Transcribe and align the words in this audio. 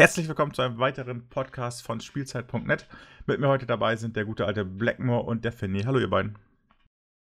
Herzlich 0.00 0.28
willkommen 0.28 0.54
zu 0.54 0.62
einem 0.62 0.78
weiteren 0.78 1.28
Podcast 1.28 1.82
von 1.82 2.00
Spielzeit.net. 2.00 2.86
Mit 3.26 3.38
mir 3.38 3.48
heute 3.48 3.66
dabei 3.66 3.96
sind 3.96 4.16
der 4.16 4.24
gute 4.24 4.46
alte 4.46 4.64
Blackmore 4.64 5.24
und 5.24 5.44
der 5.44 5.52
Finny. 5.52 5.82
Hallo, 5.82 5.98
ihr 5.98 6.08
beiden. 6.08 6.38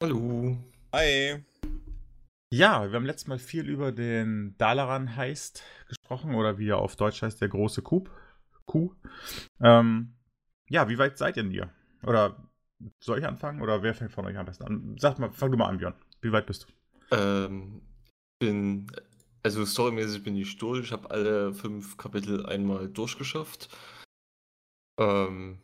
Hallo. 0.04 0.56
Hi. 0.94 1.44
Ja, 2.54 2.88
wir 2.88 2.96
haben 2.96 3.08
letztes 3.08 3.28
Mal 3.28 3.40
viel 3.40 3.68
über 3.68 3.92
den 3.92 4.54
Dalaran 4.60 5.16
Heist 5.16 5.64
gesprochen 5.88 6.36
oder 6.36 6.60
wie 6.60 6.70
er 6.70 6.78
auf 6.78 6.96
Deutsch 6.96 7.24
heißt, 7.24 7.42
der 7.42 7.50
große 7.50 7.82
Coup. 7.82 8.08
Coup. 8.68 8.96
Ähm, 9.60 10.14
ja, 10.70 10.88
wie 10.90 11.00
weit 11.00 11.18
seid 11.18 11.38
ihr 11.38 11.44
denn 11.44 11.52
hier? 11.52 11.72
Oder 12.04 12.36
soll 13.04 13.18
ich 13.18 13.26
anfangen 13.26 13.64
oder 13.64 13.82
wer 13.82 13.96
fängt 13.96 14.12
von 14.12 14.28
euch 14.28 14.38
am 14.38 14.46
besten 14.46 14.66
an? 14.66 14.96
Sag 15.00 15.18
mal, 15.18 15.32
fang 15.32 15.50
du 15.50 15.58
mal 15.58 15.70
an, 15.70 15.80
Björn. 15.80 15.96
Wie 16.22 16.32
weit 16.32 16.46
bist 16.46 16.68
du? 17.10 17.18
Ähm, 17.18 17.82
bin 18.38 18.86
also 19.44 19.66
storymäßig 19.66 20.24
bin 20.24 20.36
ich 20.36 20.58
durch. 20.58 20.86
Ich 20.86 20.92
habe 20.92 21.10
alle 21.12 21.54
fünf 21.54 21.98
Kapitel 21.98 22.46
einmal 22.46 22.88
durchgeschafft. 22.90 23.70
Ähm, 25.00 25.60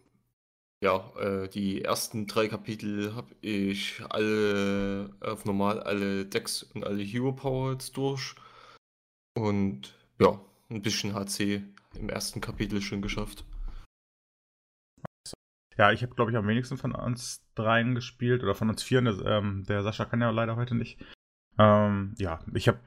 ja, 0.81 1.12
äh, 1.17 1.50
die 1.50 1.84
ersten 1.84 2.27
drei 2.27 2.48
Kapitel 2.48 3.16
habe 3.16 3.36
ich 3.41 4.02
alle 4.09 5.09
auf 5.20 5.45
normal 5.45 5.81
alle 5.81 6.26
Decks 6.26 6.64
und 6.64 6.86
alle 6.86 7.03
Hero 7.03 7.34
Powers 7.34 7.91
durch. 7.91 8.36
Und 9.38 9.94
ja, 10.20 10.39
ein 10.70 10.81
bisschen 10.81 11.14
HC 11.14 11.64
im 12.00 12.09
ersten 12.09 12.42
Kapitel 12.42 12.81
schon 12.81 13.02
geschafft. 13.02 13.45
Ja, 15.78 15.92
ich 15.92 16.03
habe, 16.03 16.16
glaube 16.16 16.31
ich, 16.31 16.38
am 16.38 16.48
wenigsten 16.48 16.78
von 16.78 16.95
uns 16.95 17.44
dreien 17.55 17.95
gespielt 17.95 18.44
oder 18.44 18.55
von 18.55 18.70
uns 18.70 18.81
vier. 18.81 19.02
Der, 19.02 19.26
ähm, 19.26 19.66
der 19.67 19.84
Sascha 19.84 20.05
kann 20.05 20.22
ja 20.22 20.30
leider 20.30 20.55
heute 20.55 20.76
nicht. 20.76 21.03
Ähm, 21.58 22.16
ja, 22.17 22.39
ich 22.53 22.67
habe 22.67 22.80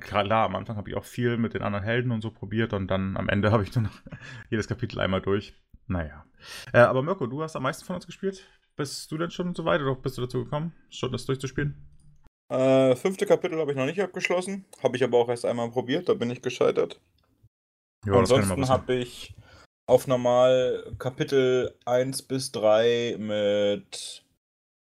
klar, 0.00 0.44
am 0.44 0.56
Anfang 0.56 0.76
habe 0.76 0.90
ich 0.90 0.96
auch 0.96 1.04
viel 1.04 1.36
mit 1.36 1.54
den 1.54 1.62
anderen 1.62 1.84
Helden 1.84 2.10
und 2.10 2.20
so 2.20 2.30
probiert 2.30 2.72
und 2.72 2.88
dann 2.88 3.16
am 3.16 3.28
Ende 3.28 3.50
habe 3.52 3.62
ich 3.62 3.74
nur 3.74 3.84
noch 3.84 4.00
jedes 4.50 4.68
Kapitel 4.68 5.00
einmal 5.00 5.20
durch. 5.22 5.54
Naja. 5.86 6.24
Äh, 6.72 6.80
aber 6.80 7.02
Mirko, 7.02 7.26
du 7.26 7.42
hast 7.42 7.56
am 7.56 7.62
meisten 7.62 7.84
von 7.84 7.96
uns 7.96 8.06
gespielt. 8.06 8.44
Bist 8.76 9.10
du 9.10 9.16
denn 9.16 9.30
schon 9.30 9.54
so 9.54 9.64
weit 9.64 9.80
oder 9.80 9.94
bist 9.94 10.18
du 10.18 10.22
dazu 10.22 10.44
gekommen, 10.44 10.72
schon 10.90 11.12
das 11.12 11.24
durchzuspielen? 11.24 11.74
Äh, 12.52 12.94
fünfte 12.94 13.26
Kapitel 13.26 13.58
habe 13.58 13.72
ich 13.72 13.76
noch 13.76 13.86
nicht 13.86 14.00
abgeschlossen. 14.00 14.66
Habe 14.82 14.96
ich 14.96 15.04
aber 15.04 15.18
auch 15.18 15.28
erst 15.28 15.46
einmal 15.46 15.70
probiert, 15.70 16.08
da 16.08 16.14
bin 16.14 16.30
ich 16.30 16.42
gescheitert. 16.42 17.00
Ja, 18.04 18.12
Ansonsten 18.12 18.68
habe 18.68 18.94
ich 18.94 19.34
auf 19.88 20.06
normal 20.06 20.94
Kapitel 20.98 21.74
1 21.86 22.22
bis 22.22 22.52
3 22.52 23.16
mit 23.18 24.24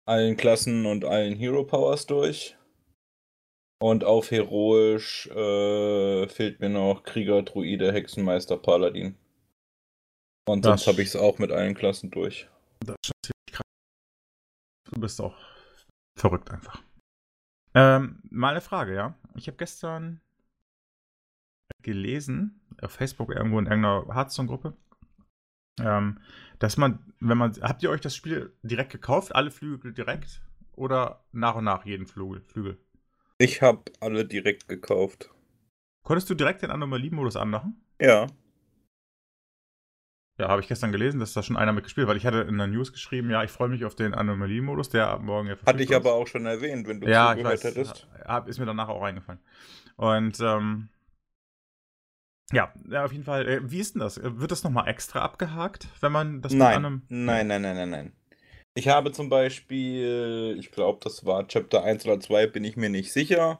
allen 0.05 0.37
Klassen 0.37 0.85
und 0.85 1.05
allen 1.05 1.35
Hero 1.35 1.63
Powers 1.63 2.05
durch. 2.07 2.57
Und 3.81 4.03
auf 4.03 4.31
heroisch 4.31 5.27
äh, 5.27 6.27
fehlt 6.27 6.59
mir 6.59 6.69
noch 6.69 7.03
Krieger, 7.03 7.43
Druide, 7.43 7.91
Hexenmeister, 7.91 8.57
Paladin. 8.57 9.17
Und 10.47 10.63
sonst 10.63 10.87
habe 10.87 11.01
ich 11.01 11.09
es 11.09 11.15
auch 11.15 11.39
mit 11.39 11.51
allen 11.51 11.73
Klassen 11.73 12.11
durch. 12.11 12.47
Das 12.79 12.95
ist 13.01 13.07
schon 13.07 13.21
ziemlich 13.23 13.51
krass. 13.51 13.67
Du 14.93 14.99
bist 15.01 15.19
auch 15.19 15.35
verrückt 16.17 16.51
einfach. 16.51 16.81
Ähm, 17.73 18.21
mal 18.29 18.51
eine 18.51 18.61
Frage, 18.61 18.95
ja. 18.95 19.15
Ich 19.35 19.47
habe 19.47 19.57
gestern 19.57 20.21
gelesen, 21.81 22.61
auf 22.81 22.91
Facebook 22.91 23.31
irgendwo 23.31 23.59
in 23.59 23.65
irgendeiner 23.65 24.05
Hearthstone-Gruppe, 24.13 24.77
ähm, 25.81 26.19
dass 26.59 26.77
man, 26.77 27.13
wenn 27.19 27.37
man, 27.37 27.53
habt 27.61 27.83
ihr 27.83 27.89
euch 27.89 28.01
das 28.01 28.15
Spiel 28.15 28.55
direkt 28.63 28.91
gekauft, 28.91 29.35
alle 29.35 29.51
Flügel 29.51 29.93
direkt 29.93 30.41
oder 30.73 31.25
nach 31.31 31.55
und 31.55 31.65
nach 31.65 31.85
jeden 31.85 32.07
Flügel? 32.07 32.41
Flügel? 32.41 32.77
Ich 33.37 33.61
habe 33.61 33.83
alle 33.99 34.25
direkt 34.25 34.69
gekauft. 34.69 35.29
Konntest 36.03 36.29
du 36.29 36.35
direkt 36.35 36.61
den 36.61 36.71
Anomalie-Modus 36.71 37.35
anmachen? 37.35 37.83
Ja. 37.99 38.27
Ja, 40.37 40.49
habe 40.49 40.61
ich 40.61 40.67
gestern 40.67 40.91
gelesen, 40.91 41.19
dass 41.19 41.33
da 41.33 41.43
schon 41.43 41.55
einer 41.55 41.71
mitgespielt 41.71 42.07
weil 42.07 42.17
ich 42.17 42.25
hatte 42.25 42.41
in 42.41 42.57
der 42.57 42.67
News 42.67 42.91
geschrieben, 42.91 43.29
ja, 43.29 43.43
ich 43.43 43.51
freue 43.51 43.69
mich 43.69 43.85
auf 43.85 43.95
den 43.95 44.13
Anomalie-Modus, 44.13 44.89
der 44.89 45.07
ab 45.07 45.21
morgen 45.21 45.47
ja 45.47 45.55
Hatte 45.65 45.83
ich 45.83 45.95
aber 45.95 46.13
auch 46.13 46.27
schon 46.27 46.45
erwähnt, 46.45 46.87
wenn 46.87 46.99
du 46.99 47.07
ja, 47.07 47.31
zugehört 47.31 47.59
ich 47.59 47.63
weiß, 47.63 47.75
hättest. 47.75 48.07
Ja, 48.25 48.37
ist 48.39 48.59
mir 48.59 48.65
danach 48.65 48.89
auch 48.89 49.01
eingefallen. 49.01 49.39
Und, 49.95 50.39
ähm, 50.41 50.89
ja, 52.51 52.71
auf 53.03 53.11
jeden 53.11 53.23
Fall. 53.23 53.47
Äh, 53.47 53.71
wie 53.71 53.79
ist 53.79 53.95
denn 53.95 54.01
das? 54.01 54.21
Wird 54.21 54.51
das 54.51 54.63
nochmal 54.63 54.87
extra 54.87 55.21
abgehakt, 55.21 55.87
wenn 56.01 56.11
man 56.11 56.41
das 56.41 56.53
nein. 56.53 56.81
mit 56.81 56.85
einem. 56.85 57.01
Nein, 57.09 57.47
nein, 57.47 57.61
nein, 57.61 57.75
nein, 57.75 57.89
nein. 57.89 58.13
Ich 58.77 58.89
habe 58.89 59.11
zum 59.13 59.29
Beispiel, 59.29 60.57
ich 60.59 60.69
glaube, 60.71 60.99
das 61.01 61.25
war 61.25 61.47
Chapter 61.47 61.83
1 61.83 62.05
oder 62.05 62.19
2, 62.19 62.45
bin 62.45 62.65
ich 62.65 62.75
mir 62.75 62.89
nicht 62.89 63.13
sicher, 63.13 63.59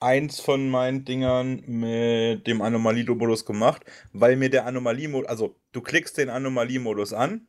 eins 0.00 0.40
von 0.40 0.70
meinen 0.70 1.04
Dingern 1.04 1.62
mit 1.66 2.46
dem 2.46 2.62
Anomalie-Modus 2.62 3.44
gemacht, 3.44 3.84
weil 4.14 4.36
mir 4.36 4.48
der 4.48 4.66
Anomalie-Modus, 4.66 5.28
also 5.28 5.56
du 5.72 5.82
klickst 5.82 6.16
den 6.16 6.30
Anomalie-Modus 6.30 7.12
an 7.12 7.46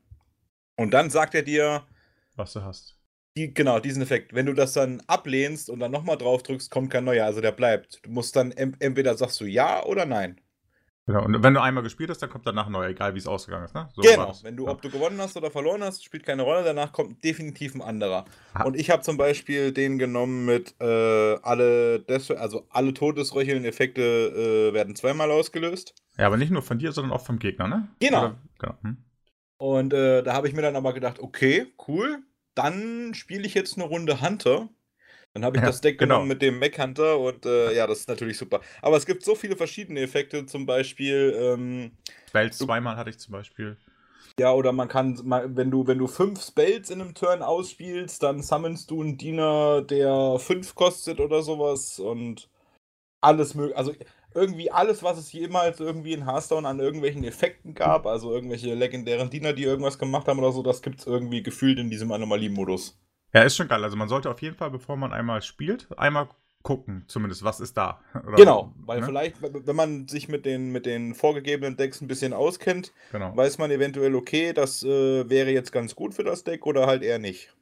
und 0.75 0.93
dann 0.93 1.09
sagt 1.09 1.33
er 1.33 1.43
dir, 1.43 1.87
was 2.35 2.53
du 2.53 2.63
hast. 2.63 2.97
Die, 3.37 3.53
genau, 3.53 3.79
diesen 3.79 4.01
Effekt. 4.01 4.33
Wenn 4.33 4.47
du 4.47 4.53
das 4.53 4.73
dann 4.73 5.01
ablehnst 5.07 5.69
und 5.69 5.79
dann 5.79 5.91
nochmal 5.91 6.17
drauf 6.17 6.43
drückst, 6.43 6.71
kommt 6.71 6.89
kein 6.89 7.05
neuer, 7.05 7.25
also 7.25 7.39
der 7.39 7.51
bleibt. 7.53 8.01
Du 8.03 8.09
musst 8.09 8.35
dann 8.35 8.51
entweder 8.51 9.15
sagst 9.15 9.39
du 9.39 9.45
ja 9.45 9.83
oder 9.85 10.05
nein. 10.05 10.41
Genau, 11.07 11.23
und 11.23 11.41
wenn 11.41 11.53
du 11.53 11.61
einmal 11.61 11.83
gespielt 11.83 12.09
hast, 12.09 12.21
dann 12.21 12.29
kommt 12.29 12.45
danach 12.45 12.67
neu, 12.67 12.85
egal 12.85 13.13
wie 13.13 13.17
es 13.17 13.27
ausgegangen 13.27 13.63
ist, 13.63 13.73
ne? 13.73 13.87
So 13.95 14.01
genau, 14.01 14.35
wenn 14.43 14.57
du, 14.57 14.67
ob 14.67 14.81
du 14.81 14.89
gewonnen 14.89 15.21
hast 15.21 15.37
oder 15.37 15.49
verloren 15.49 15.81
hast, 15.81 16.03
spielt 16.03 16.25
keine 16.25 16.41
Rolle, 16.41 16.65
danach 16.65 16.91
kommt 16.91 17.23
definitiv 17.23 17.75
ein 17.75 17.81
anderer. 17.81 18.25
Ha. 18.53 18.65
Und 18.65 18.75
ich 18.75 18.89
habe 18.89 19.03
zum 19.03 19.15
Beispiel 19.15 19.71
den 19.71 19.99
genommen 19.99 20.45
mit 20.45 20.75
äh, 20.81 21.37
alle, 21.41 22.01
Des 22.01 22.29
also 22.29 22.67
alle 22.69 22.93
todesröchelnden 22.93 23.63
Effekte 23.63 24.01
äh, 24.01 24.73
werden 24.73 24.97
zweimal 24.97 25.31
ausgelöst. 25.31 25.95
Ja, 26.17 26.27
aber 26.27 26.35
nicht 26.35 26.51
nur 26.51 26.61
von 26.61 26.77
dir, 26.77 26.91
sondern 26.91 27.13
auch 27.13 27.25
vom 27.25 27.39
Gegner, 27.39 27.69
ne? 27.69 27.87
Genau. 28.01 28.25
Oder, 28.25 28.35
genau. 28.59 28.75
Hm. 28.81 28.97
Und 29.59 29.93
äh, 29.93 30.23
da 30.23 30.33
habe 30.33 30.49
ich 30.49 30.53
mir 30.53 30.61
dann 30.61 30.75
aber 30.75 30.91
gedacht, 30.91 31.19
okay, 31.19 31.67
cool, 31.87 32.19
dann 32.53 33.13
spiele 33.13 33.47
ich 33.47 33.53
jetzt 33.53 33.77
eine 33.77 33.87
Runde 33.87 34.19
Hunter 34.19 34.67
dann 35.37 35.45
habe 35.45 35.57
ich 35.57 35.61
ja, 35.61 35.67
das 35.67 35.81
Deck 35.81 35.99
genau. 35.99 36.15
genommen 36.15 36.29
mit 36.29 36.41
dem 36.41 36.57
Mech 36.57 36.79
Hunter 36.79 37.19
und 37.19 37.45
äh, 37.45 37.71
ja, 37.75 37.85
das 37.85 37.99
ist 37.99 38.09
natürlich 38.09 38.39
super. 38.39 38.59
Aber 38.81 38.97
es 38.97 39.05
gibt 39.05 39.23
so 39.23 39.35
viele 39.35 39.55
verschiedene 39.55 40.01
Effekte, 40.01 40.47
zum 40.47 40.65
Beispiel. 40.65 41.37
Ähm, 41.39 41.91
Spells 42.27 42.57
zweimal 42.57 42.97
hatte 42.97 43.11
ich 43.11 43.19
zum 43.19 43.33
Beispiel. 43.33 43.77
Ja, 44.39 44.53
oder 44.53 44.71
man 44.71 44.87
kann, 44.87 45.19
wenn 45.55 45.69
du, 45.69 45.85
wenn 45.85 45.99
du 45.99 46.07
fünf 46.07 46.43
Spells 46.43 46.89
in 46.89 47.01
einem 47.01 47.13
Turn 47.13 47.43
ausspielst, 47.43 48.23
dann 48.23 48.41
summonst 48.41 48.89
du 48.89 49.01
einen 49.01 49.19
Diener, 49.19 49.83
der 49.83 50.37
fünf 50.39 50.73
kostet 50.73 51.19
oder 51.19 51.43
sowas 51.43 51.99
und 51.99 52.49
alles 53.21 53.53
mögliche. 53.53 53.77
Also 53.77 53.93
irgendwie 54.33 54.71
alles, 54.71 55.03
was 55.03 55.19
es 55.19 55.31
jemals 55.31 55.79
irgendwie 55.79 56.13
in 56.13 56.25
Hearthstone 56.25 56.67
an 56.67 56.79
irgendwelchen 56.79 57.23
Effekten 57.23 57.75
gab, 57.75 58.07
also 58.07 58.31
irgendwelche 58.31 58.73
legendären 58.73 59.29
Diener, 59.29 59.53
die 59.53 59.63
irgendwas 59.63 59.99
gemacht 59.99 60.27
haben 60.27 60.39
oder 60.39 60.51
so, 60.51 60.63
das 60.63 60.81
gibt 60.81 60.99
es 60.99 61.05
irgendwie 61.05 61.43
gefühlt 61.43 61.77
in 61.77 61.91
diesem 61.91 62.11
Anomalie-Modus. 62.11 62.97
Ja, 63.33 63.43
ist 63.43 63.55
schon 63.55 63.67
geil. 63.67 63.83
Also 63.83 63.97
man 63.97 64.09
sollte 64.09 64.29
auf 64.29 64.41
jeden 64.41 64.55
Fall, 64.55 64.71
bevor 64.71 64.97
man 64.97 65.13
einmal 65.13 65.41
spielt, 65.41 65.87
einmal 65.97 66.29
gucken, 66.63 67.05
zumindest, 67.07 67.43
was 67.43 67.59
ist 67.59 67.77
da. 67.77 68.01
Oder 68.27 68.35
genau, 68.35 68.73
weil 68.77 68.99
ne? 68.99 69.05
vielleicht, 69.05 69.37
wenn 69.41 69.75
man 69.75 70.07
sich 70.07 70.27
mit 70.27 70.45
den, 70.45 70.71
mit 70.71 70.85
den 70.85 71.15
vorgegebenen 71.15 71.77
Decks 71.77 72.01
ein 72.01 72.07
bisschen 72.07 72.33
auskennt, 72.33 72.93
genau. 73.11 73.35
weiß 73.35 73.57
man 73.57 73.71
eventuell, 73.71 74.15
okay, 74.15 74.53
das 74.53 74.83
äh, 74.83 75.29
wäre 75.29 75.51
jetzt 75.51 75.71
ganz 75.71 75.95
gut 75.95 76.13
für 76.13 76.23
das 76.23 76.43
Deck 76.43 76.65
oder 76.65 76.85
halt 76.85 77.03
eher 77.03 77.19
nicht. 77.19 77.53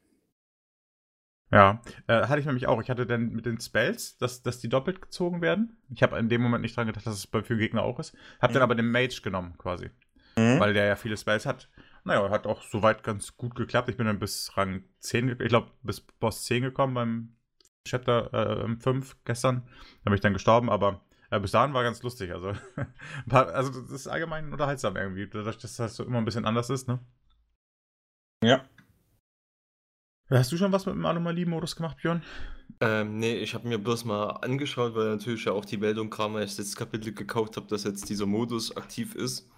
Ja, 1.51 1.81
äh, 2.07 2.27
hatte 2.27 2.39
ich 2.39 2.45
nämlich 2.45 2.67
auch. 2.67 2.81
Ich 2.81 2.89
hatte 2.89 3.05
dann 3.05 3.29
mit 3.29 3.45
den 3.45 3.59
Spells, 3.61 4.17
dass, 4.17 4.41
dass 4.41 4.59
die 4.59 4.69
doppelt 4.69 5.01
gezogen 5.01 5.41
werden. 5.41 5.77
Ich 5.93 6.01
habe 6.01 6.17
in 6.17 6.27
dem 6.27 6.41
Moment 6.41 6.63
nicht 6.63 6.75
dran 6.75 6.87
gedacht, 6.87 7.05
dass 7.05 7.13
es 7.13 7.25
für 7.25 7.57
Gegner 7.57 7.83
auch 7.83 7.99
ist. 7.99 8.15
Habe 8.41 8.51
mhm. 8.51 8.55
dann 8.55 8.63
aber 8.63 8.75
den 8.75 8.89
Mage 8.89 9.21
genommen 9.23 9.53
quasi. 9.57 9.89
Mhm. 10.35 10.59
Weil 10.59 10.73
der 10.73 10.85
ja 10.85 10.95
viele 10.95 11.15
Spells 11.15 11.45
hat. 11.45 11.69
Naja, 12.05 12.29
hat 12.29 12.45
auch 12.45 12.61
soweit 12.61 13.03
ganz 13.03 13.35
gut 13.35 13.55
geklappt. 13.55 13.89
Ich 13.89 13.97
bin 13.97 14.05
dann 14.05 14.19
bis 14.19 14.55
Rang 14.55 14.83
10, 14.99 15.39
ich 15.41 15.49
glaube, 15.49 15.71
bis 15.81 16.01
Boss 16.01 16.43
10 16.45 16.61
gekommen 16.61 16.93
beim 16.93 17.35
Chapter 17.83 18.63
äh, 18.63 18.75
5 18.79 19.17
gestern. 19.25 19.67
Da 20.03 20.11
bin 20.11 20.13
ich 20.13 20.21
dann 20.21 20.33
gestorben, 20.33 20.69
aber 20.69 21.01
äh, 21.31 21.39
bis 21.39 21.51
dahin 21.51 21.73
war 21.73 21.81
ganz 21.81 22.03
lustig. 22.03 22.31
Also, 22.31 22.53
also 23.29 23.81
das 23.81 23.89
ist 23.89 24.07
allgemein 24.07 24.53
unterhaltsam 24.53 24.95
irgendwie, 24.95 25.27
dadurch, 25.27 25.57
dass 25.57 25.77
das 25.77 25.95
so 25.95 26.03
immer 26.03 26.19
ein 26.19 26.25
bisschen 26.25 26.45
anders 26.45 26.69
ist, 26.69 26.87
ne? 26.87 26.99
Ja. 28.43 28.63
Hast 30.29 30.51
du 30.51 30.57
schon 30.57 30.71
was 30.71 30.85
mit 30.85 30.93
dem 30.93 31.05
Anomalie-Modus 31.05 31.75
gemacht, 31.75 31.97
Björn? 31.97 32.23
Ähm, 32.81 33.17
nee, 33.17 33.35
ich 33.37 33.55
habe 33.55 33.67
mir 33.67 33.79
bloß 33.79 34.05
mal 34.05 34.29
angeschaut, 34.41 34.93
weil 34.93 35.09
natürlich 35.09 35.45
ja 35.45 35.53
auch 35.53 35.65
die 35.65 35.77
Meldung 35.77 36.11
kam, 36.11 36.35
als 36.35 36.51
ich 36.51 36.57
das 36.57 36.75
Kapitel 36.75 37.13
gekauft 37.13 37.57
habe, 37.57 37.67
dass 37.67 37.83
jetzt 37.83 38.09
dieser 38.09 38.27
Modus 38.27 38.75
aktiv 38.77 39.15
ist. 39.15 39.49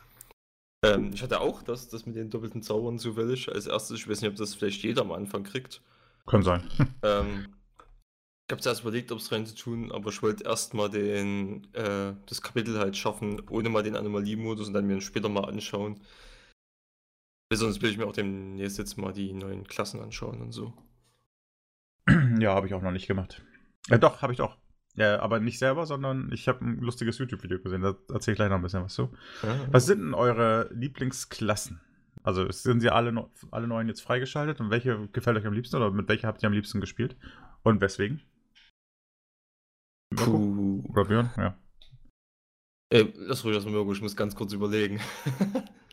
Ähm, 0.84 1.12
ich 1.14 1.24
hatte 1.24 1.42
auch 1.42 1.64
das, 1.64 1.90
das 1.90 2.06
mit 2.06 2.16
den 2.16 2.30
doppelten 2.30 2.62
Zaubern 2.62 3.00
zufällig 3.00 3.50
als 3.50 3.68
erstes. 3.68 4.00
Ich 4.00 4.10
weiß 4.10 4.22
nicht, 4.22 4.32
ob 4.32 4.38
das 4.38 4.56
vielleicht 4.56 4.84
jeder 4.84 5.02
am 5.02 5.12
Anfang 5.12 5.44
kriegt. 5.44 5.82
Kann 6.26 6.44
sein. 6.44 6.64
ähm, 7.04 7.48
ich 8.48 8.54
habe 8.54 8.62
zuerst 8.62 8.82
überlegt, 8.82 9.12
ob 9.12 9.20
es 9.20 9.32
rein 9.32 9.46
zu 9.46 9.56
tun, 9.56 9.92
aber 9.92 10.10
ich 10.10 10.22
wollte 10.22 10.44
erstmal 10.44 10.90
den 10.90 11.74
äh, 11.74 12.14
das 12.28 12.42
Kapitel 12.42 12.80
halt 12.80 12.96
schaffen, 12.96 13.42
ohne 13.50 13.70
mal 13.70 13.84
den 13.84 13.96
Anomalie-Modus 13.96 14.68
und 14.68 14.74
dann 14.74 14.88
mir 14.88 15.02
später 15.02 15.30
mal 15.30 15.46
anschauen. 15.46 16.00
Sonst 17.52 17.82
will 17.82 17.92
ich 17.92 17.98
mir 17.98 18.06
auch 18.06 18.14
demnächst 18.14 18.78
jetzt 18.78 18.98
mal 18.98 19.14
die 19.14 19.34
neuen 19.34 19.66
Klassen 19.66 20.02
anschauen 20.02 20.42
und 20.42 20.52
so. 20.52 20.74
Ja, 22.40 22.54
habe 22.54 22.68
ich 22.68 22.74
auch 22.74 22.82
noch 22.82 22.92
nicht 22.92 23.08
gemacht. 23.08 23.42
Äh, 23.90 24.00
doch, 24.00 24.22
habe 24.22 24.34
ich 24.34 24.38
doch. 24.38 24.58
Ja, 24.98 25.20
aber 25.20 25.40
nicht 25.40 25.60
selber, 25.60 25.86
sondern 25.86 26.32
ich 26.34 26.48
habe 26.48 26.66
ein 26.66 26.80
lustiges 26.80 27.20
YouTube-Video 27.20 27.60
gesehen. 27.60 27.82
Da 27.82 27.96
erzähle 28.12 28.34
ich 28.34 28.38
gleich 28.38 28.50
noch 28.50 28.56
ein 28.56 28.64
bisschen 28.64 28.84
was 28.84 28.96
zu. 28.96 29.14
Ja. 29.44 29.56
Was 29.72 29.86
sind 29.86 30.00
denn 30.00 30.14
eure 30.16 30.70
Lieblingsklassen? 30.74 31.80
Also 32.24 32.52
sind 32.52 32.82
sie 32.82 32.90
alle, 32.90 33.30
alle 33.52 33.68
neuen 33.68 33.88
jetzt 33.88 34.02
freigeschaltet 34.02 34.60
und 34.60 34.72
welche 34.72 35.08
gefällt 35.14 35.38
euch 35.38 35.46
am 35.46 35.54
liebsten 35.54 35.76
oder 35.76 35.92
mit 35.92 36.10
welcher 36.10 36.28
habt 36.28 36.42
ihr 36.42 36.48
am 36.48 36.54
liebsten 36.54 36.82
gespielt? 36.82 37.16
Und 37.62 37.80
weswegen? 37.80 38.22
Puh. 40.16 40.84
Oder 40.90 41.06
Björn? 41.06 41.30
Ja. 41.38 41.58
Äh, 42.90 43.06
lass 43.16 43.46
ruhig 43.46 43.54
erstmal 43.54 43.76
Mirko, 43.76 43.94
ich 43.94 44.02
muss 44.02 44.16
ganz 44.16 44.36
kurz 44.36 44.52
überlegen. 44.54 45.00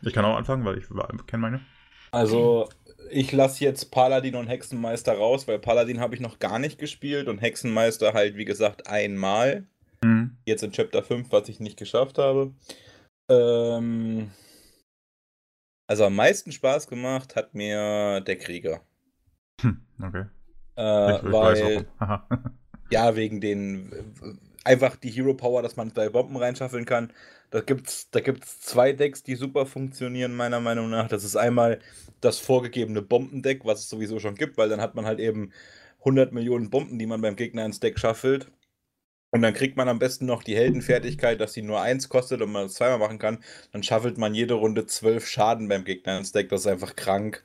ich 0.00 0.14
kann 0.14 0.24
auch 0.24 0.36
anfangen, 0.38 0.64
weil 0.64 0.78
ich 0.78 0.86
kenne 1.26 1.40
meine. 1.42 1.60
Also, 2.14 2.68
ich 3.10 3.32
lasse 3.32 3.64
jetzt 3.64 3.90
Paladin 3.90 4.36
und 4.36 4.46
Hexenmeister 4.46 5.14
raus, 5.14 5.46
weil 5.48 5.58
Paladin 5.58 6.00
habe 6.00 6.14
ich 6.14 6.20
noch 6.20 6.38
gar 6.38 6.58
nicht 6.58 6.78
gespielt 6.78 7.28
und 7.28 7.40
Hexenmeister 7.40 8.12
halt, 8.12 8.36
wie 8.36 8.44
gesagt, 8.44 8.88
einmal. 8.88 9.66
Mhm. 10.02 10.36
Jetzt 10.44 10.62
in 10.62 10.72
Chapter 10.72 11.02
5, 11.02 11.30
was 11.32 11.48
ich 11.48 11.60
nicht 11.60 11.78
geschafft 11.78 12.18
habe. 12.18 12.52
Ähm, 13.30 14.30
also 15.86 16.04
am 16.04 16.14
meisten 16.14 16.52
Spaß 16.52 16.88
gemacht 16.88 17.36
hat 17.36 17.54
mir 17.54 18.20
der 18.20 18.36
Krieger. 18.36 18.80
Hm, 19.60 19.80
okay. 20.02 20.24
Äh, 20.76 20.82
weil, 21.22 21.86
ja, 22.90 23.16
wegen 23.16 23.40
den 23.40 23.92
einfach 24.64 24.96
die 24.96 25.10
Hero 25.10 25.34
Power, 25.34 25.62
dass 25.62 25.76
man 25.76 25.94
zwei 25.94 26.08
Bomben 26.08 26.36
reinschaffeln 26.36 26.84
kann. 26.86 27.12
Da 27.50 27.60
gibt's, 27.60 28.10
da 28.10 28.20
gibt's 28.20 28.60
zwei 28.60 28.92
Decks, 28.92 29.22
die 29.22 29.36
super 29.36 29.66
funktionieren, 29.66 30.34
meiner 30.34 30.60
Meinung 30.60 30.90
nach. 30.90 31.08
Das 31.08 31.22
ist 31.24 31.36
einmal 31.36 31.80
das 32.20 32.38
vorgegebene 32.38 33.02
Bombendeck, 33.02 33.64
was 33.64 33.80
es 33.80 33.88
sowieso 33.88 34.18
schon 34.18 34.34
gibt, 34.34 34.56
weil 34.56 34.68
dann 34.68 34.80
hat 34.80 34.94
man 34.94 35.06
halt 35.06 35.20
eben 35.20 35.52
100 36.00 36.32
Millionen 36.32 36.70
Bomben, 36.70 36.98
die 36.98 37.06
man 37.06 37.20
beim 37.20 37.36
Gegner 37.36 37.64
ins 37.64 37.80
Deck 37.80 37.98
schaffelt. 37.98 38.50
Und 39.30 39.42
dann 39.42 39.54
kriegt 39.54 39.76
man 39.76 39.88
am 39.88 39.98
besten 39.98 40.26
noch 40.26 40.44
die 40.44 40.56
Heldenfertigkeit, 40.56 41.40
dass 41.40 41.52
sie 41.52 41.62
nur 41.62 41.80
eins 41.80 42.08
kostet 42.08 42.40
und 42.40 42.52
man 42.52 42.66
es 42.66 42.74
zweimal 42.74 42.98
machen 42.98 43.18
kann. 43.18 43.42
Dann 43.72 43.82
schaffelt 43.82 44.16
man 44.16 44.34
jede 44.34 44.54
Runde 44.54 44.86
zwölf 44.86 45.26
Schaden 45.26 45.68
beim 45.68 45.84
Gegner 45.84 46.18
ins 46.18 46.30
Deck. 46.30 46.48
Das 46.50 46.60
ist 46.60 46.66
einfach 46.68 46.94
krank. 46.94 47.44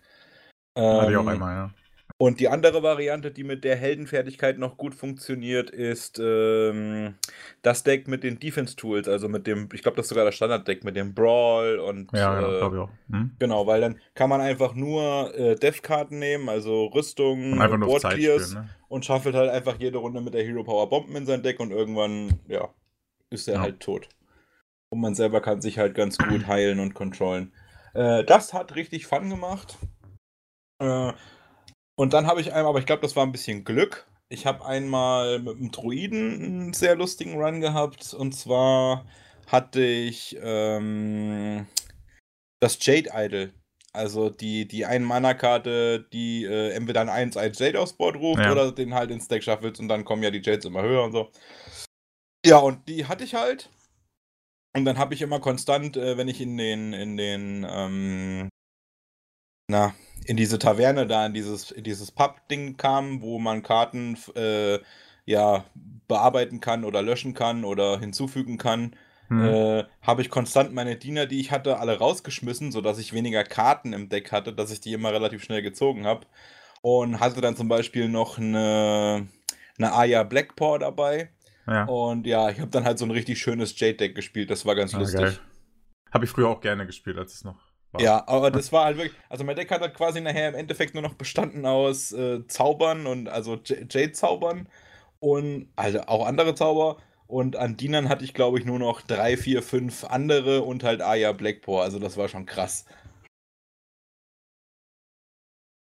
Hatte 0.75 1.12
ich 1.12 1.18
auch 1.18 1.21
ähm, 1.21 1.27
einmal, 1.30 1.56
ja. 1.56 1.74
Und 2.21 2.42
die 2.42 2.50
andere 2.50 2.83
Variante, 2.83 3.31
die 3.31 3.45
mit 3.45 3.63
der 3.63 3.77
Heldenfertigkeit 3.77 4.57
noch 4.57 4.75
gut 4.75 4.94
funktioniert, 4.94 5.69
ist 5.69 6.19
ähm, 6.21 7.16
das 7.62 7.83
Deck 7.83 8.10
mit 8.10 8.25
den 8.25 8.39
Defense-Tools, 8.39 9.07
also 9.07 9.30
mit 9.30 9.48
dem, 9.48 9.69
ich 9.71 9.81
glaube, 9.83 9.95
das 9.95 10.07
ist 10.07 10.10
sogar 10.10 10.25
das 10.25 10.36
Standard-Deck 10.36 10.83
mit 10.83 10.98
dem 10.98 11.13
Brawl 11.13 11.80
und. 11.80 12.12
Ja, 12.12 12.38
äh, 12.38 12.57
glaube 12.57 12.75
ich 12.75 12.81
auch. 12.81 12.89
Hm? 13.10 13.31
Genau, 13.39 13.68
weil 13.68 13.80
dann 13.80 14.01
kann 14.16 14.30
man 14.30 14.42
einfach 14.42 14.75
nur 14.75 15.33
äh, 15.33 15.56
Death-Karten 15.56 16.19
nehmen, 16.19 16.50
also 16.50 16.88
Rüstungen, 16.88 17.57
Board 17.80 18.04
Clears 18.04 18.54
ne? 18.54 18.68
und 18.89 19.06
schaffelt 19.06 19.36
halt 19.36 19.50
einfach 19.50 19.80
jede 19.80 20.00
Runde 20.00 20.19
mit 20.19 20.33
der 20.33 20.44
Hero 20.44 20.66
Power 20.66 20.89
Bomben 20.89 21.16
in 21.16 21.25
sein 21.25 21.42
Deck 21.42 21.62
und 21.62 21.71
irgendwann, 21.71 22.38
ja, 22.50 22.68
ist 23.30 23.48
er 23.48 23.56
ja. 23.56 23.62
halt 23.62 23.80
tot. 23.80 24.10
Und 24.89 25.00
man 25.00 25.16
selber 25.16 25.39
kann 25.39 25.62
sich 25.62 25.80
halt 25.80 25.95
ganz 25.95 26.18
gut 26.18 26.48
heilen 26.48 26.81
und 26.81 26.95
controllen. 26.95 27.54
Äh, 27.94 28.25
das 28.25 28.54
hat 28.54 28.75
richtig 28.75 29.07
Fun 29.07 29.30
gemacht. 29.30 29.77
Äh, 30.80 31.13
und 32.00 32.13
dann 32.13 32.28
habe 32.28 32.40
ich 32.40 32.54
einmal, 32.54 32.69
aber 32.69 32.80
ich 32.80 32.86
glaube, 32.86 33.01
das 33.01 33.18
war 33.18 33.25
ein 33.25 33.34
bisschen 33.34 33.66
Glück. 33.66 34.07
Ich 34.30 34.46
habe 34.46 34.66
einmal 34.66 35.40
mit 35.40 35.57
einem 35.57 35.69
Druiden 35.69 36.34
einen 36.34 36.74
sehr 36.74 36.96
lustigen 36.96 37.36
Run 37.36 37.60
gehabt. 37.60 38.13
Und 38.13 38.31
zwar 38.31 39.06
hatte 39.48 39.81
ich 39.81 40.38
ähm, 40.42 41.68
das 42.62 42.78
Jade 42.80 43.10
Idol. 43.13 43.51
Also 43.92 44.30
die, 44.30 44.66
die 44.66 44.86
Ein-Mana-Karte, 44.86 46.07
die 46.13 46.46
äh, 46.46 46.72
entweder 46.72 47.01
ein 47.01 47.10
1 47.10 47.36
1 47.36 47.60
Jade 47.60 47.81
aufs 47.81 47.98
Board 47.98 48.16
ruft 48.16 48.44
ja. 48.44 48.54
oder 48.54 48.72
den 48.72 48.94
halt 48.94 49.12
ins 49.12 49.28
Deck 49.28 49.44
schaffelt 49.44 49.78
und 49.81 49.90
dann 49.90 50.06
kommen 50.06 50.24
ja 50.24 50.31
die 50.31 50.42
Jades 50.42 50.63
immer 50.63 50.84
höher 50.84 51.04
und 51.04 51.12
so. 51.12 51.30
Ja, 52.45 52.60
und 52.60 52.88
die 52.88 53.07
hatte 53.07 53.25
ich 53.25 53.36
halt. 53.36 53.69
Und 54.74 54.86
dann 54.86 54.98
habe 54.98 55.16
ich 55.16 55.22
immer 55.22 55.42
konstant, 55.42 55.98
äh, 55.98 56.16
wenn 56.16 56.30
ich 56.30 56.40
in 56.40 56.57
den, 56.57 56.94
in 56.94 57.18
den, 57.18 57.68
ähm, 57.69 58.48
na, 59.69 59.94
in 60.25 60.38
diese 60.38 60.60
Taverne 60.60 61.07
da, 61.07 61.25
in 61.25 61.33
dieses, 61.33 61.71
in 61.71 61.83
dieses 61.83 62.12
Pub-Ding 62.12 62.77
kam, 62.77 63.21
wo 63.21 63.39
man 63.39 63.63
Karten 63.63 64.18
äh, 64.36 64.80
ja 65.25 65.66
bearbeiten 66.07 66.60
kann 66.60 66.83
oder 66.83 67.01
löschen 67.01 67.33
kann 67.33 67.63
oder 67.63 68.00
hinzufügen 68.00 68.57
kann, 68.57 68.95
hm. 69.27 69.45
äh, 69.45 69.83
habe 70.01 70.21
ich 70.21 70.30
konstant 70.30 70.74
meine 70.74 70.95
Diener, 70.95 71.25
die 71.25 71.39
ich 71.39 71.51
hatte, 71.51 71.77
alle 71.77 71.98
rausgeschmissen, 71.98 72.71
sodass 72.71 72.98
ich 73.00 73.13
weniger 73.13 73.44
Karten 73.44 73.94
im 73.94 74.10
Deck 74.10 74.31
hatte, 74.31 74.54
dass 74.54 74.71
ich 74.71 74.81
die 74.81 74.94
immer 74.94 75.13
relativ 75.13 75.44
schnell 75.44 75.62
gezogen 75.62 76.06
habe. 76.06 76.25
Und 76.81 77.19
hatte 77.19 77.42
dann 77.42 77.57
zum 77.57 77.68
Beispiel 77.68 78.07
noch 78.07 78.38
eine, 78.38 79.27
eine 79.77 79.94
Aya 79.94 80.24
Blackpaw 80.24 80.80
dabei. 80.80 81.30
Ja. 81.68 81.83
Und 81.86 82.25
ja, 82.25 82.50
ich 82.50 82.60
habe 82.60 82.71
dann 82.71 82.86
halt 82.86 82.98
so 82.98 83.06
ein 83.06 83.12
richtig 83.12 83.39
schönes 83.39 83.77
Jade-Deck 83.77 84.16
gespielt. 84.16 84.50
Das 84.50 84.66
war 84.66 84.75
ganz 84.75 84.95
ah, 84.95 85.00
lustig. 85.00 85.39
Habe 86.12 86.25
ich 86.25 86.31
früher 86.31 86.48
auch 86.48 86.62
gerne 86.62 86.88
gespielt, 86.88 87.18
als 87.18 87.33
es 87.33 87.44
noch 87.44 87.69
war. 87.92 88.02
Ja, 88.02 88.28
aber 88.28 88.52
das 88.52 88.72
war 88.72 88.86
halt 88.86 88.98
wirklich, 88.98 89.16
also 89.30 89.44
mein 89.44 89.56
Deck 89.56 89.72
hat 89.72 89.82
halt 89.82 89.96
quasi 89.96 90.22
nachher 90.22 90.50
im 90.50 90.56
Endeffekt 90.56 90.94
nur 90.94 91.04
noch 91.04 91.16
bestanden 91.16 91.66
aus 91.66 92.12
äh, 92.12 92.46
Zaubern 92.48 93.08
und 93.08 93.30
also 93.30 93.56
Jade-Zaubern 93.64 94.68
und 95.20 95.70
also 95.76 96.02
auch 96.02 96.26
andere 96.26 96.56
Zauber. 96.56 96.98
Und 97.28 97.56
an 97.56 97.78
Dienern 97.78 98.10
hatte 98.10 98.24
ich, 98.24 98.34
glaube 98.34 98.58
ich, 98.58 98.66
nur 98.66 98.80
noch 98.80 99.02
drei, 99.02 99.38
vier, 99.38 99.62
fünf 99.62 100.04
andere 100.04 100.64
und 100.64 100.84
halt 100.84 101.02
Aya 101.02 101.32
Blackpaw. 101.32 101.82
Also 101.82 102.00
das 102.00 102.18
war 102.18 102.28
schon 102.28 102.48
krass. 102.48 102.86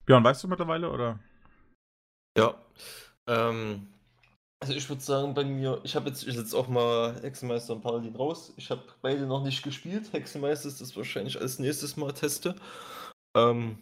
Björn, 0.06 0.24
weißt 0.24 0.44
du 0.44 0.48
mittlerweile, 0.50 0.92
oder? 0.92 1.19
Ja. 2.38 2.56
Ähm, 3.28 3.88
also 4.59 4.73
ich 4.73 4.89
würde 4.89 5.01
sagen, 5.01 5.33
bei 5.33 5.45
mir, 5.45 5.79
ich 5.83 5.95
habe 5.95 6.09
jetzt, 6.09 6.27
ich 6.27 6.35
jetzt 6.35 6.53
auch 6.53 6.67
mal 6.67 7.21
Hexenmeister 7.21 7.73
und 7.73 7.81
Paladin 7.81 8.15
raus. 8.15 8.53
Ich 8.57 8.69
habe 8.69 8.83
beide 9.01 9.25
noch 9.25 9.44
nicht 9.44 9.63
gespielt. 9.63 10.11
Hexenmeister 10.11 10.67
ist 10.67 10.81
das 10.81 10.95
wahrscheinlich 10.97 11.39
als 11.39 11.59
nächstes 11.59 11.95
Mal 11.95 12.11
teste. 12.13 12.56
Ähm, 13.35 13.79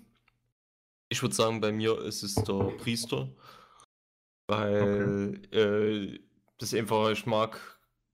ich 1.09 1.21
würde 1.21 1.33
sagen, 1.33 1.61
bei 1.61 1.71
mir 1.71 1.99
ist 2.01 2.21
es 2.21 2.35
der 2.35 2.71
Priester. 2.77 3.27
Weil 4.47 5.39
okay. 5.51 5.57
äh, 5.57 6.19
das 6.59 6.73
einfach, 6.73 7.09
ich 7.09 7.25
mag 7.25 7.59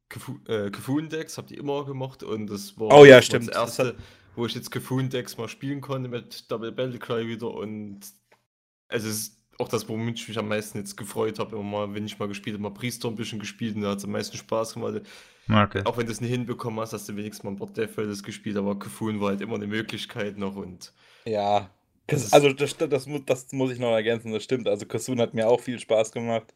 Kefun-Decks, 0.09 1.33
äh, 1.33 1.38
habe 1.38 1.48
die 1.48 1.57
immer 1.57 1.86
gemacht 1.86 2.24
und 2.24 2.48
das 2.48 2.80
war 2.80 2.92
oh, 2.92 3.06
ja, 3.06 3.21
stimmt. 3.21 3.50
das 3.50 3.56
erste, 3.56 3.95
wo 4.36 4.45
ich 4.45 4.56
jetzt 4.56 4.71
Kefun-Decks 4.71 5.38
mal 5.38 5.48
spielen 5.48 5.81
konnte 5.81 6.09
mit 6.09 6.50
Double 6.51 6.71
Battle 6.71 7.00
Cry 7.00 7.27
wieder 7.27 7.51
und 7.51 8.01
also 8.88 9.07
es 9.07 9.16
ist 9.16 9.43
auch 9.60 9.68
das, 9.68 9.88
womit 9.88 10.20
ich 10.20 10.28
mich 10.28 10.38
am 10.38 10.48
meisten 10.48 10.80
jetzt 10.80 10.98
gefreut 10.98 11.40
habe, 11.40 11.56
immer 11.56 11.64
mal, 11.64 11.94
wenn 11.94 12.06
ich 12.06 12.18
mal 12.18 12.28
gespielt 12.28 12.56
habe, 12.56 12.64
mal 12.64 12.74
Priester 12.74 13.08
ein 13.08 13.16
bisschen 13.16 13.40
gespielt 13.40 13.76
und 13.76 13.82
da 13.82 13.92
hat 13.92 14.00
es 14.00 14.06
am 14.06 14.12
meisten 14.12 14.38
Spaß 14.38 14.74
gemacht. 14.74 15.02
Okay. 15.50 15.82
Auch 15.86 15.98
wenn 15.98 16.06
du 16.06 16.12
es 16.12 16.22
nicht 16.22 16.32
hinbekommen 16.32 16.80
hast, 16.80 16.94
hast 16.94 17.08
du 17.10 17.16
wenigstens 17.16 17.44
mal 17.44 17.52
ein 17.52 17.58
Bot 17.58 17.76
Death 17.76 18.24
gespielt, 18.24 18.58
aber 18.58 18.80
Kefun 18.80 19.20
war 19.20 19.30
halt 19.30 19.42
immer 19.42 19.56
eine 19.56 19.68
Möglichkeit 19.68 20.38
noch 20.38 20.56
und. 20.56 20.94
Ja, 21.26 21.69
das 22.07 22.33
also 22.33 22.52
das, 22.52 22.76
das, 22.78 23.07
muss, 23.07 23.22
das 23.26 23.52
muss 23.52 23.72
ich 23.72 23.80
noch 23.80 23.92
ergänzen, 23.92 24.31
das 24.31 24.44
stimmt. 24.44 24.68
Also 24.68 24.86
Kefun 24.86 25.19
hat 25.19 25.33
mir 25.33 25.48
auch 25.48 25.60
viel 25.60 25.80
Spaß 25.80 26.12
gemacht. 26.12 26.54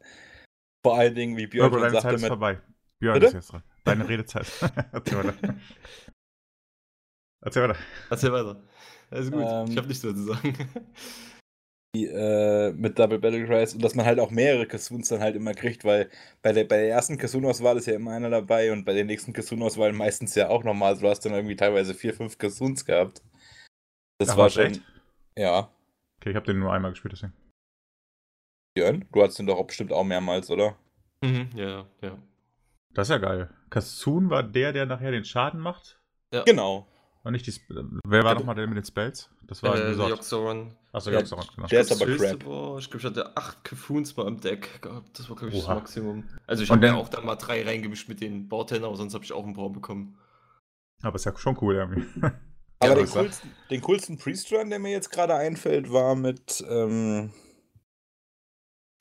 Vor 0.83 0.97
allen 0.97 1.15
Dingen, 1.15 1.37
wie 1.37 1.47
Björn 1.47 1.71
schon 1.71 1.81
sagte. 1.81 2.01
Zeit 2.01 2.15
ist 2.15 2.27
vorbei. 2.27 2.61
Björn 2.99 3.15
Bitte? 3.15 3.27
ist 3.27 3.33
jetzt 3.33 3.51
dran. 3.51 3.63
Deine 3.83 4.07
Redezeit. 4.07 4.47
Erzähl 4.91 5.17
weiter. 5.17 5.55
Erzähl 7.41 7.63
weiter. 7.63 7.79
Erzähl 8.09 8.31
weiter. 8.33 8.63
Alles 9.09 9.31
gut. 9.31 9.45
Ähm, 9.45 9.67
ich 9.69 9.77
habe 9.77 9.87
nichts 9.87 10.03
mehr 10.03 10.15
zu 10.15 10.23
sagen 10.23 10.69
äh, 12.05 12.71
mit 12.73 12.97
Double 12.99 13.19
Battle 13.19 13.45
Cries 13.45 13.73
und 13.73 13.83
dass 13.83 13.95
man 13.95 14.05
halt 14.05 14.19
auch 14.19 14.31
mehrere 14.31 14.65
Kasuns 14.65 15.09
dann 15.09 15.19
halt 15.19 15.35
immer 15.35 15.53
kriegt, 15.53 15.83
weil 15.85 16.09
bei 16.41 16.53
der, 16.53 16.63
bei 16.63 16.77
der 16.77 16.89
ersten 16.89 17.17
Kasun-Auswahl 17.17 17.77
ist 17.77 17.87
ja 17.87 17.95
immer 17.95 18.11
einer 18.11 18.29
dabei 18.29 18.71
und 18.71 18.85
bei 18.85 18.93
der 18.93 19.05
nächsten 19.05 19.33
Kasun-Auswahl 19.33 19.93
meistens 19.93 20.35
ja 20.35 20.49
auch 20.49 20.63
nochmal. 20.63 20.89
Also 20.89 21.01
du 21.01 21.09
hast 21.09 21.21
dann 21.25 21.33
irgendwie 21.33 21.55
teilweise 21.55 21.93
vier, 21.93 22.13
fünf 22.13 22.37
Kasuns 22.37 22.85
gehabt. 22.85 23.21
Das 24.19 24.29
Ach, 24.29 24.37
war 24.37 24.49
schon. 24.49 24.65
Echt? 24.65 24.81
Ja. 25.37 25.71
Okay, 26.19 26.31
ich 26.31 26.35
habe 26.35 26.45
den 26.45 26.59
nur 26.59 26.73
einmal 26.73 26.91
gespielt, 26.91 27.13
deswegen. 27.13 27.33
Björn, 28.75 29.05
du 29.11 29.23
hast 29.23 29.39
den 29.39 29.47
doch 29.47 29.57
auch 29.57 29.67
bestimmt 29.67 29.91
auch 29.91 30.03
mehrmals, 30.03 30.51
oder? 30.51 30.77
Mhm, 31.23 31.49
ja, 31.55 31.87
ja. 32.01 32.17
Das 32.93 33.07
ist 33.07 33.11
ja 33.11 33.17
geil. 33.17 33.49
Kasun 33.69 34.29
war 34.29 34.43
der, 34.43 34.73
der 34.73 34.85
nachher 34.85 35.11
den 35.11 35.25
Schaden 35.25 35.59
macht? 35.59 35.99
Ja. 36.33 36.43
Genau. 36.43 36.87
Und 37.27 37.33
nicht 37.33 37.45
die. 37.45 37.51
Sp 37.51 37.67
Wer 38.07 38.23
war 38.23 38.35
nochmal 38.35 38.55
der 38.55 38.67
mit 38.67 38.77
den 38.77 38.85
Spells? 38.85 39.29
Das 39.47 39.61
war 39.61 39.75
äh, 39.75 39.91
Joxoron. 39.91 40.73
Achso, 40.93 41.11
ja, 41.11 41.19
Joxoron, 41.19 41.45
genau. 41.53 41.67
Der 41.67 41.81
ist 41.81 41.91
aber 41.91 42.05
crap. 42.05 42.45
War, 42.45 42.77
ich 42.79 42.89
glaube, 42.89 42.97
ich 42.99 43.03
hatte 43.03 43.35
acht 43.35 43.65
Kefoons 43.65 44.15
mal 44.15 44.27
im 44.27 44.39
Deck 44.39 44.81
gehabt. 44.81 45.19
Das 45.19 45.29
war, 45.29 45.35
glaube 45.35 45.53
ich, 45.53 45.61
Oha. 45.61 45.73
das 45.73 45.81
Maximum. 45.81 46.23
Also, 46.47 46.63
ich 46.63 46.71
habe 46.71 46.85
ja 46.85 46.95
auch 46.95 47.09
dann 47.09 47.25
mal 47.25 47.35
drei 47.35 47.65
reingemischt 47.65 48.07
mit 48.07 48.21
den 48.21 48.47
Bartender, 48.47 48.87
aber 48.87 48.95
sonst 48.95 49.13
habe 49.13 49.25
ich 49.25 49.33
auch 49.33 49.45
ein 49.45 49.53
paar 49.53 49.69
bekommen. 49.69 50.17
Aber 51.01 51.15
ist 51.15 51.25
ja 51.25 51.37
schon 51.37 51.57
cool, 51.59 51.75
irgendwie. 51.75 52.05
aber 52.79 52.95
den 52.95 53.09
coolsten, 53.09 53.51
den 53.69 53.81
coolsten 53.81 54.17
Priest-Run, 54.17 54.69
der 54.69 54.79
mir 54.79 54.91
jetzt 54.91 55.11
gerade 55.11 55.35
einfällt, 55.35 55.91
war 55.91 56.15
mit. 56.15 56.63
Ähm, 56.69 57.33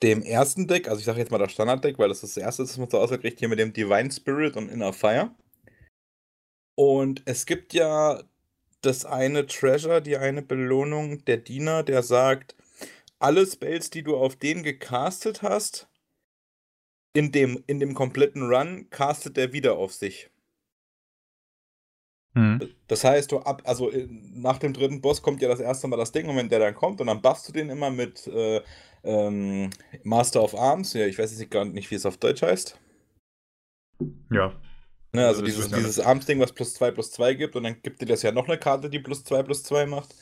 dem 0.03 0.21
ersten 0.21 0.67
Deck, 0.67 0.87
also 0.87 0.99
ich 0.99 1.05
sage 1.05 1.19
jetzt 1.19 1.31
mal 1.31 1.39
das 1.39 1.51
Standard-Deck, 1.53 1.97
weil 1.97 2.09
das 2.09 2.21
ist 2.21 2.35
das 2.35 2.43
erste, 2.43 2.63
das 2.63 2.77
man 2.77 2.89
so 2.89 2.99
ausgekriegt 2.99 3.39
hier 3.39 3.49
mit 3.49 3.57
dem 3.57 3.73
Divine 3.73 4.11
Spirit 4.11 4.55
und 4.55 4.69
Inner 4.69 4.93
Fire. 4.93 5.31
Und 6.77 7.23
es 7.25 7.47
gibt 7.47 7.73
ja 7.73 8.21
das 8.81 9.03
eine 9.03 9.47
Treasure, 9.47 10.01
die 10.01 10.17
eine 10.17 10.43
Belohnung, 10.43 11.25
der 11.25 11.37
Diener, 11.37 11.81
der 11.81 12.03
sagt, 12.03 12.55
alle 13.17 13.47
Spells, 13.47 13.89
die 13.89 14.03
du 14.03 14.15
auf 14.15 14.35
den 14.35 14.61
gecastet 14.61 15.41
hast, 15.41 15.87
in 17.13 17.31
dem, 17.31 17.63
in 17.65 17.79
dem 17.79 17.95
kompletten 17.95 18.43
Run 18.43 18.91
castet 18.91 19.37
der 19.37 19.53
wieder 19.53 19.77
auf 19.77 19.91
sich. 19.91 20.29
Mhm. 22.35 22.69
Das 22.87 23.03
heißt, 23.03 23.31
du 23.31 23.39
ab, 23.39 23.63
also 23.65 23.89
äh, 23.89 24.07
nach 24.07 24.59
dem 24.59 24.73
dritten 24.73 25.01
Boss 25.01 25.23
kommt 25.23 25.41
ja 25.41 25.47
das 25.47 25.59
erste 25.59 25.87
Mal 25.87 25.97
das 25.97 26.11
Ding 26.11 26.29
und 26.29 26.35
wenn 26.35 26.49
der 26.49 26.59
dann 26.59 26.75
kommt 26.75 27.01
und 27.01 27.07
dann 27.07 27.23
buffst 27.23 27.47
du 27.47 27.53
den 27.53 27.71
immer 27.71 27.89
mit 27.89 28.27
äh, 28.27 28.61
ähm, 29.03 29.71
Master 30.03 30.43
of 30.43 30.53
Arms. 30.53 30.93
Ja, 30.93 31.07
ich 31.07 31.17
weiß 31.17 31.39
jetzt 31.39 31.49
gar 31.49 31.65
nicht, 31.65 31.89
wie 31.89 31.95
es 31.95 32.05
auf 32.05 32.17
Deutsch 32.17 32.43
heißt. 32.43 32.79
Ja. 34.29 34.53
Ne, 35.13 35.25
also, 35.25 35.41
also 35.41 35.45
dieses, 35.45 35.69
dieses 35.71 35.99
Arms-Ding, 35.99 36.39
was 36.39 36.51
plus 36.53 36.73
2 36.73 36.91
plus 36.91 37.11
2 37.11 37.33
gibt 37.33 37.55
und 37.55 37.63
dann 37.63 37.81
gibt 37.81 38.01
dir 38.01 38.05
das 38.05 38.23
ja 38.23 38.31
noch 38.31 38.47
eine 38.47 38.57
Karte, 38.57 38.89
die 38.89 38.99
plus 38.99 39.23
2 39.23 39.43
plus 39.43 39.63
2 39.63 39.85
macht. 39.85 40.15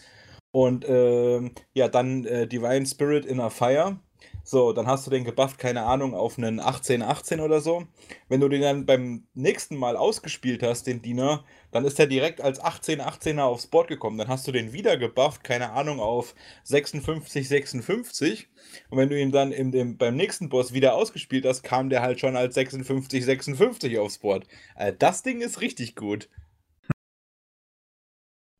Und 0.51 0.85
ähm, 0.87 1.51
ja, 1.73 1.89
dann 1.89 2.25
äh, 2.25 2.47
Divine 2.47 2.85
Spirit 2.85 3.25
in 3.25 3.39
a 3.41 3.49
Fire. 3.49 3.99
So, 4.47 4.73
dann 4.73 4.85
hast 4.85 5.07
du 5.07 5.11
den 5.11 5.23
gebufft, 5.23 5.57
keine 5.57 5.85
Ahnung, 5.85 6.13
auf 6.13 6.37
einen 6.37 6.61
18-18 6.61 7.41
oder 7.41 7.61
so. 7.61 7.87
Wenn 8.29 8.41
du 8.41 8.47
den 8.47 8.61
dann 8.61 8.85
beim 8.85 9.23
nächsten 9.33 9.75
Mal 9.75 9.97
ausgespielt 9.97 10.61
hast, 10.61 10.85
den 10.85 11.01
Diener, 11.01 11.43
dann 11.71 11.83
ist 11.83 11.99
er 11.99 12.05
direkt 12.05 12.41
als 12.41 12.61
18-18er 12.61 13.41
aufs 13.41 13.65
Board 13.65 13.87
gekommen. 13.87 14.19
Dann 14.19 14.27
hast 14.27 14.47
du 14.47 14.51
den 14.51 14.71
wieder 14.71 14.97
gebufft, 14.97 15.43
keine 15.43 15.71
Ahnung, 15.71 15.99
auf 15.99 16.35
56-56. 16.67 18.45
Und 18.91 18.97
wenn 18.99 19.09
du 19.09 19.19
ihn 19.19 19.31
dann 19.31 19.51
in 19.51 19.71
dem, 19.71 19.97
beim 19.97 20.15
nächsten 20.15 20.49
Boss 20.49 20.73
wieder 20.73 20.93
ausgespielt 20.93 21.45
hast, 21.45 21.63
kam 21.63 21.89
der 21.89 22.03
halt 22.03 22.19
schon 22.19 22.35
als 22.35 22.55
56-56 22.55 23.99
aufs 23.99 24.19
Board. 24.19 24.45
Also 24.75 24.95
das 24.99 25.23
Ding 25.23 25.41
ist 25.41 25.61
richtig 25.61 25.95
gut. 25.95 26.29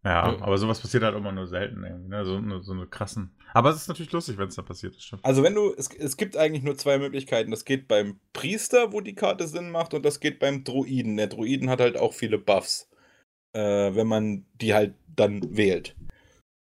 Ja, 0.06 0.32
ja, 0.32 0.42
aber 0.42 0.58
sowas 0.60 0.80
passiert 0.80 1.02
halt 1.02 1.16
immer 1.16 1.32
nur 1.32 1.48
selten 1.48 1.84
irgendwie, 1.84 2.10
ne? 2.10 2.24
So, 2.26 2.62
so 2.62 2.74
eine 2.74 2.86
krassen. 2.86 3.32
Aber 3.56 3.72
es 3.72 3.78
ist 3.78 3.88
natürlich 3.88 4.12
lustig, 4.12 4.38
wenn 4.38 4.50
es 4.50 4.56
da 4.56 4.62
passiert, 4.62 5.02
stimmt. 5.02 5.26
Also 5.26 5.42
wenn 5.42 5.56
du, 5.56 5.74
es, 5.76 5.90
es 5.98 6.16
gibt 6.16 6.38
eigentlich 6.38 6.64
nur 6.64 6.78
zwei 6.78 7.00
Möglichkeiten. 7.00 7.50
Das 7.50 7.66
geht 7.66 7.88
beim 7.88 8.20
Priester, 8.32 8.94
wo 8.94 9.02
die 9.02 9.16
Karte 9.16 9.48
Sinn 9.48 9.72
macht, 9.72 9.96
und 9.96 10.06
das 10.06 10.20
geht 10.20 10.38
beim 10.38 10.64
Druiden. 10.64 11.18
Der 11.18 11.26
Druiden 11.26 11.72
hat 11.72 11.82
halt 11.82 11.98
auch 11.98 12.14
viele 12.14 12.38
Buffs, 12.38 12.88
äh, 13.54 13.96
wenn 13.96 14.06
man 14.06 14.46
die 14.62 14.76
halt 14.76 14.94
dann 15.16 15.58
wählt. 15.58 15.96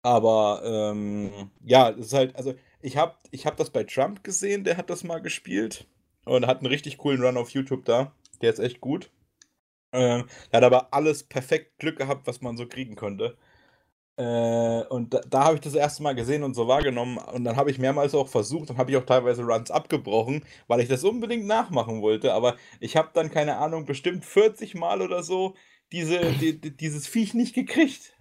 Aber 0.03 0.61
ähm, 0.63 1.51
ja, 1.65 1.89
es 1.89 2.07
ist 2.07 2.13
halt, 2.13 2.35
also 2.37 2.53
ich 2.81 2.95
habe 2.95 3.15
ich 3.31 3.45
hab 3.45 3.57
das 3.57 3.71
bei 3.71 3.83
Trump 3.83 4.23
gesehen, 4.23 4.63
der 4.63 4.77
hat 4.77 4.89
das 4.89 5.03
mal 5.03 5.21
gespielt 5.21 5.85
und 6.23 6.47
hat 6.47 6.59
einen 6.59 6.67
richtig 6.67 6.97
coolen 6.97 7.21
Run 7.21 7.35
auf 7.35 7.49
YouTube 7.49 7.83
da. 7.83 8.13
Der 8.41 8.51
ist 8.53 8.59
echt 8.59 8.79
gut. 8.79 9.09
Äh, 9.93 10.23
er 10.51 10.57
hat 10.57 10.63
aber 10.63 10.93
alles 10.93 11.23
perfekt 11.23 11.79
Glück 11.79 11.97
gehabt, 11.97 12.27
was 12.27 12.41
man 12.41 12.57
so 12.57 12.67
kriegen 12.67 12.95
konnte. 12.95 13.37
Äh, 14.17 14.83
und 14.89 15.13
da, 15.13 15.21
da 15.29 15.43
habe 15.45 15.55
ich 15.55 15.61
das 15.61 15.75
erste 15.75 16.03
Mal 16.03 16.13
gesehen 16.15 16.43
und 16.43 16.53
so 16.55 16.67
wahrgenommen. 16.67 17.17
Und 17.17 17.43
dann 17.45 17.55
habe 17.57 17.71
ich 17.71 17.79
mehrmals 17.79 18.15
auch 18.15 18.27
versucht 18.29 18.69
und 18.69 18.77
habe 18.77 18.91
ich 18.91 18.97
auch 18.97 19.05
teilweise 19.05 19.43
Runs 19.43 19.71
abgebrochen, 19.71 20.45
weil 20.67 20.81
ich 20.81 20.89
das 20.89 21.03
unbedingt 21.03 21.47
nachmachen 21.47 22.01
wollte. 22.01 22.33
Aber 22.33 22.57
ich 22.79 22.97
habe 22.97 23.09
dann, 23.13 23.31
keine 23.31 23.57
Ahnung, 23.57 23.85
bestimmt 23.85 24.25
40 24.25 24.75
Mal 24.75 25.01
oder 25.01 25.23
so 25.23 25.55
diese, 25.91 26.19
die, 26.33 26.59
dieses 26.59 27.07
Viech 27.07 27.33
nicht 27.33 27.55
gekriegt. 27.55 28.17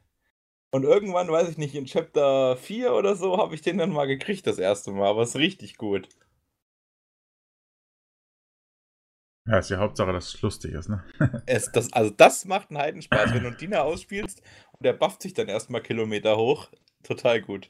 Und 0.73 0.85
irgendwann, 0.85 1.29
weiß 1.31 1.51
ich 1.51 1.59
nicht, 1.59 1.75
in 1.75 1.87
Chapter 1.87 2.57
4 2.57 2.95
oder 2.95 3.17
so, 3.17 3.39
habe 3.39 3.55
ich 3.55 3.63
den 3.63 3.79
dann 3.79 3.93
mal 3.93 4.07
gekriegt 4.07 4.47
das 4.47 4.59
erste 4.59 4.93
Mal. 4.93 5.09
Aber 5.09 5.23
es 5.23 5.31
ist 5.31 5.37
richtig 5.37 5.77
gut. 5.79 6.09
Ja, 9.49 9.59
ist 9.59 9.71
die 9.71 9.77
Hauptsache, 9.77 10.13
dass 10.13 10.35
es 10.35 10.43
lustig 10.43 10.73
ist, 10.73 10.89
ne? 10.89 11.03
es, 11.47 11.71
das, 11.73 11.93
also 11.93 12.11
das 12.11 12.45
macht 12.45 12.71
einen 12.71 12.79
Heidenspaß, 12.79 13.35
wenn 13.35 13.43
du 13.43 13.49
einen 13.49 13.57
Diener 13.57 13.83
ausspielst 13.83 14.41
und 14.73 14.85
der 14.85 14.93
bufft 14.93 15.23
sich 15.23 15.35
dann 15.35 15.49
erstmal 15.49 15.83
Kilometer 15.83 16.37
hoch. 16.37 16.71
Total 17.03 17.43
gut. 17.43 17.69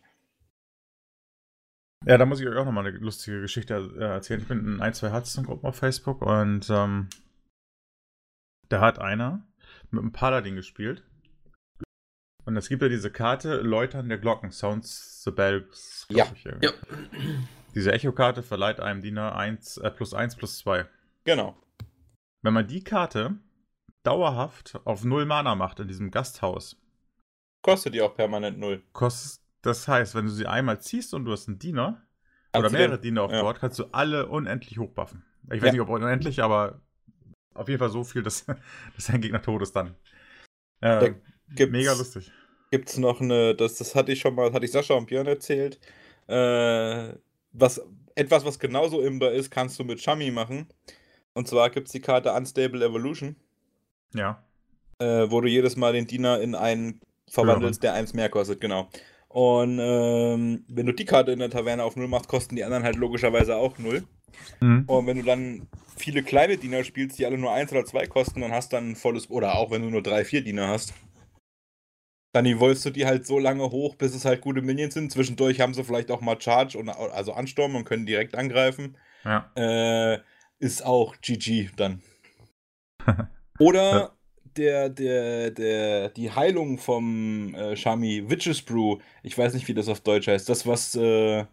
Ja, 2.04 2.18
da 2.18 2.26
muss 2.26 2.40
ich 2.40 2.46
euch 2.46 2.56
auch 2.56 2.64
nochmal 2.64 2.86
eine 2.86 2.98
lustige 2.98 3.40
Geschichte 3.40 3.74
äh, 3.96 4.04
erzählen. 4.04 4.40
Ich 4.40 4.48
bin 4.48 4.58
in 4.58 4.80
ein, 4.82 4.92
zwei 4.92 5.10
Hearthstone-Gruppen 5.10 5.66
auf 5.66 5.76
Facebook 5.76 6.20
und 6.20 6.68
ähm, 6.68 7.08
da 8.68 8.80
hat 8.80 8.98
einer 8.98 9.46
mit 9.90 10.00
einem 10.00 10.12
Paladin 10.12 10.56
gespielt. 10.56 11.04
Und 12.44 12.56
es 12.56 12.68
gibt 12.68 12.82
ja 12.82 12.88
diese 12.88 13.10
Karte 13.10 13.56
Läutern 13.56 14.08
der 14.08 14.18
Glocken, 14.18 14.50
Sounds 14.50 15.22
the 15.22 15.30
Bells. 15.30 16.06
Ja. 16.10 16.26
Ich, 16.34 16.44
ja. 16.44 16.72
Diese 17.74 17.92
Echo-Karte 17.92 18.42
verleiht 18.42 18.80
einem 18.80 19.00
Diener 19.00 19.36
1, 19.36 19.78
äh, 19.78 19.90
plus 19.90 20.12
1 20.12 20.36
plus 20.36 20.58
2. 20.58 20.86
Genau. 21.24 21.56
Wenn 22.42 22.54
man 22.54 22.66
die 22.66 22.82
Karte 22.82 23.38
dauerhaft 24.02 24.80
auf 24.84 25.04
null 25.04 25.26
Mana 25.26 25.54
macht 25.54 25.80
in 25.80 25.88
diesem 25.88 26.10
Gasthaus. 26.10 26.76
Kostet 27.62 27.94
die 27.94 28.02
auch 28.02 28.14
permanent 28.14 28.58
null. 28.58 28.82
Kostet, 28.92 29.40
das 29.62 29.86
heißt, 29.86 30.14
wenn 30.14 30.26
du 30.26 30.32
sie 30.32 30.46
einmal 30.46 30.80
ziehst 30.80 31.14
und 31.14 31.24
du 31.24 31.32
hast 31.32 31.48
einen 31.48 31.58
Diener 31.58 32.02
oder 32.56 32.70
mehrere 32.70 32.98
den, 32.98 33.02
Diener 33.02 33.22
auf 33.22 33.32
ja. 33.32 33.40
Bord, 33.40 33.60
kannst 33.60 33.78
du 33.78 33.84
alle 33.92 34.28
unendlich 34.28 34.78
hochbuffen. 34.78 35.24
Ich 35.46 35.62
weiß 35.62 35.66
ja. 35.66 35.72
nicht, 35.72 35.80
ob 35.80 35.88
unendlich, 35.88 36.42
aber 36.42 36.80
auf 37.54 37.68
jeden 37.68 37.78
Fall 37.78 37.90
so 37.90 38.02
viel, 38.04 38.22
dass, 38.22 38.44
dass 38.96 39.06
dein 39.06 39.20
Gegner 39.20 39.40
tot 39.40 39.62
ist 39.62 39.76
dann. 39.76 39.94
Äh, 40.80 41.14
mega 41.48 41.92
lustig. 41.92 42.32
Gibt's 42.70 42.96
noch 42.96 43.20
eine, 43.20 43.54
das, 43.54 43.76
das 43.76 43.94
hatte 43.94 44.12
ich 44.12 44.20
schon 44.20 44.34
mal, 44.34 44.52
hatte 44.52 44.64
ich 44.64 44.72
Sascha 44.72 44.94
und 44.94 45.06
Björn 45.06 45.26
erzählt. 45.26 45.78
Äh, 46.26 47.12
was 47.52 47.86
etwas, 48.14 48.44
was 48.44 48.58
genauso 48.58 49.00
imbar 49.02 49.32
ist, 49.32 49.50
kannst 49.50 49.78
du 49.78 49.84
mit 49.84 50.00
Chami 50.00 50.30
machen. 50.30 50.66
Und 51.34 51.48
zwar 51.48 51.70
gibt 51.70 51.88
es 51.88 51.92
die 51.92 52.00
Karte 52.00 52.32
Unstable 52.32 52.84
Evolution. 52.84 53.36
Ja. 54.14 54.42
Äh, 54.98 55.30
wo 55.30 55.40
du 55.40 55.48
jedes 55.48 55.76
Mal 55.76 55.92
den 55.92 56.06
Diener 56.06 56.40
in 56.40 56.54
einen 56.54 57.00
verwandelst, 57.30 57.82
der 57.82 57.94
eins 57.94 58.12
mehr 58.12 58.28
kostet, 58.28 58.60
genau. 58.60 58.88
Und 59.28 59.78
ähm, 59.80 60.64
wenn 60.68 60.86
du 60.86 60.92
die 60.92 61.06
Karte 61.06 61.32
in 61.32 61.38
der 61.38 61.48
Taverne 61.48 61.82
auf 61.82 61.96
null 61.96 62.08
machst, 62.08 62.28
kosten 62.28 62.54
die 62.54 62.64
anderen 62.64 62.84
halt 62.84 62.96
logischerweise 62.96 63.56
auch 63.56 63.78
null. 63.78 64.04
Mhm. 64.60 64.84
Und 64.86 65.06
wenn 65.06 65.16
du 65.16 65.22
dann 65.22 65.68
viele 65.96 66.22
kleine 66.22 66.58
Diener 66.58 66.84
spielst, 66.84 67.18
die 67.18 67.24
alle 67.24 67.38
nur 67.38 67.52
eins 67.52 67.72
oder 67.72 67.84
zwei 67.84 68.06
kosten, 68.06 68.42
dann 68.42 68.52
hast 68.52 68.72
du 68.72 68.76
dann 68.76 68.90
ein 68.90 68.96
volles, 68.96 69.30
oder 69.30 69.54
auch 69.56 69.70
wenn 69.70 69.82
du 69.82 69.88
nur 69.88 70.02
drei, 70.02 70.24
vier 70.24 70.42
Diener 70.42 70.68
hast, 70.68 70.92
dann 72.32 72.46
evolvst 72.46 72.84
du 72.84 72.90
die 72.90 73.06
halt 73.06 73.26
so 73.26 73.38
lange 73.38 73.70
hoch, 73.70 73.94
bis 73.96 74.14
es 74.14 74.24
halt 74.24 74.40
gute 74.42 74.62
Minions 74.62 74.94
sind. 74.94 75.12
Zwischendurch 75.12 75.60
haben 75.60 75.74
sie 75.74 75.84
vielleicht 75.84 76.10
auch 76.10 76.20
mal 76.20 76.40
Charge, 76.40 76.78
und, 76.78 76.90
also 76.90 77.32
Ansturm 77.32 77.74
und 77.74 77.84
können 77.84 78.06
direkt 78.06 78.34
angreifen. 78.34 78.98
Ja. 79.24 79.50
Äh, 79.54 80.20
ist 80.62 80.84
auch 80.84 81.16
GG 81.20 81.70
dann. 81.76 82.00
Oder 83.58 84.16
der, 84.56 84.88
der, 84.88 85.50
der, 85.50 86.08
die 86.10 86.30
Heilung 86.30 86.78
vom 86.78 87.54
äh, 87.54 87.76
Shami, 87.76 88.30
Witches 88.30 88.62
Brew, 88.62 88.98
ich 89.22 89.36
weiß 89.36 89.54
nicht, 89.54 89.66
wie 89.66 89.74
das 89.74 89.88
auf 89.88 90.00
Deutsch 90.00 90.28
heißt, 90.28 90.48
das, 90.48 90.66
was 90.66 90.94
äh, 90.94 91.46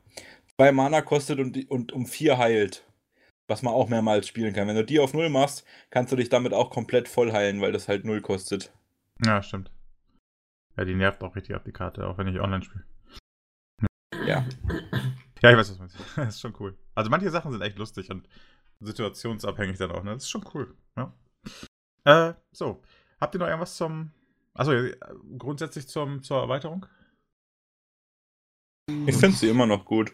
zwei 0.56 0.72
Mana 0.72 1.01
kostet 1.01 1.39
und, 1.39 1.70
und 1.72 1.92
um 1.92 2.06
vier 2.06 2.38
heilt. 2.38 2.86
Was 3.48 3.63
man 3.63 3.74
auch 3.74 3.89
mehrmals 3.89 4.28
spielen 4.28 4.54
kann. 4.54 4.68
Wenn 4.68 4.75
du 4.75 4.86
die 4.86 5.00
auf 5.00 5.16
null 5.16 5.30
machst, 5.30 5.66
kannst 5.89 6.12
du 6.12 6.16
dich 6.16 6.30
damit 6.30 6.54
auch 6.54 6.70
komplett 6.70 7.08
voll 7.08 7.32
heilen, 7.32 7.62
weil 7.62 7.72
das 7.72 7.88
halt 7.88 8.06
null 8.06 8.22
kostet. 8.22 8.72
Ja, 9.25 9.42
stimmt. 9.42 9.72
Ja, 10.78 10.86
die 10.86 10.94
nervt 10.94 11.24
auch 11.24 11.36
richtig 11.36 11.56
ab, 11.56 11.63
die 11.66 11.72
Karte, 11.72 12.08
auch 12.08 12.20
wenn 12.20 12.28
ich 12.28 12.39
online 12.39 12.63
spiele. 12.63 12.84
Ja. 14.28 14.46
Ja, 15.42 15.51
ich 15.51 15.58
weiß, 15.58 15.72
was 15.72 15.78
du 15.78 15.80
meinst. 15.80 15.98
Das 16.16 16.36
ist 16.36 16.42
schon 16.42 16.56
cool. 16.60 16.78
Also 16.94 17.10
manche 17.10 17.32
Sachen 17.32 17.51
sind 17.51 17.62
echt 17.62 17.80
lustig 17.80 18.12
und 18.12 18.28
situationsabhängig 18.79 19.77
dann 19.77 19.91
auch, 19.91 20.03
ne? 20.03 20.13
Das 20.13 20.24
ist 20.24 20.29
schon 20.29 20.45
cool. 20.53 20.75
Ja. 20.95 21.13
Äh, 22.05 22.33
so. 22.51 22.81
Habt 23.19 23.36
ihr 23.36 23.39
noch 23.39 23.48
irgendwas 23.48 23.75
zum. 23.75 24.12
Achso, 24.53 24.71
grundsätzlich 25.38 25.88
zum, 25.88 26.24
zur 26.24 26.41
Erweiterung? 26.41 26.86
Ich 29.05 29.15
finde 29.15 29.38
sie 29.38 29.50
immer 29.50 29.65
noch 29.65 29.86
gut. 29.86 30.13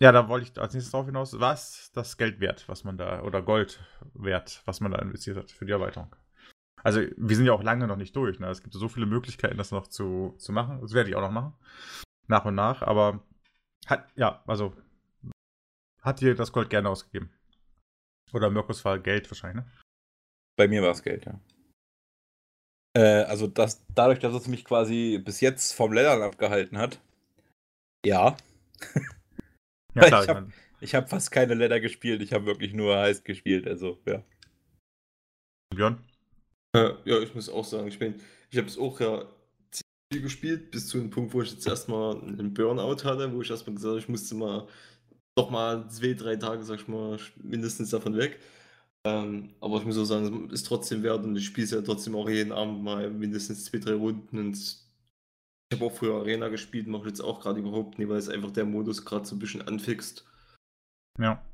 Ja, 0.00 0.12
da 0.12 0.28
wollte 0.28 0.48
ich 0.48 0.60
als 0.60 0.74
nächstes 0.74 0.92
drauf 0.92 1.06
hinaus. 1.06 1.38
Was 1.40 1.90
das 1.92 2.16
Geld 2.16 2.40
wert, 2.40 2.68
was 2.68 2.84
man 2.84 2.96
da, 2.96 3.22
oder 3.22 3.42
Gold 3.42 3.80
wert, 4.14 4.62
was 4.64 4.80
man 4.80 4.92
da 4.92 4.98
investiert 4.98 5.36
hat 5.36 5.50
für 5.50 5.66
die 5.66 5.72
Erweiterung? 5.72 6.14
Also, 6.84 7.00
wir 7.16 7.36
sind 7.36 7.46
ja 7.46 7.52
auch 7.52 7.62
lange 7.62 7.86
noch 7.88 7.96
nicht 7.96 8.14
durch. 8.14 8.38
Ne? 8.38 8.48
Es 8.48 8.62
gibt 8.62 8.74
so 8.74 8.88
viele 8.88 9.06
Möglichkeiten, 9.06 9.58
das 9.58 9.72
noch 9.72 9.88
zu, 9.88 10.34
zu 10.38 10.52
machen. 10.52 10.80
Das 10.80 10.92
werde 10.92 11.10
ich 11.10 11.16
auch 11.16 11.20
noch 11.20 11.32
machen. 11.32 11.54
Nach 12.28 12.44
und 12.44 12.54
nach. 12.54 12.82
Aber 12.82 13.24
hat, 13.86 14.06
ja, 14.14 14.42
also, 14.46 14.72
hat 16.00 16.20
dir 16.20 16.36
das 16.36 16.52
Gold 16.52 16.70
gerne 16.70 16.88
ausgegeben? 16.88 17.30
Oder 18.32 18.50
Mirkus 18.50 18.84
war 18.84 18.98
Geld 18.98 19.30
wahrscheinlich, 19.30 19.64
ne? 19.64 19.70
Bei 20.56 20.68
mir 20.68 20.82
war 20.82 20.90
es 20.90 21.02
Geld, 21.02 21.24
ja. 21.24 21.40
Äh, 22.96 23.24
also 23.24 23.46
das, 23.46 23.84
dadurch, 23.94 24.18
dass 24.18 24.34
es 24.34 24.48
mich 24.48 24.64
quasi 24.64 25.20
bis 25.24 25.40
jetzt 25.40 25.72
vom 25.72 25.92
Leddern 25.92 26.22
abgehalten 26.22 26.78
hat. 26.78 27.00
Ja. 28.04 28.36
ja 29.94 30.04
klar, 30.04 30.22
ich 30.80 30.94
habe 30.94 31.04
hab 31.04 31.10
fast 31.10 31.30
keine 31.30 31.54
Leather 31.54 31.80
gespielt, 31.80 32.22
ich 32.22 32.32
habe 32.32 32.46
wirklich 32.46 32.72
nur 32.72 32.96
heiß 32.96 33.24
gespielt, 33.24 33.66
also 33.66 33.98
ja. 34.06 34.22
Björn? 35.74 36.02
Äh, 36.74 36.94
ja, 37.04 37.20
ich 37.20 37.34
muss 37.34 37.48
auch 37.48 37.64
sagen, 37.64 37.88
ich 37.88 37.98
bin, 37.98 38.20
ich 38.50 38.58
habe 38.58 38.68
es 38.68 38.78
auch 38.78 39.00
ja 39.00 39.26
ziemlich 39.70 40.24
gespielt, 40.24 40.70
bis 40.70 40.88
zu 40.88 40.98
dem 40.98 41.10
Punkt, 41.10 41.34
wo 41.34 41.42
ich 41.42 41.52
jetzt 41.52 41.66
erstmal 41.66 42.16
einen 42.16 42.54
Burnout 42.54 43.04
hatte, 43.04 43.32
wo 43.32 43.42
ich 43.42 43.50
erstmal 43.50 43.74
gesagt 43.74 43.90
habe, 43.90 44.00
ich 44.00 44.08
musste 44.08 44.34
mal 44.34 44.66
doch 45.38 45.50
mal 45.50 45.88
zwei, 45.88 46.14
drei 46.14 46.36
Tage, 46.36 46.62
sag 46.64 46.80
ich 46.80 46.88
mal, 46.88 47.18
mindestens 47.36 47.90
davon 47.90 48.16
weg. 48.16 48.40
Ähm, 49.04 49.54
aber 49.60 49.78
ich 49.78 49.84
muss 49.84 49.98
auch 49.98 50.04
sagen, 50.04 50.46
es 50.46 50.60
ist 50.60 50.66
trotzdem 50.66 51.02
wert 51.02 51.24
und 51.24 51.36
ich 51.36 51.46
spiele 51.46 51.64
es 51.64 51.70
ja 51.70 51.80
trotzdem 51.80 52.16
auch 52.16 52.28
jeden 52.28 52.52
Abend 52.52 52.82
mal 52.82 53.10
mindestens 53.10 53.64
zwei, 53.64 53.78
drei 53.78 53.94
Runden. 53.94 54.38
Und 54.38 54.56
ich 54.56 54.86
habe 55.72 55.84
auch 55.84 55.96
früher 55.96 56.16
Arena 56.16 56.48
gespielt, 56.48 56.88
mache 56.88 57.08
jetzt 57.08 57.20
auch 57.20 57.40
gerade 57.40 57.60
überhaupt 57.60 57.98
nicht, 57.98 58.08
weil 58.08 58.18
es 58.18 58.28
einfach 58.28 58.50
der 58.50 58.64
Modus 58.64 59.04
gerade 59.04 59.24
so 59.24 59.36
ein 59.36 59.38
bisschen 59.38 59.62
anfixt. 59.62 60.26
Ja. 61.18 61.44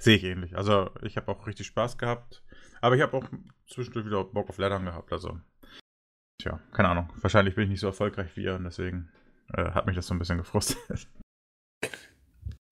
Sehe 0.00 0.16
ich 0.16 0.24
ähnlich. 0.24 0.56
Also 0.56 0.90
ich 1.02 1.16
habe 1.16 1.30
auch 1.32 1.46
richtig 1.46 1.66
Spaß 1.66 1.98
gehabt. 1.98 2.42
Aber 2.80 2.94
ich 2.94 3.02
habe 3.02 3.16
auch 3.16 3.28
zwischendurch 3.66 4.06
wieder 4.06 4.22
Bock 4.24 4.48
auf 4.50 4.58
Lettern 4.58 4.84
gehabt. 4.84 5.12
Also, 5.12 5.40
tja, 6.40 6.60
keine 6.72 6.90
Ahnung. 6.90 7.12
Wahrscheinlich 7.16 7.54
bin 7.54 7.64
ich 7.64 7.70
nicht 7.70 7.80
so 7.80 7.88
erfolgreich 7.88 8.36
wie 8.36 8.44
ihr 8.44 8.54
und 8.54 8.64
deswegen 8.64 9.10
äh, 9.54 9.70
hat 9.72 9.86
mich 9.86 9.96
das 9.96 10.06
so 10.06 10.14
ein 10.14 10.18
bisschen 10.18 10.38
gefrustet. 10.38 11.08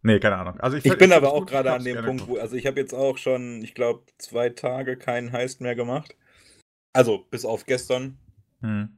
Nee, 0.07 0.21
keine 0.21 0.37
Ahnung. 0.37 0.59
Also 0.61 0.77
ich, 0.77 0.85
ich 0.85 0.99
bin 0.99 1.13
aber 1.13 1.33
auch 1.33 1.47
gerade 1.47 1.73
an 1.73 1.85
dem 1.85 2.05
Punkt, 2.05 2.27
wo, 2.29 2.37
also 2.37 2.57
ich 2.57 2.67
habe 2.67 2.81
jetzt 2.81 2.95
auch 2.95 3.19
schon, 3.19 3.63
ich 3.63 3.75
glaube, 3.75 4.05
zwei 4.19 4.51
Tage 4.51 4.97
keinen 4.97 5.33
Heist 5.33 5.61
mehr 5.61 5.75
gemacht. 5.75 6.17
Also 6.93 7.27
bis 7.31 7.45
auf 7.45 7.67
gestern. 7.67 8.19
Hm. 8.61 8.89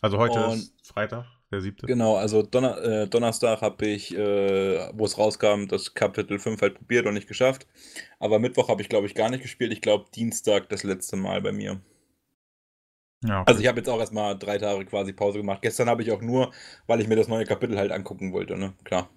Also 0.00 0.18
heute 0.18 0.44
und 0.44 0.58
ist 0.58 0.74
Freitag 0.82 1.26
der 1.52 1.60
siebte. 1.60 1.86
Genau, 1.86 2.16
also 2.16 2.42
Donner 2.42 2.82
äh, 2.82 3.06
Donnerstag 3.06 3.60
habe 3.60 3.86
ich, 3.86 4.16
äh, 4.16 4.90
wo 4.94 5.04
es 5.04 5.18
rauskam, 5.18 5.66
das 5.68 5.94
Kapitel 5.94 6.38
5 6.38 6.60
halt 6.60 6.74
probiert 6.74 7.06
und 7.06 7.14
nicht 7.14 7.28
geschafft. 7.28 7.66
Aber 8.18 8.38
Mittwoch 8.38 8.68
habe 8.68 8.82
ich, 8.82 8.88
glaube 8.88 9.06
ich, 9.06 9.14
gar 9.14 9.30
nicht 9.30 9.42
gespielt. 9.42 9.72
Ich 9.72 9.82
glaube, 9.82 10.06
Dienstag 10.14 10.68
das 10.70 10.82
letzte 10.82 11.16
Mal 11.16 11.40
bei 11.42 11.52
mir. 11.52 11.80
Ja, 13.24 13.42
okay. 13.42 13.50
Also 13.50 13.60
ich 13.60 13.68
habe 13.68 13.78
jetzt 13.78 13.88
auch 13.88 14.00
erstmal 14.00 14.36
drei 14.36 14.58
Tage 14.58 14.84
quasi 14.86 15.12
Pause 15.12 15.38
gemacht. 15.38 15.62
Gestern 15.62 15.88
habe 15.88 16.02
ich 16.02 16.10
auch 16.10 16.22
nur, 16.22 16.52
weil 16.86 17.00
ich 17.00 17.06
mir 17.06 17.16
das 17.16 17.28
neue 17.28 17.44
Kapitel 17.44 17.78
halt 17.78 17.92
angucken 17.92 18.32
wollte, 18.32 18.56
ne? 18.56 18.72
Klar. 18.82 19.08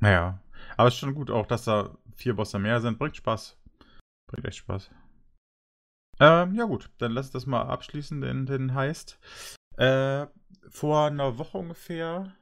Naja. 0.00 0.40
Aber 0.80 0.88
es 0.88 0.94
ist 0.94 1.00
schon 1.00 1.14
gut 1.14 1.30
auch, 1.30 1.44
dass 1.44 1.64
da 1.64 1.94
vier 2.14 2.34
Bosse 2.34 2.58
mehr 2.58 2.80
sind. 2.80 2.98
Bringt 2.98 3.14
Spaß. 3.14 3.54
Bringt 4.26 4.46
echt 4.46 4.56
Spaß. 4.56 4.90
Ähm, 6.18 6.54
ja 6.54 6.64
gut, 6.64 6.88
dann 6.96 7.12
lass 7.12 7.30
das 7.30 7.44
mal 7.44 7.64
abschließen, 7.64 8.22
den, 8.22 8.46
den 8.46 8.72
Heist. 8.72 9.18
Äh, 9.76 10.26
vor 10.70 11.08
einer 11.08 11.36
Woche 11.36 11.58
ungefähr, 11.58 12.34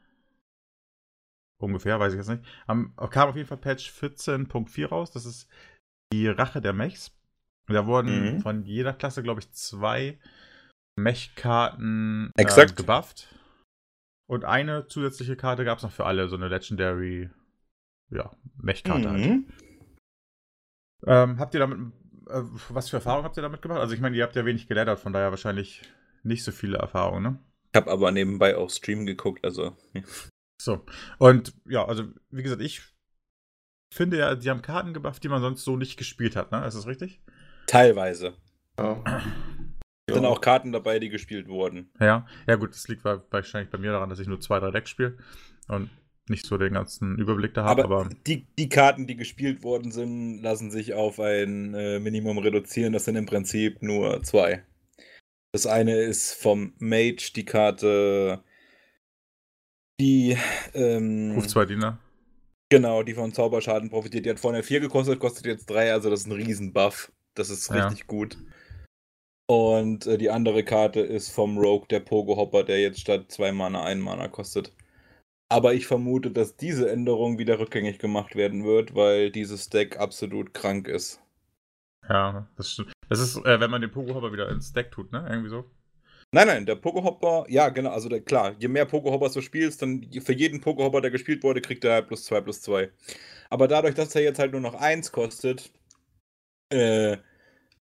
ungefähr, 1.61 1.99
weiß 1.99 2.12
ich 2.12 2.18
jetzt 2.18 2.28
nicht, 2.28 2.45
am, 2.68 2.95
kam 3.11 3.28
auf 3.28 3.35
jeden 3.35 3.49
Fall 3.49 3.59
Patch 3.59 3.90
14.4 3.90 4.87
raus. 4.87 5.11
Das 5.11 5.26
ist 5.26 5.49
die 6.12 6.28
Rache 6.28 6.61
der 6.61 6.75
Mechs. 6.75 7.11
Da 7.66 7.88
wurden 7.88 8.37
mhm. 8.37 8.40
von 8.40 8.62
jeder 8.62 8.92
Klasse, 8.92 9.25
glaube 9.25 9.40
ich, 9.40 9.50
zwei 9.50 10.16
Mech-Karten 10.97 12.30
äh, 12.37 12.45
gebufft. 12.66 13.35
Und 14.30 14.45
eine 14.45 14.87
zusätzliche 14.87 15.35
Karte 15.35 15.64
gab 15.64 15.78
es 15.78 15.83
noch 15.83 15.90
für 15.90 16.07
alle, 16.07 16.28
so 16.28 16.37
eine 16.37 16.47
Legendary 16.47 17.30
ja, 18.11 18.31
Mech-Karte 18.61 19.11
halt. 19.11 19.21
mhm. 19.21 19.31
halt. 19.31 19.69
Ähm, 21.07 21.38
habt 21.38 21.55
ihr 21.55 21.61
damit, 21.61 21.93
äh, 22.29 22.43
was 22.71 22.91
für 22.91 22.97
Erfahrungen 22.97 23.25
habt 23.25 23.37
ihr 23.37 23.43
damit 23.43 23.62
gemacht? 23.62 23.81
Also 23.81 23.95
ich 23.95 24.00
meine, 24.00 24.17
ihr 24.17 24.25
habt 24.25 24.37
ja 24.37 24.45
wenig 24.45 24.67
geleddert, 24.67 24.99
von 24.99 25.12
daher 25.12 25.31
wahrscheinlich 25.31 25.83
nicht 26.23 26.45
so 26.45 26.53
viele 26.53 26.79
Erfahrungen, 26.79 27.23
ne? 27.23 27.38
Ich 27.73 27.77
habe 27.77 27.91
aber 27.91 28.11
nebenbei 28.11 28.57
auch 28.57 28.71
Stream 28.71 29.07
geguckt, 29.07 29.45
also. 29.45 29.77
So. 30.61 30.85
Und 31.19 31.55
ja, 31.67 31.85
also 31.85 32.05
wie 32.31 32.43
gesagt, 32.43 32.62
ich 32.62 32.83
finde 33.95 34.19
ja, 34.19 34.35
die 34.35 34.50
haben 34.50 34.62
Karten 34.62 34.93
gebufft, 34.93 35.23
die 35.23 35.29
man 35.29 35.41
sonst 35.41 35.65
so 35.65 35.77
nicht 35.77 35.97
gespielt 35.97 36.35
hat, 36.35 36.50
ne? 36.50 36.67
Ist 36.67 36.75
das 36.75 36.87
richtig? 36.88 37.21
Teilweise. 37.67 38.35
Ja. 38.77 39.03
Es 40.09 40.15
sind 40.15 40.25
auch 40.25 40.41
Karten 40.41 40.73
dabei, 40.73 40.99
die 40.99 41.11
gespielt 41.11 41.49
wurden. 41.49 41.91
Ja, 42.00 42.27
ja 42.47 42.57
gut, 42.57 42.71
das 42.71 42.88
liegt 42.88 43.05
wahrscheinlich 43.05 43.71
bei 43.71 43.79
mir 43.79 43.93
daran, 43.93 44.09
dass 44.09 44.19
ich 44.19 44.27
nur 44.27 44.41
zwei, 44.41 44.59
drei 44.59 44.71
Decks 44.71 44.91
spiele 44.91 45.19
und 45.69 45.91
nicht 46.30 46.47
so 46.47 46.58
den 46.58 46.75
ganzen 46.75 47.18
Überblick 47.18 47.54
da 47.54 47.64
habe. 47.64 47.85
Aber, 47.85 48.00
aber, 48.00 48.11
Die, 48.26 48.47
die 48.58 48.68
Karten, 48.68 49.06
die 49.06 49.16
gespielt 49.16 49.62
worden 49.62 49.92
sind, 49.92 50.42
lassen 50.42 50.70
sich 50.70 50.94
auf 50.94 51.20
ein 51.20 51.75
äh, 51.75 51.99
Minimum 51.99 52.38
reduzieren. 52.38 52.92
Das 52.92 53.04
sind 53.04 53.16
im 53.16 53.26
Prinzip 53.26 53.82
nur 53.82 54.23
zwei. 54.23 54.62
Das 55.52 55.66
eine 55.66 55.97
ist 55.97 56.35
vom 56.35 56.73
Mage 56.78 57.32
die 57.35 57.44
Karte, 57.44 58.42
die. 60.00 60.37
Ähm, 60.75 61.32
Ruf 61.35 61.47
zwei 61.47 61.64
Diener. 61.64 61.99
Genau, 62.70 63.02
die 63.02 63.14
von 63.14 63.32
Zauberschaden 63.32 63.88
profitiert. 63.88 64.26
Die 64.26 64.30
hat 64.30 64.40
vorne 64.40 64.62
4 64.62 64.80
gekostet, 64.80 65.18
kostet 65.18 65.47
jetzt 65.47 65.70
3, 65.70 65.92
also 65.92 66.11
das 66.11 66.20
ist 66.20 66.26
ein 66.26 66.32
Riesenbuff. 66.32 67.11
Das 67.35 67.49
ist 67.49 67.73
richtig 67.73 68.00
ja. 68.00 68.04
gut. 68.06 68.37
Und 69.47 70.06
äh, 70.06 70.18
die 70.18 70.28
andere 70.28 70.62
Karte 70.62 71.00
ist 71.00 71.30
vom 71.30 71.56
Rogue, 71.56 71.87
der 71.88 72.00
Pogo 72.00 72.37
Hopper, 72.37 72.64
der 72.64 72.80
jetzt 72.80 73.00
statt 73.00 73.32
2 73.32 73.52
Mana 73.52 73.85
1 73.85 74.02
Mana 74.02 74.28
kostet. 74.28 74.75
Aber 75.50 75.74
ich 75.74 75.87
vermute, 75.87 76.30
dass 76.30 76.56
diese 76.56 76.90
Änderung 76.90 77.38
wieder 77.38 77.58
rückgängig 77.58 77.98
gemacht 77.98 78.37
werden 78.37 78.64
wird, 78.64 78.94
weil 78.94 79.30
dieses 79.30 79.70
Deck 79.70 79.98
absolut 79.98 80.52
krank 80.52 80.88
ist. 80.88 81.22
Ja, 82.08 82.48
das 82.56 82.72
stimmt. 82.72 82.92
Das 83.08 83.20
ist, 83.20 83.37
äh, 83.37 83.61
wenn 83.61 83.70
man 83.70 83.80
den 83.80 83.90
Pogo-Hopper 83.90 84.32
wieder 84.32 84.48
ins 84.50 84.72
Deck 84.72 84.90
tut, 84.90 85.12
ne? 85.12 85.26
Irgendwie 85.28 85.50
so. 85.50 85.64
Nein, 86.30 86.46
nein, 86.46 86.66
der 86.66 86.74
Pogo-Hopper, 86.76 87.46
ja, 87.48 87.70
genau, 87.70 87.90
also 87.90 88.11
der, 88.11 88.20
klar, 88.20 88.54
je 88.58 88.68
mehr 88.68 88.84
Pogo-Hoppers 88.84 89.32
du 89.32 89.40
spielst, 89.40 89.80
dann 89.80 90.06
für 90.22 90.34
jeden 90.34 90.61
Pogo-Hopper, 90.61 91.00
der 91.00 91.11
gespielt 91.11 91.42
wurde, 91.42 91.62
kriegt 91.62 91.84
er 91.84 92.02
plus 92.02 92.24
2 92.24 92.42
plus 92.42 92.61
2. 92.61 92.90
Aber 93.48 93.66
dadurch, 93.66 93.94
dass 93.94 94.14
er 94.14 94.22
jetzt 94.22 94.38
halt 94.38 94.52
nur 94.52 94.61
noch 94.61 94.74
1 94.74 95.11
kostet, 95.12 95.70
äh, 96.70 97.16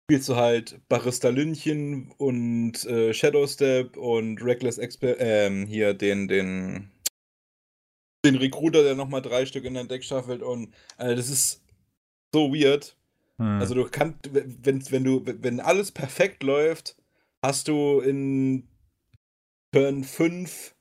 spielst 0.05 0.29
du 0.29 0.35
halt 0.35 0.79
Barista 0.87 1.29
Lünchen 1.29 2.11
und 2.17 2.85
äh, 2.85 3.11
Shadow 3.13 3.47
Step 3.47 3.97
und 3.97 4.43
Reckless 4.43 4.77
Exper 4.77 5.19
ähm, 5.19 5.65
hier 5.65 5.95
den, 5.95 6.27
den, 6.27 6.91
den 8.31 8.39
Recruiter, 8.41 8.83
der 8.83 8.95
nochmal 8.95 9.21
drei 9.21 9.45
Stück 9.45 9.65
in 9.65 9.73
dein 9.73 9.87
Deck 9.87 10.03
schaffelt 10.03 10.41
und 10.41 10.73
äh, 10.97 11.15
das 11.15 11.29
ist 11.29 11.63
so 12.33 12.53
weird. 12.53 12.95
Hm. 13.37 13.59
Also 13.59 13.73
du 13.73 13.87
kannst, 13.89 14.33
wenn, 14.33 14.91
wenn 14.91 15.03
du, 15.03 15.23
wenn 15.25 15.59
alles 15.59 15.91
perfekt 15.91 16.43
läuft, 16.43 16.95
hast 17.43 17.67
du 17.67 17.99
in 17.99 18.67
Turn 19.71 20.03
5 20.03 20.75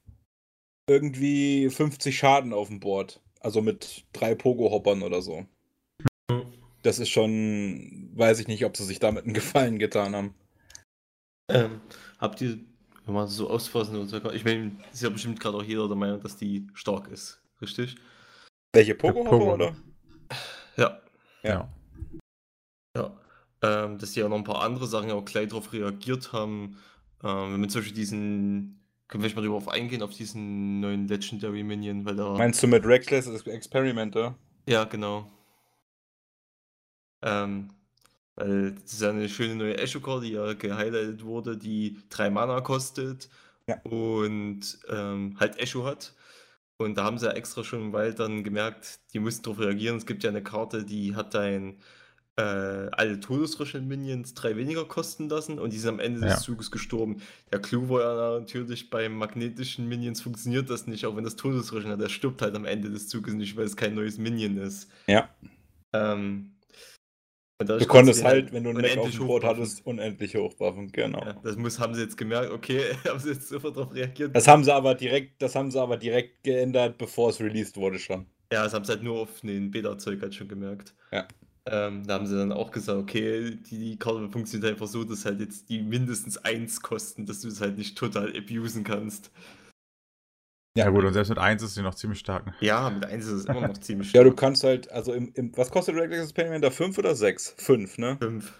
irgendwie 0.89 1.69
50 1.69 2.17
Schaden 2.17 2.53
auf 2.53 2.69
dem 2.69 2.81
Board. 2.81 3.21
Also 3.41 3.61
mit 3.61 4.05
drei 4.13 4.35
Pogo-Hoppern 4.35 5.03
oder 5.03 5.23
so. 5.23 5.47
Das 6.83 6.99
ist 6.99 7.11
schon, 7.11 8.11
weiß 8.15 8.41
ich 8.41 8.49
nicht, 8.49 8.65
ob 8.65 8.77
sie 8.77 8.85
sich 8.85 8.99
damit 8.99 9.25
einen 9.25 9.35
Gefallen 9.35 9.79
getan 9.79 10.15
haben. 10.15 10.35
Ähm, 11.49 11.81
habt 12.19 12.41
ihr, 12.41 12.59
wenn 13.07 13.15
man 13.15 13.29
so 13.29 13.49
ausfassen 13.49 13.97
und 13.97 14.09
so, 14.09 14.19
ich 14.33 14.45
meine, 14.45 14.73
ist 14.93 15.03
ja 15.03 15.09
bestimmt 15.09 15.41
gerade 15.41 15.57
auch 15.57 15.63
jeder 15.63 15.87
der 15.87 15.97
Meinung, 15.97 16.21
dass 16.21 16.37
die 16.37 16.67
stark 16.75 17.09
ist, 17.09 17.41
richtig? 17.63 17.97
Welche 18.73 18.95
Pogo-Hopper, 18.95 19.31
Pogo. 19.31 19.55
oder? 19.55 19.77
Ja. 20.77 21.01
Ja. 21.43 21.69
Ja, 22.97 23.17
ähm, 23.63 23.99
dass 23.99 24.13
die 24.13 24.23
auch 24.23 24.29
noch 24.29 24.37
ein 24.37 24.45
paar 24.45 24.63
andere 24.63 24.87
Sachen 24.87 25.11
auch 25.11 25.25
gleich 25.25 25.49
darauf 25.49 25.73
reagiert 25.73 26.33
haben. 26.33 26.79
Ähm, 27.23 27.53
wenn 27.53 27.61
man 27.61 27.69
zum 27.69 27.81
Beispiel 27.81 27.97
diesen, 27.97 28.81
können 29.07 29.23
wir 29.23 29.31
vielleicht 29.31 29.37
mal 29.37 29.43
darauf 29.43 29.69
eingehen, 29.69 30.03
auf 30.03 30.15
diesen 30.15 30.81
neuen 30.81 31.07
Legendary 31.07 31.63
Minion, 31.63 32.05
weil 32.05 32.17
da. 32.17 32.37
Meinst 32.37 32.63
du 32.63 32.67
mit 32.67 32.85
Reckless 32.85 33.29
Experimenter? 33.47 34.35
Ja, 34.67 34.85
genau. 34.85 35.31
Ähm, 37.23 37.69
weil 38.37 38.73
das 38.73 38.93
ist 38.93 39.03
ja 39.03 39.11
eine 39.11 39.29
schöne 39.29 39.57
neue 39.57 39.79
Echo-Card, 39.79 40.25
die 40.25 40.33
ja 40.33 40.53
gehighlightet 40.53 41.25
wurde, 41.25 41.57
die 41.57 41.99
drei 42.11 42.31
Mana 42.31 42.61
kostet 42.61 43.29
ja. 43.67 43.81
und 43.83 44.79
ähm, 44.89 45.37
halt 45.41 45.59
Echo 45.59 45.85
hat. 45.85 46.15
Und 46.79 46.99
da 46.99 47.05
haben 47.05 47.19
sie 47.19 47.27
ja 47.27 47.33
extra 47.33 47.65
schon 47.65 47.81
im 47.81 47.93
Wald 47.95 48.21
dann 48.21 48.45
gemerkt, 48.45 49.01
die 49.15 49.19
mussten 49.19 49.45
darauf 49.45 49.61
reagieren. 49.61 49.97
Es 49.97 50.05
gibt 50.05 50.23
ja 50.23 50.31
eine 50.31 50.43
Karte, 50.43 50.85
die 50.85 51.17
hat 51.17 51.35
ein 51.35 51.79
äh, 52.37 52.91
alle 52.93 53.19
todesrischen 53.19 53.89
Minions 53.89 54.35
drei 54.35 54.57
weniger 54.57 54.85
kosten 54.85 55.31
lassen 55.31 55.59
und 55.59 55.73
die 55.73 55.79
sind 55.79 55.95
am 55.95 56.01
Ende 56.01 56.21
des 56.21 56.31
ja. 56.33 56.39
Zuges 56.39 56.71
gestorben. 56.71 57.23
Der 57.51 57.61
Clou 57.61 57.89
war 57.89 58.01
ja 58.03 58.41
natürlich 58.41 58.91
beim 58.91 59.17
magnetischen 59.17 59.89
Minions 59.89 60.21
funktioniert 60.21 60.69
das 60.69 60.87
nicht, 60.87 61.07
auch 61.07 61.17
wenn 61.17 61.25
das 61.25 61.37
todesrischen 61.37 61.91
hat. 61.91 62.01
Der 62.01 62.11
stirbt 62.11 62.43
halt 62.43 62.55
am 62.55 62.67
Ende 62.67 62.91
des 62.91 63.09
Zuges 63.09 63.33
nicht, 63.33 63.57
weil 63.57 63.65
es 63.65 63.77
kein 63.77 63.95
neues 63.95 64.19
Minion 64.19 64.59
ist. 64.59 64.91
Ja. 65.07 65.31
Ähm, 65.95 66.56
du 67.59 67.87
konntest 67.87 68.25
halt, 68.25 68.53
wenn 68.53 68.65
du 68.65 68.71
ein 68.71 68.79
Deck 68.79 68.99
auf 68.99 69.11
dem 69.11 69.27
Board 69.27 69.45
hattest, 69.45 69.85
unendlich 69.87 70.37
hochbuffen, 70.37 70.93
genau. 70.93 71.25
Ja, 71.25 71.35
das 71.43 71.57
muss, 71.57 71.79
haben 71.79 71.95
sie 71.95 72.03
jetzt 72.03 72.17
gemerkt, 72.17 72.51
okay, 72.51 72.83
haben 73.09 73.19
sie 73.19 73.31
jetzt 73.31 73.49
sofort 73.49 73.77
darauf 73.77 73.95
reagiert. 73.95 74.35
Das 74.35 74.47
haben 74.47 74.65
sie 74.65 74.75
aber 74.75 74.95
direkt, 74.95 75.41
das 75.43 75.55
haben 75.55 75.71
sie 75.71 75.81
aber 75.81 75.97
direkt 75.97 76.43
geändert, 76.43 76.99
bevor 76.99 77.31
es 77.31 77.41
released 77.41 77.77
wurde 77.77 77.99
schon. 77.99 78.27
Ja, 78.53 78.63
das 78.65 78.75
haben 78.75 78.85
sie 78.85 78.93
halt 78.93 79.03
nur 79.03 79.21
auf 79.21 79.41
den 79.41 79.71
Beta-Zeug 79.71 80.21
halt 80.23 80.35
schon 80.35 80.49
gemerkt. 80.49 80.95
Ja. 81.13 81.27
Ähm, 81.69 82.07
da 82.07 82.15
haben 82.15 82.27
sie 82.27 82.37
dann 82.37 82.53
auch 82.53 82.71
gesagt, 82.71 82.99
okay, 82.99 83.57
die, 83.71 83.79
die 83.79 83.99
Karte 83.99 84.29
funktioniert 84.31 84.71
einfach 84.71 84.87
so, 84.87 85.03
dass 85.03 85.25
halt 85.25 85.41
jetzt 85.41 85.69
die 85.69 85.83
mindestens 85.83 86.39
eins 86.39 86.81
kosten, 86.81 87.27
dass 87.27 87.41
du 87.41 87.49
es 87.49 87.61
halt 87.61 87.77
nicht 87.77 87.99
total 87.99 88.33
abusen 88.37 88.85
kannst. 88.85 89.33
Ja, 90.77 90.91
gut, 90.91 91.05
und 91.05 91.13
selbst 91.13 91.31
mit 91.31 91.39
1 91.39 91.63
ist 91.63 91.75
sie 91.75 91.83
noch 91.83 91.95
ziemlich 91.95 92.19
stark. 92.19 92.53
Ja, 92.61 92.91
mit 92.91 93.05
1 93.05 93.25
ist 93.25 93.33
es 93.33 93.45
immer 93.47 93.67
noch 93.67 93.79
ziemlich 93.79 94.11
stark. 94.11 94.25
Ja, 94.25 94.31
du 94.31 94.37
kannst 94.37 94.63
halt, 94.63 94.91
also 94.93 95.13
im, 95.13 95.33
im 95.35 95.57
was 95.57 95.71
kostet 95.71 95.97
Regular 95.97 96.23
Experiment 96.23 96.65
da? 96.65 96.71
5 96.71 96.99
oder 96.99 97.15
6? 97.15 97.55
5, 97.59 97.99
ne? 97.99 98.17
5. 98.21 98.53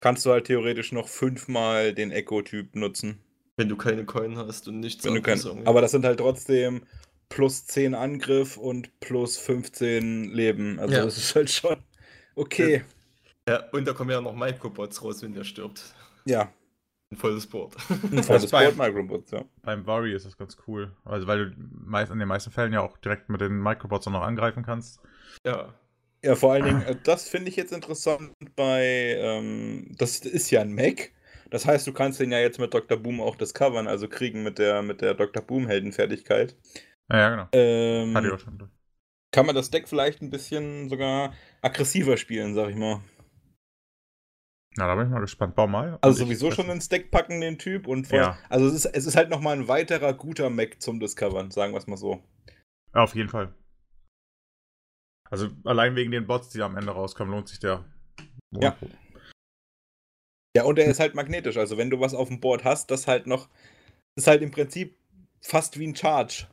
Kannst 0.00 0.24
du 0.26 0.30
halt 0.30 0.46
theoretisch 0.46 0.92
noch 0.92 1.08
5 1.08 1.48
mal 1.48 1.92
den 1.92 2.10
Echo-Typ 2.10 2.76
nutzen. 2.76 3.20
Wenn 3.56 3.68
du 3.68 3.76
keine 3.76 4.04
Coin 4.04 4.36
hast 4.36 4.68
und 4.68 4.80
nichts 4.80 5.04
Wenn 5.04 5.14
du 5.14 5.22
kein, 5.22 5.40
Aber 5.66 5.80
das 5.80 5.92
sind 5.92 6.04
halt 6.04 6.18
trotzdem 6.18 6.82
plus 7.28 7.66
10 7.66 7.94
Angriff 7.94 8.56
und 8.56 9.00
plus 9.00 9.36
15 9.36 10.32
Leben. 10.32 10.78
Also 10.78 10.94
ja. 10.94 11.04
das 11.04 11.16
ist 11.16 11.34
halt 11.34 11.50
schon. 11.50 11.76
Okay. 12.36 12.84
Ja, 13.48 13.62
und 13.72 13.86
da 13.86 13.92
kommen 13.92 14.10
ja 14.10 14.20
noch 14.20 14.34
Microbots 14.34 15.02
raus, 15.02 15.22
wenn 15.22 15.34
der 15.34 15.44
stirbt. 15.44 15.94
Ja. 16.24 16.52
Ein 17.14 17.16
volles 17.16 17.46
Board. 17.46 17.76
Ein 18.10 18.22
volles 18.24 18.50
Board 18.50 18.76
Microbots, 18.76 19.30
ja. 19.30 19.44
Beim 19.62 19.86
Worry 19.86 20.14
ist 20.14 20.26
das 20.26 20.36
ganz 20.36 20.56
cool. 20.66 20.90
Also, 21.04 21.28
weil 21.28 21.50
du 21.50 21.56
meist, 21.56 22.10
in 22.10 22.18
den 22.18 22.26
meisten 22.26 22.50
Fällen 22.50 22.72
ja 22.72 22.80
auch 22.80 22.98
direkt 22.98 23.28
mit 23.28 23.40
den 23.40 23.62
Microbots 23.62 24.08
auch 24.08 24.12
noch 24.12 24.22
angreifen 24.22 24.64
kannst. 24.64 25.00
Ja. 25.46 25.74
Ja, 26.24 26.34
vor 26.34 26.52
allen 26.52 26.64
Dingen, 26.64 26.82
äh, 26.82 26.96
das 27.04 27.28
finde 27.28 27.50
ich 27.50 27.56
jetzt 27.56 27.72
interessant 27.72 28.32
bei, 28.56 29.16
ähm, 29.18 29.94
das 29.96 30.20
ist 30.20 30.50
ja 30.50 30.62
ein 30.62 30.74
Mac. 30.74 31.12
Das 31.50 31.66
heißt, 31.66 31.86
du 31.86 31.92
kannst 31.92 32.18
den 32.18 32.32
ja 32.32 32.38
jetzt 32.38 32.58
mit 32.58 32.72
Dr. 32.74 32.98
Boom 32.98 33.20
auch 33.20 33.36
discovern, 33.36 33.86
also 33.86 34.08
kriegen 34.08 34.42
mit 34.42 34.58
der, 34.58 34.82
mit 34.82 35.02
der 35.02 35.14
Dr. 35.14 35.42
Boom-Heldenfertigkeit. 35.42 36.56
Ja, 37.10 37.18
ja, 37.18 37.30
genau. 37.30 37.48
Ähm, 37.52 38.16
Hatte 38.16 38.26
ich 38.26 38.32
auch 38.32 38.38
schon. 38.38 38.70
Kann 39.30 39.46
man 39.46 39.54
das 39.54 39.70
Deck 39.70 39.86
vielleicht 39.88 40.22
ein 40.22 40.30
bisschen 40.30 40.88
sogar 40.88 41.34
aggressiver 41.60 42.16
spielen, 42.16 42.54
sag 42.54 42.70
ich 42.70 42.76
mal. 42.76 43.02
Na, 44.76 44.88
da 44.88 44.96
bin 44.96 45.06
ich 45.06 45.12
mal 45.12 45.20
gespannt. 45.20 45.54
Bau 45.54 45.66
mal. 45.66 45.98
Also 46.02 46.24
sowieso 46.24 46.50
schon 46.50 46.68
ins 46.68 46.88
Deck 46.88 47.10
packen, 47.10 47.40
den 47.40 47.58
Typ. 47.58 47.86
Und 47.86 48.10
ja. 48.10 48.38
Also 48.48 48.66
es 48.66 48.74
ist, 48.74 48.86
es 48.86 49.06
ist 49.06 49.16
halt 49.16 49.30
nochmal 49.30 49.56
ein 49.56 49.68
weiterer 49.68 50.14
guter 50.14 50.50
Mac 50.50 50.82
zum 50.82 50.98
Discovern, 50.98 51.50
sagen 51.50 51.72
wir 51.72 51.78
es 51.78 51.86
mal 51.86 51.96
so. 51.96 52.24
Ja, 52.94 53.02
auf 53.02 53.14
jeden 53.14 53.28
Fall. 53.28 53.54
Also 55.30 55.48
allein 55.64 55.96
wegen 55.96 56.10
den 56.10 56.26
Bots, 56.26 56.50
die 56.50 56.62
am 56.62 56.76
Ende 56.76 56.92
rauskommen, 56.92 57.32
lohnt 57.32 57.48
sich 57.48 57.60
der. 57.60 57.84
Ja. 58.50 58.76
Ja, 60.56 60.64
und 60.64 60.78
er 60.78 60.86
ist 60.86 61.00
halt 61.00 61.14
magnetisch. 61.14 61.56
Also 61.56 61.76
wenn 61.76 61.90
du 61.90 62.00
was 62.00 62.14
auf 62.14 62.28
dem 62.28 62.40
Board 62.40 62.64
hast, 62.64 62.90
das 62.90 63.06
halt 63.06 63.26
noch, 63.26 63.48
ist 64.16 64.26
halt 64.26 64.42
im 64.42 64.50
Prinzip 64.50 64.96
fast 65.40 65.78
wie 65.78 65.86
ein 65.86 65.96
Charge. 65.96 66.48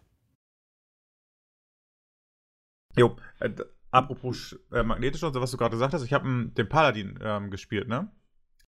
Jo, 2.96 3.16
äh, 3.40 3.50
Apropos 3.92 4.58
äh, 4.72 4.84
magnetisch 4.84 5.22
und 5.24 5.34
so, 5.34 5.42
was 5.42 5.52
du 5.52 5.58
gerade 5.58 5.76
gesagt 5.76 5.94
hast, 5.94 6.04
ich 6.04 6.14
habe 6.14 6.28
den 6.48 6.70
Paladin 6.70 7.20
ähm, 7.22 7.52
gespielt, 7.52 7.88
ne? 7.88 8.10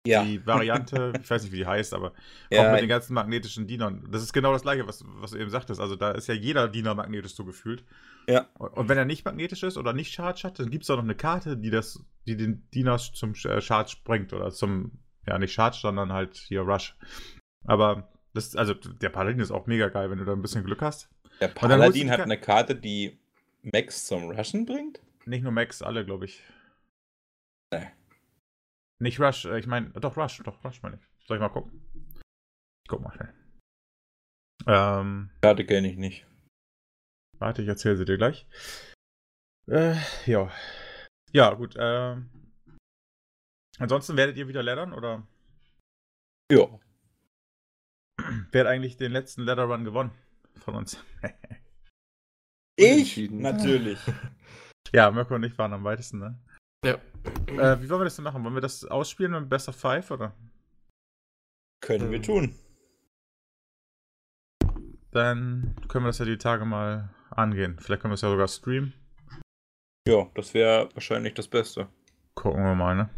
Ja. 0.05 0.25
Die 0.25 0.45
Variante, 0.45 1.13
ich 1.23 1.31
weiß 1.31 1.45
nicht, 1.45 1.53
wie 1.53 1.59
die 1.59 1.67
heißt, 1.67 1.95
aber 1.95 2.13
ja, 2.51 2.67
auch 2.67 2.73
mit 2.73 2.81
den 2.81 2.89
ganzen 2.89 3.15
magnetischen 3.15 3.67
Dienern. 3.67 4.09
Das 4.11 4.23
ist 4.23 4.33
genau 4.33 4.53
das 4.53 4.63
gleiche, 4.63 4.87
was, 4.87 5.05
was 5.07 5.31
du 5.31 5.39
eben 5.39 5.51
sagtest. 5.51 5.81
Also 5.81 5.95
da 5.95 6.11
ist 6.11 6.27
ja 6.27 6.35
jeder 6.35 6.69
Diener 6.69 6.95
magnetisch 6.95 7.35
so 7.35 7.45
gefühlt. 7.45 7.85
Ja. 8.29 8.47
Und 8.59 8.89
wenn 8.89 8.99
er 8.99 9.05
nicht 9.05 9.25
magnetisch 9.25 9.63
ist 9.63 9.77
oder 9.77 9.93
nicht 9.93 10.13
Charge 10.13 10.43
hat, 10.45 10.59
dann 10.59 10.71
gibt 10.71 10.85
es 10.85 10.91
auch 10.91 10.97
noch 10.97 11.05
eine 11.05 11.15
Karte, 11.15 11.57
die 11.57 11.71
das, 11.71 12.05
die 12.27 12.37
den 12.37 12.69
Diener 12.71 12.99
zum 12.99 13.35
äh, 13.45 13.61
Charge 13.61 13.97
bringt. 14.05 14.33
Oder 14.33 14.51
zum, 14.51 14.99
ja, 15.27 15.39
nicht 15.39 15.53
Charge, 15.53 15.79
sondern 15.81 16.13
halt 16.13 16.37
hier 16.37 16.63
Rush. 16.63 16.97
Aber 17.65 18.09
das, 18.35 18.57
also 18.57 18.75
der 18.75 19.11
Paladin 19.11 19.41
ist 19.41 19.53
auch 19.53 19.67
mega 19.67 19.89
geil, 19.89 20.11
wenn 20.11 20.19
du 20.19 20.25
da 20.25 20.33
ein 20.33 20.43
bisschen 20.43 20.65
Glück 20.65 20.83
hast. 20.83 21.11
Der 21.41 21.49
Paladin 21.49 22.11
hat 22.11 22.21
eine 22.21 22.39
Karte, 22.39 22.75
die 22.75 23.22
Max 23.63 24.07
zum 24.07 24.31
Rushen 24.31 24.67
bringt? 24.67 25.01
Nicht 25.25 25.43
nur 25.43 25.53
Max, 25.53 25.83
alle, 25.83 26.05
glaube 26.05 26.25
ich. 26.25 26.43
Nee. 27.73 27.91
Nicht 29.01 29.21
Rush, 29.21 29.45
äh, 29.45 29.59
ich 29.59 29.67
meine, 29.67 29.91
doch 29.91 30.17
Rush, 30.17 30.43
doch 30.45 30.65
Rush 30.65 30.83
meine 30.83 30.97
ich. 30.97 31.27
Soll 31.27 31.37
ich 31.37 31.41
mal 31.41 31.49
gucken? 31.49 31.81
Ich 32.85 32.89
guck 32.89 33.01
mal 33.01 33.13
schnell. 33.13 33.33
Ähm, 34.67 35.31
Karte 35.41 35.65
kenne 35.65 35.91
ich 35.91 35.97
nicht. 35.97 36.27
Warte, 37.39 37.63
ich 37.63 37.69
erzähle 37.69 37.97
sie 37.97 38.05
dir 38.05 38.17
gleich. 38.17 38.47
Äh, 39.67 39.97
ja. 40.27 40.51
Ja, 41.33 41.55
gut. 41.55 41.77
Äh, 41.77 42.17
ansonsten 43.79 44.17
werdet 44.17 44.37
ihr 44.37 44.49
wieder 44.49 44.63
leddern, 44.63 44.93
oder? 44.93 45.27
Ja. 46.51 46.79
Wer 48.51 48.61
hat 48.61 48.71
eigentlich 48.71 48.97
den 48.97 49.13
letzten 49.13 49.43
Ladder 49.43 49.65
Run 49.65 49.85
gewonnen 49.85 50.13
von 50.57 50.75
uns? 50.75 51.03
Ich? 52.77 53.31
Natürlich. 53.31 53.99
ja, 54.93 55.11
Mirko 55.11 55.35
und 55.35 55.45
ich 55.45 55.57
waren 55.59 55.73
am 55.73 55.85
weitesten, 55.85 56.19
ne? 56.19 56.39
Ja. 56.85 56.95
Äh, 57.47 57.81
wie 57.81 57.89
wollen 57.89 58.01
wir 58.01 58.05
das 58.05 58.17
denn 58.17 58.25
machen? 58.25 58.43
Wollen 58.43 58.55
wir 58.55 58.61
das 58.61 58.85
ausspielen 58.85 59.33
mit 59.33 59.49
Best 59.49 59.69
of 59.69 59.77
Five, 59.77 60.11
oder? 60.11 60.35
Können 61.81 62.11
wir 62.11 62.23
tun. 62.23 62.55
Dann 65.11 65.77
können 65.89 66.05
wir 66.05 66.09
das 66.09 66.19
ja 66.19 66.25
die 66.25 66.39
Tage 66.39 66.65
mal 66.65 67.11
angehen. 67.31 67.79
Vielleicht 67.79 68.03
können 68.03 68.13
wir 68.13 68.17
es 68.17 68.23
ja 68.23 68.31
sogar 68.31 68.49
streamen. 68.49 68.95
Ja, 70.09 70.29
das 70.35 70.55
wäre 70.55 70.89
wahrscheinlich 70.95 71.35
das 71.35 71.49
Beste. 71.49 71.89
Gucken 72.35 72.65
wir 72.65 72.75
mal, 72.75 72.97
ne? 72.97 73.11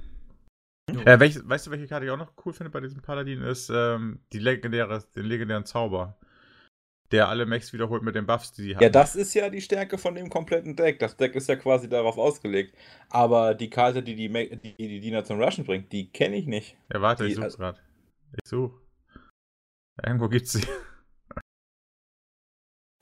Äh, 1.07 1.19
welch, 1.19 1.37
weißt 1.49 1.67
du, 1.67 1.71
welche 1.71 1.87
Karte 1.87 2.05
ich 2.05 2.13
auch 2.13 2.19
noch 2.19 2.33
cool 2.45 2.53
finde 2.53 2.71
bei 2.71 2.81
diesem 2.81 3.01
Paladin? 3.01 3.43
Ist 3.43 3.71
ähm, 3.73 4.21
die 4.33 4.39
legendäre, 4.39 5.03
den 5.15 5.25
legendären 5.25 5.65
Zauber 5.65 6.19
der 7.13 7.29
alle 7.29 7.47
Mechs 7.47 7.73
wiederholt 7.73 8.03
mit 8.03 8.15
den 8.15 8.27
Buffs, 8.27 8.53
die 8.53 8.63
sie 8.63 8.75
haben. 8.75 8.83
Ja, 8.83 8.89
das 8.89 9.15
ist 9.15 9.35
ja 9.35 9.49
die 9.51 9.61
Stärke 9.61 9.99
von 9.99 10.15
dem 10.15 10.31
kompletten 10.31 10.75
Deck. 10.75 10.99
Das 10.99 11.17
Deck 11.17 11.35
ist 11.35 11.49
ja 11.49 11.57
quasi 11.57 11.89
darauf 11.89 12.19
ausgelegt. 12.19 12.77
Aber 13.11 13.55
die 13.55 13.71
Karte, 13.71 14.03
die 14.03 14.15
die, 14.15 14.29
die, 14.29 14.75
die 14.77 15.01
Diener 15.01 15.25
zum 15.25 15.41
Rushen 15.41 15.65
bringt, 15.65 15.93
die 15.93 16.11
kenne 16.11 16.37
ich 16.37 16.47
nicht. 16.47 16.77
Ja, 16.93 17.01
warte, 17.01 17.25
die, 17.25 17.31
ich 17.31 17.37
such's 17.37 17.57
gerade. 17.57 17.79
Ich 18.33 18.49
such. 18.49 18.73
Irgendwo 20.03 20.29
gibt's 20.29 20.53
sie. 20.53 20.67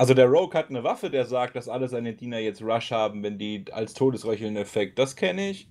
Also 0.01 0.15
der 0.15 0.27
Rogue 0.27 0.59
hat 0.59 0.69
eine 0.69 0.83
Waffe, 0.83 1.11
der 1.11 1.27
sagt, 1.27 1.55
dass 1.55 1.69
alle 1.69 1.87
seine 1.87 2.15
Diener 2.15 2.39
jetzt 2.39 2.61
Rush 2.61 2.91
haben, 2.91 3.23
wenn 3.23 3.39
die 3.39 3.67
als 3.71 3.95
Todesröcheln 3.95 4.57
Effekt. 4.57 4.99
Das 4.99 5.15
kenne 5.15 5.51
ich. 5.51 5.71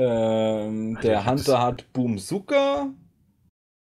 Ähm, 0.00 0.98
der 1.04 1.24
Hunter 1.24 1.62
hat 1.62 1.92
Boomsuka, 1.92 2.92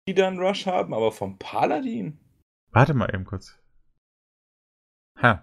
die 0.08 0.14
dann 0.14 0.38
Rush 0.38 0.68
haben, 0.68 0.94
aber 0.94 1.12
vom 1.12 1.40
Paladin. 1.40 2.20
Warte 2.72 2.94
mal 2.94 3.10
eben 3.12 3.26
kurz. 3.26 3.58
Hä? 5.24 5.40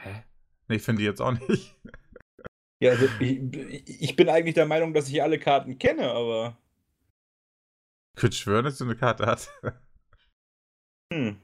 Hä? 0.00 0.24
Nee, 0.68 0.76
ich 0.76 0.82
finde 0.82 1.00
die 1.00 1.06
jetzt 1.06 1.20
auch 1.20 1.32
nicht. 1.32 1.76
Ja, 2.80 2.92
also 2.92 3.06
ich, 3.18 4.00
ich, 4.00 4.14
bin 4.14 4.28
eigentlich 4.28 4.54
der 4.54 4.66
Meinung, 4.66 4.94
dass 4.94 5.08
ich 5.08 5.20
alle 5.20 5.40
Karten 5.40 5.78
kenne, 5.78 6.12
aber. 6.12 6.56
Ich 8.14 8.20
könnte 8.20 8.36
schwören, 8.36 8.64
dass 8.64 8.78
du 8.78 8.84
eine 8.84 8.96
Karte 8.96 9.26
hast. 9.26 9.50
Hm. 11.12 11.40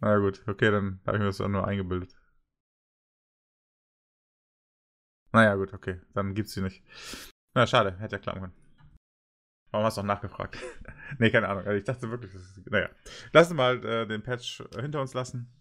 Na 0.00 0.16
gut, 0.18 0.46
okay, 0.46 0.70
dann 0.70 1.00
habe 1.04 1.16
ich 1.16 1.20
mir 1.20 1.26
das 1.26 1.40
auch 1.40 1.48
nur 1.48 1.66
eingebildet. 1.66 2.14
Naja, 5.32 5.56
gut, 5.56 5.74
okay, 5.74 6.00
dann 6.14 6.34
gibt's 6.34 6.52
sie 6.52 6.62
nicht. 6.62 6.84
Na, 7.52 7.66
schade, 7.66 7.98
hätte 7.98 8.14
ja 8.16 8.22
klappen 8.22 8.40
können. 8.42 8.54
Warum 9.72 9.84
hast 9.84 9.96
du 9.96 10.02
auch 10.02 10.06
nachgefragt? 10.06 10.56
nee, 11.18 11.30
keine 11.30 11.48
Ahnung. 11.48 11.66
Also 11.66 11.76
ich 11.76 11.84
dachte 11.84 12.08
wirklich, 12.10 12.32
das 12.32 12.42
ist. 12.42 12.70
Naja. 12.70 12.88
Lass 13.32 13.48
uns 13.48 13.56
mal 13.56 13.84
äh, 13.84 14.06
den 14.06 14.22
Patch 14.22 14.62
hinter 14.80 15.00
uns 15.00 15.14
lassen. 15.14 15.52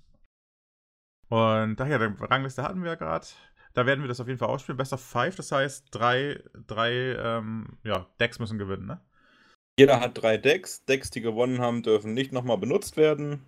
Und 1.29 1.75
daher, 1.77 1.99
die 1.99 2.23
Rangliste 2.23 2.63
hatten 2.63 2.81
wir 2.81 2.91
ja 2.91 2.95
gerade. 2.95 3.27
Da 3.73 3.85
werden 3.85 4.01
wir 4.01 4.07
das 4.07 4.19
auf 4.19 4.27
jeden 4.27 4.39
Fall 4.39 4.49
ausspielen. 4.49 4.77
Best 4.77 4.93
of 4.93 5.01
five, 5.01 5.35
das 5.35 5.51
heißt, 5.51 5.87
drei, 5.91 6.41
drei 6.65 7.15
ähm, 7.15 7.77
ja, 7.83 8.07
Decks 8.19 8.39
müssen 8.39 8.57
gewinnen, 8.57 8.87
ne? 8.87 9.01
Jeder 9.77 9.99
hat 9.99 10.21
drei 10.21 10.37
Decks. 10.37 10.83
Decks, 10.85 11.11
die 11.11 11.21
gewonnen 11.21 11.59
haben, 11.59 11.83
dürfen 11.83 12.13
nicht 12.13 12.31
nochmal 12.31 12.57
benutzt 12.57 12.97
werden. 12.97 13.43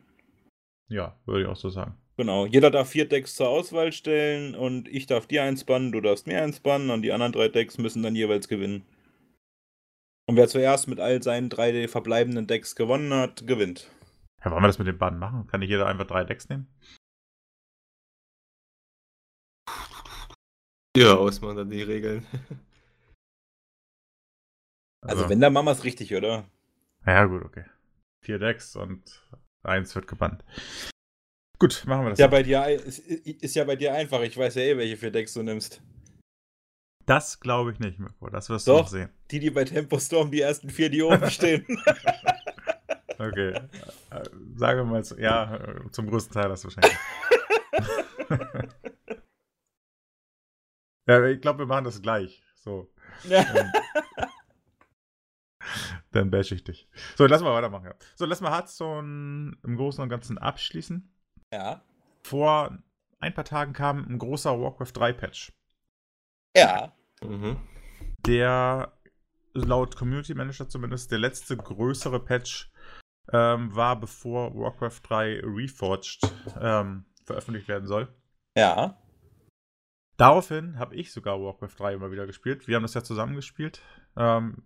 Ja, 0.88 1.16
würde 1.26 1.42
ich 1.42 1.48
auch 1.48 1.56
so 1.56 1.70
sagen. 1.70 1.96
Genau. 2.18 2.46
Jeder 2.46 2.70
darf 2.70 2.90
vier 2.90 3.08
Decks 3.08 3.36
zur 3.36 3.50
Auswahl 3.50 3.92
stellen 3.92 4.54
und 4.54 4.88
ich 4.88 5.08
darf 5.08 5.26
dir 5.26 5.44
einspannen, 5.44 5.92
du 5.92 6.02
darfst 6.02 6.28
mir 6.28 6.42
einspannen 6.42 6.90
und 6.90 7.02
die 7.02 7.14
anderen 7.14 7.32
drei 7.32 7.48
Decks 7.48 7.78
müssen 7.78 8.04
dann 8.04 8.16
jeweils 8.16 8.48
gewinnen. 8.48 8.84
Und 10.28 10.36
wer 10.36 10.48
zuerst 10.48 10.88
mit 10.88 11.00
all 11.00 11.24
seinen 11.24 11.50
drei 11.50 11.88
verbleibenden 11.88 12.46
Decks 12.46 12.76
gewonnen 12.76 13.14
hat, 13.14 13.48
gewinnt. 13.48 13.90
Ja, 14.44 14.52
wollen 14.52 14.62
wir 14.62 14.68
das 14.68 14.78
mit 14.78 14.88
dem 14.88 14.98
Bann 14.98 15.18
machen? 15.18 15.48
Kann 15.48 15.62
nicht 15.62 15.70
jeder 15.70 15.88
einfach 15.88 16.06
drei 16.06 16.24
Decks 16.24 16.50
nehmen? 16.50 16.68
Ja, 20.98 21.16
ausmachen 21.16 21.58
dann 21.58 21.70
die 21.70 21.84
Regeln. 21.84 22.26
Also, 25.02 25.20
also 25.24 25.30
wenn, 25.30 25.40
dann 25.40 25.54
machen 25.54 25.68
wir 25.68 25.72
es 25.72 25.86
richtig, 25.86 26.14
oder? 26.14 26.46
Ja, 27.06 27.24
gut, 27.24 27.46
okay. 27.46 27.64
Vier 28.22 28.38
Decks 28.38 28.76
und 28.76 29.26
eins 29.64 29.96
wird 29.96 30.08
gebannt. 30.08 30.44
Gut, 31.58 31.86
machen 31.88 32.04
wir 32.04 32.10
das. 32.10 32.20
Ja, 32.20 32.28
bei 32.28 32.44
dir 32.44 32.68
ist, 32.68 33.00
ist 33.00 33.56
ja 33.56 33.64
bei 33.64 33.78
dir 33.78 33.94
einfach. 33.94 34.22
Ich 34.24 34.38
weiß 34.38 34.56
ja 34.56 34.62
eh, 34.62 34.78
welche 34.78 34.98
vier 34.98 35.12
Decks 35.12 35.34
du 35.34 35.44
nimmst. 35.44 35.82
Das 37.06 37.40
glaube 37.40 37.72
ich 37.72 37.80
nicht, 37.80 37.98
Mirko. 37.98 38.30
Das 38.30 38.50
wirst 38.50 38.68
Doch, 38.68 38.76
du 38.76 38.82
noch 38.82 38.90
sehen. 38.90 39.10
Die, 39.32 39.40
die 39.40 39.50
bei 39.50 39.64
Tempo 39.64 40.00
Storm 40.00 40.32
die 40.32 40.42
ersten 40.42 40.70
vier, 40.70 40.90
die 40.90 41.02
oben 41.02 41.30
stehen. 41.32 41.66
okay. 43.18 43.54
Äh, 43.54 44.24
sagen 44.56 44.80
wir 44.80 44.84
mal, 44.84 45.04
ja, 45.18 45.56
äh, 45.56 45.92
zum 45.92 46.10
größten 46.10 46.34
Teil 46.34 46.50
das 46.50 46.64
wahrscheinlich. 46.64 46.98
Ja, 51.10 51.26
ich 51.26 51.42
glaube, 51.42 51.60
wir 51.60 51.66
machen 51.66 51.86
das 51.86 52.02
gleich. 52.02 52.44
So. 52.56 52.92
Ja. 53.24 53.46
Dann 56.12 56.32
bash 56.32 56.52
ich 56.52 56.64
dich. 56.64 56.88
So, 57.16 57.26
lass 57.26 57.42
mal 57.42 57.54
weitermachen. 57.54 57.86
Ja. 57.86 57.96
So, 58.16 58.26
lass 58.26 58.42
mal 58.42 58.52
Hearthstone 58.52 59.58
im 59.64 59.76
Großen 59.76 60.02
und 60.02 60.10
Ganzen 60.10 60.38
abschließen. 60.38 61.12
Ja. 61.52 61.82
Vor 62.24 62.78
ein 63.20 63.34
paar 63.34 63.46
Tagen 63.46 63.74
kam 63.74 64.06
ein 64.08 64.18
großer 64.18 64.60
Warcraft 64.60 64.94
3 64.94 65.14
Patch. 65.14 65.52
Ja. 66.56 66.94
Mhm. 67.22 67.58
Der 68.26 68.94
laut 69.54 69.96
Community 69.96 70.34
Manager 70.34 70.70
zumindest 70.70 71.12
der 71.12 71.20
letzte 71.20 71.58
größere 71.58 72.20
Patch 72.20 72.72
ähm, 73.32 73.76
war, 73.76 74.00
bevor 74.00 74.56
Warcraft 74.56 75.02
3 75.04 75.42
Reforged 75.44 76.22
ähm, 76.60 77.06
veröffentlicht 77.26 77.68
werden 77.68 77.88
soll. 77.88 78.08
Ja. 78.56 78.98
Daraufhin 80.20 80.78
habe 80.78 80.96
ich 80.96 81.14
sogar 81.14 81.42
Warcraft 81.42 81.76
3 81.78 81.94
immer 81.94 82.12
wieder 82.12 82.28
gespielt. 82.28 82.68
Wir 82.68 82.76
haben 82.76 82.84
das 82.84 82.94
ja 82.94 83.02
zusammen 83.02 83.36
gespielt. 83.36 83.82
Ähm, 84.18 84.58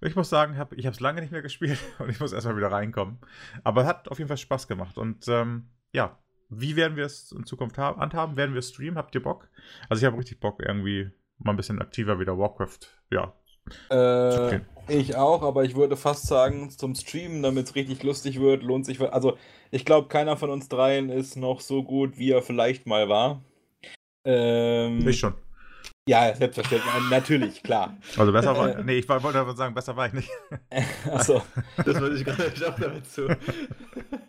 ich 0.00 0.16
muss 0.16 0.30
sagen, 0.30 0.56
hab, 0.56 0.72
ich 0.72 0.86
habe 0.86 0.94
es 0.94 1.00
lange 1.00 1.20
nicht 1.20 1.30
mehr 1.30 1.42
gespielt 1.48 1.78
und 1.98 2.08
ich 2.08 2.20
muss 2.20 2.32
erstmal 2.32 2.56
wieder 2.56 2.72
reinkommen. 2.72 3.18
Aber 3.64 3.84
hat 3.84 4.08
auf 4.08 4.16
jeden 4.16 4.28
Fall 4.28 4.38
Spaß 4.38 4.66
gemacht. 4.66 4.96
Und 4.96 5.28
ähm, 5.28 5.68
ja, 5.92 6.18
wie 6.48 6.74
werden 6.74 6.96
wir 6.96 7.04
es 7.04 7.32
in 7.32 7.44
Zukunft 7.44 7.76
handhaben? 7.76 8.38
Werden 8.38 8.54
wir 8.54 8.62
streamen? 8.62 8.96
Habt 8.96 9.14
ihr 9.14 9.22
Bock? 9.22 9.50
Also 9.90 10.00
ich 10.00 10.06
habe 10.06 10.16
richtig 10.16 10.40
Bock, 10.40 10.62
irgendwie 10.66 11.10
mal 11.36 11.50
ein 11.50 11.58
bisschen 11.58 11.82
aktiver 11.82 12.18
wieder 12.18 12.38
Warcraft, 12.38 12.78
ja. 13.10 13.34
Äh, 13.90 14.60
ich 14.88 15.16
auch, 15.16 15.42
aber 15.42 15.64
ich 15.64 15.76
würde 15.76 15.98
fast 15.98 16.26
sagen, 16.26 16.70
zum 16.70 16.94
Streamen, 16.94 17.42
damit 17.42 17.66
es 17.66 17.74
richtig 17.74 18.02
lustig 18.02 18.40
wird, 18.40 18.62
lohnt 18.62 18.86
sich. 18.86 18.98
Also, 19.02 19.36
ich 19.70 19.84
glaube, 19.84 20.08
keiner 20.08 20.38
von 20.38 20.48
uns 20.48 20.70
dreien 20.70 21.10
ist 21.10 21.36
noch 21.36 21.60
so 21.60 21.82
gut, 21.82 22.16
wie 22.16 22.30
er 22.30 22.40
vielleicht 22.40 22.86
mal 22.86 23.10
war. 23.10 23.42
Ähm, 24.28 25.08
ich 25.08 25.18
schon. 25.18 25.34
Ja, 26.06 26.34
selbstverständlich. 26.34 26.90
Natürlich, 27.10 27.62
klar. 27.62 27.96
Also 28.16 28.32
besser 28.32 28.56
war. 28.56 28.78
Äh, 28.78 28.82
nee, 28.82 28.98
ich 28.98 29.08
wollte 29.08 29.38
aber 29.38 29.54
sagen, 29.54 29.74
besser 29.74 29.94
war 29.94 30.06
ich 30.06 30.14
nicht. 30.14 30.30
Achso. 31.10 31.42
Das 31.76 32.00
wollte 32.00 32.16
ich 32.16 32.26
nicht 32.26 32.64
auch 32.64 32.78
damit 32.78 33.10
zu. 33.10 33.28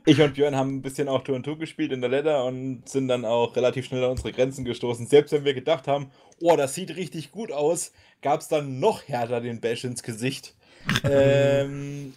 Ich 0.05 0.21
und 0.21 0.33
Björn 0.33 0.57
haben 0.57 0.75
ein 0.75 0.81
bisschen 0.81 1.07
auch 1.07 1.23
Tour 1.23 1.41
2 1.41 1.55
gespielt 1.55 1.93
in 1.93 2.01
der 2.01 2.09
Leather 2.09 2.43
und 2.43 2.87
sind 2.87 3.07
dann 3.07 3.23
auch 3.23 3.55
relativ 3.55 3.85
schnell 3.85 4.03
an 4.03 4.11
unsere 4.11 4.33
Grenzen 4.33 4.65
gestoßen. 4.65 5.07
Selbst 5.07 5.31
wenn 5.31 5.45
wir 5.45 5.53
gedacht 5.53 5.87
haben, 5.87 6.11
oh, 6.41 6.57
das 6.57 6.75
sieht 6.75 6.95
richtig 6.97 7.31
gut 7.31 7.51
aus, 7.51 7.93
gab 8.21 8.41
es 8.41 8.49
dann 8.49 8.79
noch 8.79 9.07
härter 9.07 9.39
den 9.39 9.61
Bash 9.61 9.85
ins 9.85 10.03
Gesicht. 10.03 10.55
ähm, 11.03 12.13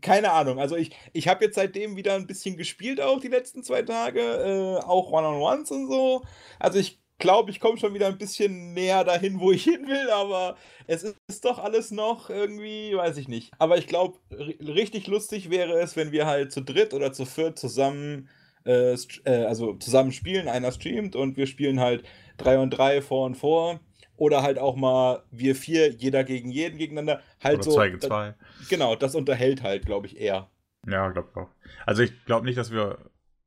keine 0.00 0.32
Ahnung. 0.32 0.58
Also 0.58 0.76
ich, 0.76 0.92
ich 1.12 1.28
habe 1.28 1.44
jetzt 1.44 1.56
seitdem 1.56 1.96
wieder 1.96 2.14
ein 2.14 2.26
bisschen 2.26 2.56
gespielt, 2.56 3.02
auch 3.02 3.20
die 3.20 3.28
letzten 3.28 3.62
zwei 3.62 3.82
Tage, 3.82 4.20
äh, 4.20 4.84
auch 4.84 5.10
One-on-Ones 5.10 5.70
und 5.70 5.88
so. 5.88 6.22
Also 6.58 6.78
ich 6.78 7.03
glaube, 7.18 7.50
ich 7.50 7.60
komme 7.60 7.78
schon 7.78 7.94
wieder 7.94 8.08
ein 8.08 8.18
bisschen 8.18 8.72
näher 8.72 9.04
dahin, 9.04 9.40
wo 9.40 9.52
ich 9.52 9.64
hin 9.64 9.86
will, 9.86 10.10
aber 10.10 10.56
es 10.86 11.04
ist 11.28 11.44
doch 11.44 11.58
alles 11.58 11.90
noch 11.90 12.30
irgendwie, 12.30 12.96
weiß 12.96 13.16
ich 13.16 13.28
nicht. 13.28 13.52
Aber 13.58 13.78
ich 13.78 13.86
glaube, 13.86 14.18
richtig 14.60 15.06
lustig 15.06 15.50
wäre 15.50 15.78
es, 15.80 15.96
wenn 15.96 16.12
wir 16.12 16.26
halt 16.26 16.52
zu 16.52 16.62
dritt 16.62 16.94
oder 16.94 17.12
zu 17.12 17.24
viert 17.24 17.58
zusammen, 17.58 18.28
äh, 18.64 18.96
äh, 19.24 19.44
also 19.44 19.74
zusammen 19.74 20.12
spielen, 20.12 20.48
einer 20.48 20.72
streamt 20.72 21.16
und 21.16 21.36
wir 21.36 21.46
spielen 21.46 21.80
halt 21.80 22.04
drei 22.36 22.58
und 22.58 22.70
drei 22.70 23.00
vor 23.00 23.26
und 23.26 23.36
vor. 23.36 23.80
Oder 24.16 24.42
halt 24.42 24.60
auch 24.60 24.76
mal 24.76 25.24
wir 25.32 25.56
vier, 25.56 25.90
jeder 25.90 26.22
gegen 26.22 26.52
jeden 26.52 26.78
gegeneinander. 26.78 27.20
Halt 27.42 27.56
oder 27.56 27.64
so. 27.64 27.72
Zwei 27.72 27.88
gegen 27.88 28.00
zwei. 28.00 28.34
genau, 28.68 28.94
das 28.94 29.16
unterhält 29.16 29.62
halt, 29.62 29.86
glaube 29.86 30.06
ich, 30.06 30.20
eher. 30.20 30.48
Ja, 30.86 31.08
glaube 31.08 31.30
ich 31.32 31.36
auch. 31.36 31.48
Also 31.84 32.02
ich 32.02 32.24
glaube 32.24 32.46
nicht, 32.46 32.56
dass 32.56 32.70
wir 32.70 32.98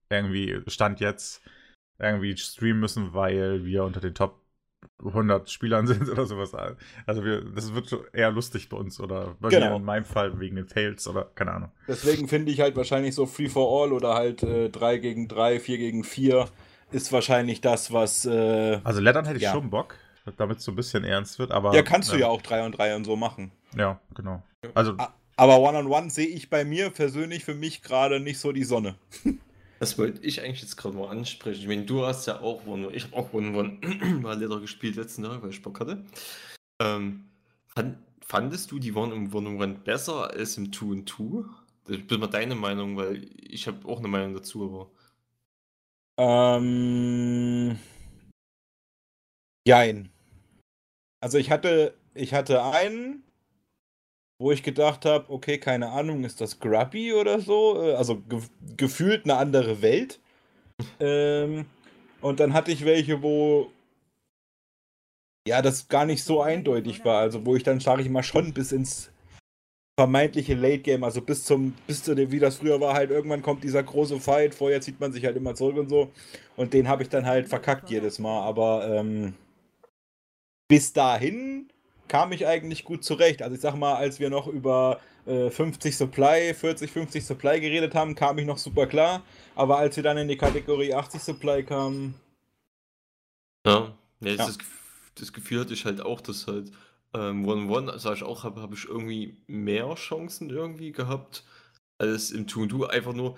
irgendwie 0.10 0.62
Stand 0.68 1.00
jetzt 1.00 1.42
irgendwie 2.00 2.36
streamen 2.38 2.80
müssen, 2.80 3.14
weil 3.14 3.66
wir 3.66 3.84
unter 3.84 4.00
den 4.00 4.14
Top 4.14 4.42
100 5.00 5.50
Spielern 5.50 5.88
sind 5.88 6.10
oder 6.10 6.26
sowas. 6.26 6.54
Also 7.06 7.24
wir, 7.24 7.42
das 7.42 7.74
wird 7.74 7.90
schon 7.90 8.02
eher 8.14 8.32
lustig 8.32 8.70
bei 8.70 8.78
uns 8.78 9.00
oder 9.00 9.36
bei 9.40 9.50
genau. 9.50 9.70
mir 9.70 9.76
in 9.78 9.84
meinem 9.84 10.06
Fall 10.06 10.40
wegen 10.40 10.56
den 10.56 10.68
Fails 10.68 11.08
oder 11.08 11.26
keine 11.36 11.52
Ahnung. 11.52 11.72
Deswegen 11.88 12.28
finde 12.28 12.52
ich 12.52 12.62
halt 12.62 12.76
wahrscheinlich 12.76 13.16
so 13.16 13.26
Free 13.26 13.50
for 13.50 13.84
All 13.84 13.94
oder 13.94 14.14
halt 14.14 14.44
äh, 14.44 14.70
3 14.70 14.98
gegen 14.98 15.28
3, 15.28 15.60
4 15.60 15.78
gegen 15.78 16.04
4 16.04 16.48
ist 16.92 17.12
wahrscheinlich 17.12 17.62
das, 17.62 17.92
was. 17.92 18.26
Äh, 18.26 18.80
also 18.84 19.02
Lettern 19.02 19.26
hätte 19.26 19.38
ich 19.38 19.44
ja. 19.44 19.52
schon 19.52 19.70
Bock, 19.70 19.96
damit 20.38 20.60
es 20.60 20.64
so 20.64 20.72
ein 20.72 20.76
bisschen 20.76 21.04
ernst 21.04 21.40
wird, 21.40 21.52
aber. 21.52 21.74
Ja, 21.76 21.82
kannst 21.82 22.12
du 22.12 22.18
ja 22.18 22.28
auch 22.28 22.42
3 22.42 22.66
und 22.66 22.78
3 22.78 22.96
und 22.96 23.04
so 23.04 23.16
machen. 23.16 23.52
Ja, 23.76 24.00
genau. 24.16 24.44
Also. 24.74 24.96
Aber 25.40 25.60
One-on-One 25.60 25.88
-on 25.88 26.06
-one 26.06 26.10
sehe 26.10 26.28
ich 26.28 26.50
bei 26.50 26.66
mir 26.66 26.90
persönlich 26.90 27.46
für 27.46 27.54
mich 27.54 27.84
gerade 27.84 28.20
nicht 28.20 28.40
so 28.40 28.52
die 28.52 28.64
Sonne. 28.64 28.96
Das 29.80 29.98
wollte 29.98 30.26
ich 30.26 30.42
eigentlich 30.42 30.62
jetzt 30.62 30.78
gerade 30.78 30.96
mal 30.96 31.10
ansprechen. 31.10 31.62
Ich 31.62 31.68
meine, 31.68 31.86
du 31.86 32.06
hast 32.06 32.26
ja 32.26 32.40
auch 32.42 32.66
One, 32.66 32.92
ich 32.94 33.14
auch 33.14 33.34
One 33.34 33.58
One 33.58 33.80
mal 34.22 34.38
Leder 34.38 34.60
gespielt 34.60 34.96
letzten 34.96 35.24
Tag, 35.24 35.42
weil 35.42 35.52
ich 35.52 35.62
Bock 35.62 35.80
hatte. 35.80 36.04
Ähm, 36.82 37.30
fand, 37.68 37.98
fandest 38.26 38.72
du 38.72 38.80
die 38.80 38.94
One 38.94 39.14
im 39.14 39.34
One 39.34 39.50
One 39.50 39.76
besser 39.76 40.32
als 40.32 40.58
im 40.58 40.72
Two 40.72 40.94
and 40.94 41.08
Two? 41.08 41.46
Das 41.86 41.98
ist 41.98 42.12
mal 42.12 42.28
deine 42.28 42.56
Meinung, 42.56 42.98
weil 42.98 43.30
ich 43.40 43.68
habe 43.68 43.88
auch 43.88 44.00
eine 44.00 44.08
Meinung 44.08 44.34
dazu, 44.34 44.90
aber. 46.18 46.60
Ähm. 46.60 47.80
Jein. 49.66 50.10
Also 51.22 51.38
ich 51.38 51.52
hatte, 51.52 51.98
ich 52.14 52.34
hatte 52.34 52.64
einen, 52.64 53.24
wo 54.40 54.52
ich 54.52 54.64
gedacht 54.64 55.06
habe, 55.06 55.32
okay, 55.32 55.58
keine 55.58 55.90
Ahnung, 55.90 56.24
ist 56.24 56.42
das 56.42 56.60
Grubby 56.60 57.14
oder 57.14 57.40
so? 57.40 57.82
Äh, 57.84 57.94
also 57.96 58.18
ge 58.18 58.40
gefühlt 58.78 59.26
eine 59.26 59.38
andere 59.38 59.82
Welt. 59.82 60.20
ähm, 61.00 61.66
und 62.22 62.40
dann 62.40 62.54
hatte 62.54 62.72
ich 62.72 62.86
welche, 62.86 63.22
wo 63.22 63.72
ja, 65.48 65.62
das 65.62 65.88
gar 65.88 66.06
nicht 66.06 66.24
so 66.24 66.42
eindeutig 66.42 67.04
war. 67.06 67.20
Also 67.22 67.46
wo 67.46 67.56
ich 67.56 67.64
dann, 67.64 67.80
sage 67.80 68.02
ich 68.02 68.10
mal, 68.10 68.24
schon 68.24 68.54
bis 68.54 68.72
ins 68.72 69.12
vermeintliche 70.00 70.54
Late 70.54 70.80
Game, 70.80 71.04
also 71.04 71.22
bis 71.22 71.44
zum, 71.44 71.74
bis 71.88 72.04
zu 72.04 72.14
dem, 72.14 72.32
wie 72.32 72.40
das 72.40 72.58
früher 72.58 72.80
war, 72.80 72.94
halt 72.94 73.10
irgendwann 73.10 73.42
kommt 73.42 73.64
dieser 73.64 73.82
große 73.82 74.20
Fight, 74.20 74.54
vorher 74.54 74.82
zieht 74.82 75.00
man 75.00 75.12
sich 75.12 75.26
halt 75.26 75.38
immer 75.38 75.56
zurück 75.56 75.78
und 75.78 75.90
so. 75.90 76.12
Und 76.56 76.74
den 76.74 76.88
habe 76.88 77.02
ich 77.02 77.10
dann 77.10 77.26
halt 77.26 77.48
verkackt 77.48 77.90
jedes 77.90 78.20
Mal. 78.20 78.42
Aber 78.44 78.88
ähm, 78.88 79.34
bis 80.68 80.94
dahin 80.94 81.70
kam 82.08 82.32
ich 82.32 82.48
eigentlich 82.48 82.84
gut 82.84 83.04
zurecht. 83.04 83.42
Also 83.42 83.56
ich 83.56 83.62
sag 83.62 83.76
mal, 83.76 83.96
als 83.96 84.20
wir 84.20 84.30
noch 84.30 84.48
über 84.48 85.00
äh, 85.26 85.50
50 85.50 85.96
Supply, 85.96 86.54
40, 86.54 86.92
50 86.92 87.26
Supply 87.26 87.60
geredet 87.60 87.96
haben, 87.96 88.16
kam 88.16 88.38
ich 88.38 88.46
noch 88.46 88.58
super 88.58 88.88
klar. 88.88 89.24
Aber 89.56 89.78
als 89.78 89.96
wir 89.96 90.04
dann 90.04 90.18
in 90.18 90.28
die 90.28 90.38
Kategorie 90.38 90.94
80 90.94 91.22
Supply 91.22 91.64
kamen. 91.64 92.16
Ja, 93.66 93.94
ja, 94.22 94.30
ja. 94.32 94.36
Das, 94.36 94.58
das, 95.16 95.34
Gefühl 95.34 95.62
hatte 95.62 95.74
ich 95.74 95.86
halt 95.86 96.02
auch, 96.02 96.22
dass 96.22 96.48
halt 96.48 96.72
ähm, 97.14 97.48
One-One, 97.48 98.00
sag 98.00 98.16
ich 98.16 98.24
auch, 98.24 98.44
habe 98.44 98.62
hab 98.62 98.74
ich 98.74 98.86
irgendwie 98.86 99.38
mehr 99.48 99.94
Chancen 99.96 100.50
irgendwie 100.50 100.92
gehabt 100.92 101.44
als 101.98 102.32
im 102.32 102.48
Two-Do. 102.48 102.86
Einfach 102.86 103.14
nur, 103.14 103.38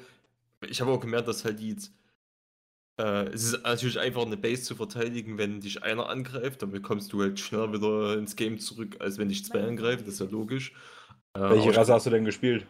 ich 0.68 0.82
habe 0.82 0.92
auch 0.92 1.00
gemerkt, 1.00 1.28
dass 1.28 1.46
halt 1.46 1.60
die 1.60 1.70
jetzt 1.70 1.92
äh, 3.00 3.30
es 3.30 3.44
ist 3.46 3.64
natürlich 3.64 3.98
einfach 3.98 4.26
eine 4.26 4.36
Base 4.36 4.64
zu 4.64 4.76
verteidigen, 4.76 5.38
wenn 5.38 5.62
dich 5.62 5.84
einer 5.84 6.10
angreift, 6.10 6.62
dann 6.62 6.72
bekommst 6.72 7.14
du 7.14 7.22
halt 7.22 7.40
schneller 7.40 7.72
wieder 7.72 8.18
ins 8.18 8.36
Game 8.36 8.60
zurück, 8.60 8.98
als 9.00 9.18
wenn 9.18 9.30
dich 9.30 9.46
zwei 9.46 9.64
angreifen, 9.64 10.04
das 10.06 10.16
ist 10.16 10.20
ja 10.20 10.28
logisch. 10.28 10.74
Äh, 11.34 11.50
Welche 11.50 11.76
Rasse 11.76 11.94
hast 11.94 12.06
du 12.06 12.10
denn 12.10 12.26
gespielt? 12.26 12.66